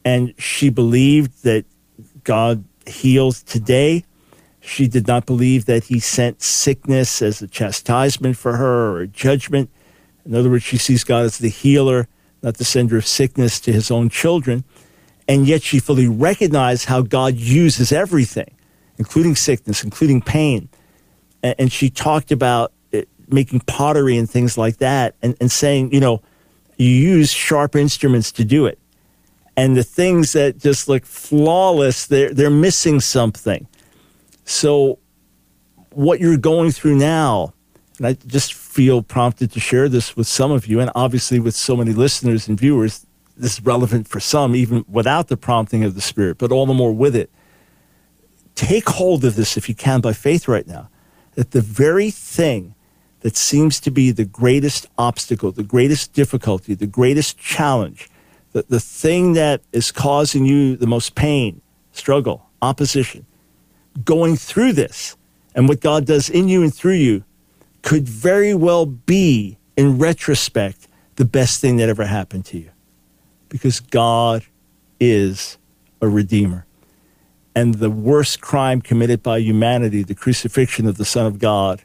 and 0.04 0.34
she 0.38 0.70
believed 0.70 1.44
that 1.44 1.66
God 2.24 2.64
heals 2.86 3.44
today. 3.44 4.04
She 4.62 4.88
did 4.88 5.08
not 5.08 5.26
believe 5.26 5.66
that 5.66 5.86
He 5.86 6.00
sent 6.00 6.42
sickness 6.42 7.22
as 7.22 7.42
a 7.42 7.48
chastisement 7.48 8.38
for 8.38 8.58
her 8.58 8.92
or 8.92 9.02
a 9.02 9.08
judgment. 9.08 9.70
In 10.26 10.34
other 10.34 10.50
words, 10.50 10.64
she 10.64 10.78
sees 10.78 11.04
God 11.04 11.26
as 11.26 11.38
the 11.38 11.50
healer, 11.50 12.08
not 12.46 12.58
the 12.58 12.64
sender 12.64 12.96
of 12.96 13.08
sickness 13.08 13.60
to 13.60 13.74
his 13.74 13.90
own 13.90 14.08
children. 14.08 14.64
And 15.28 15.48
yet 15.48 15.64
she 15.64 15.80
fully 15.80 16.08
recognized 16.08 16.86
how 16.86 17.02
God 17.02 17.36
uses 17.36 17.92
everything, 17.92 18.56
including 19.00 19.36
sickness, 19.36 19.84
including 19.84 20.22
pain. 20.22 20.70
And 21.42 21.72
she 21.72 21.90
talked 21.90 22.32
about 22.32 22.72
it, 22.92 23.10
making 23.28 23.62
pottery 23.62 24.16
and 24.16 24.30
things 24.30 24.60
like 24.60 24.78
that 24.78 25.16
and, 25.24 25.36
and 25.42 25.52
saying, 25.52 25.92
you 25.92 26.00
know, 26.00 26.22
you 26.78 26.88
use 26.88 27.32
sharp 27.32 27.76
instruments 27.76 28.32
to 28.34 28.46
do 28.46 28.68
it. 28.68 28.78
And 29.58 29.76
the 29.76 29.84
things 29.84 30.34
that 30.34 30.60
just 30.60 30.88
look 30.88 31.04
flawless, 31.06 32.06
they're, 32.06 32.32
they're 32.32 32.50
missing 32.50 33.00
something. 33.00 33.68
So, 34.44 35.00
what 35.92 36.20
you're 36.20 36.38
going 36.38 36.72
through 36.72 36.98
now, 36.98 37.54
and 37.98 38.08
I 38.08 38.14
just 38.28 38.54
feel 38.76 39.02
prompted 39.02 39.50
to 39.54 39.60
share 39.62 39.88
this 39.88 40.18
with 40.18 40.28
some 40.28 40.52
of 40.52 40.68
you, 40.68 40.82
and 40.82 40.92
obviously 40.96 41.40
with 41.40 41.56
so 41.56 41.78
many 41.78 41.94
listeners 41.94 42.50
and 42.50 42.60
viewers, 42.60 43.06
this 43.38 43.54
is 43.54 43.62
relevant 43.64 44.06
for 44.06 44.20
some, 44.20 44.54
even 44.54 44.84
without 44.90 45.30
the 45.30 45.38
prompting 45.38 45.86
of 45.86 45.96
the 45.96 46.02
Spirit, 46.02 46.38
but 46.38 46.52
all 46.52 46.66
the 46.66 46.74
more 46.74 46.92
with 46.92 47.16
it. 47.16 47.30
Take 48.54 48.90
hold 48.90 49.24
of 49.24 49.38
this 49.38 49.56
if 49.56 49.70
you 49.70 49.76
can 49.76 50.02
by 50.02 50.12
faith 50.12 50.50
right 50.50 50.68
now. 50.68 50.90
That 51.36 51.52
the 51.52 51.62
very 51.62 52.12
thing 52.12 52.76
that 53.22 53.38
seems 53.38 53.80
to 53.80 53.92
be 53.92 54.12
the 54.12 54.26
greatest 54.26 54.88
obstacle, 54.98 55.54
the 55.54 55.64
greatest 55.64 56.12
difficulty, 56.12 56.74
the 56.74 56.86
greatest 56.86 57.38
challenge, 57.38 58.10
the, 58.52 58.66
the 58.68 58.82
thing 58.82 59.34
that 59.34 59.62
is 59.72 59.90
causing 59.90 60.46
you 60.46 60.76
the 60.76 60.86
most 60.86 61.16
pain, 61.16 61.62
struggle, 61.94 62.50
opposition, 62.62 63.26
going 64.04 64.36
through 64.36 64.74
this, 64.74 65.16
and 65.56 65.70
what 65.70 65.80
God 65.80 66.06
does 66.06 66.30
in 66.30 66.50
you 66.50 66.62
and 66.62 66.76
through 66.76 67.00
you 67.08 67.24
could 67.86 68.10
very 68.10 68.56
well 68.56 68.88
be, 68.88 69.60
in 69.78 70.00
retrospect, 70.00 70.88
the 71.18 71.24
best 71.24 71.62
thing 71.62 71.78
that 71.78 71.88
ever 71.88 72.04
happened 72.04 72.44
to 72.44 72.58
you. 72.58 72.72
Because 73.48 73.80
God 73.80 74.44
is 75.00 75.60
a 76.02 76.08
redeemer. 76.08 76.66
And 77.56 77.76
the 77.76 77.92
worst 77.92 78.42
crime 78.42 78.82
committed 78.82 79.22
by 79.22 79.38
humanity, 79.38 80.02
the 80.02 80.16
crucifixion 80.16 80.88
of 80.88 80.98
the 80.98 81.06
Son 81.06 81.28
of 81.28 81.38
God, 81.38 81.84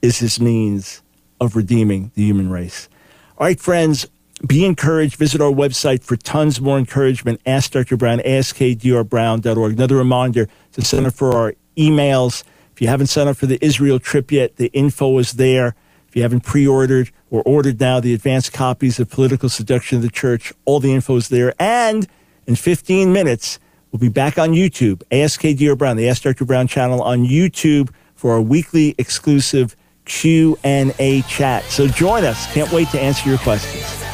is 0.00 0.18
his 0.18 0.40
means 0.40 1.02
of 1.42 1.54
redeeming 1.56 2.10
the 2.14 2.24
human 2.24 2.48
race. 2.48 2.88
All 3.36 3.46
right, 3.46 3.60
friends, 3.60 4.06
be 4.46 4.64
encouraged. 4.64 5.16
Visit 5.16 5.42
our 5.42 5.52
website 5.52 6.02
for 6.02 6.16
tons 6.16 6.58
more 6.58 6.78
encouragement. 6.78 7.38
Ask 7.44 7.72
Dr. 7.72 7.98
Brown, 7.98 8.20
askdrbrown.org. 8.20 9.72
Another 9.74 9.96
reminder 9.96 10.48
to 10.72 11.06
up 11.06 11.14
for 11.14 11.36
our 11.36 11.54
emails. 11.76 12.44
If 12.74 12.82
you 12.82 12.88
haven't 12.88 13.06
signed 13.06 13.28
up 13.28 13.36
for 13.36 13.46
the 13.46 13.64
Israel 13.64 14.00
trip 14.00 14.32
yet, 14.32 14.56
the 14.56 14.66
info 14.72 15.18
is 15.18 15.34
there. 15.34 15.76
If 16.08 16.16
you 16.16 16.22
haven't 16.22 16.40
pre 16.40 16.66
ordered 16.66 17.12
or 17.30 17.40
ordered 17.44 17.78
now 17.78 18.00
the 18.00 18.12
advanced 18.14 18.52
copies 18.52 18.98
of 18.98 19.08
Political 19.08 19.48
Seduction 19.48 19.96
of 19.96 20.02
the 20.02 20.10
Church, 20.10 20.52
all 20.64 20.80
the 20.80 20.92
info 20.92 21.14
is 21.14 21.28
there. 21.28 21.54
And 21.60 22.08
in 22.48 22.56
15 22.56 23.12
minutes, 23.12 23.60
we'll 23.92 24.00
be 24.00 24.08
back 24.08 24.38
on 24.38 24.50
YouTube, 24.50 25.04
ASK 25.12 25.78
Brown, 25.78 25.96
the 25.96 26.08
Ask 26.08 26.22
Dr. 26.22 26.44
Brown 26.44 26.66
channel 26.66 27.00
on 27.00 27.24
YouTube 27.24 27.90
for 28.16 28.32
our 28.32 28.42
weekly 28.42 28.96
exclusive 28.98 29.76
Q&A 30.04 31.22
chat. 31.28 31.62
So 31.64 31.86
join 31.86 32.24
us. 32.24 32.52
Can't 32.52 32.72
wait 32.72 32.88
to 32.88 33.00
answer 33.00 33.28
your 33.28 33.38
questions. 33.38 34.13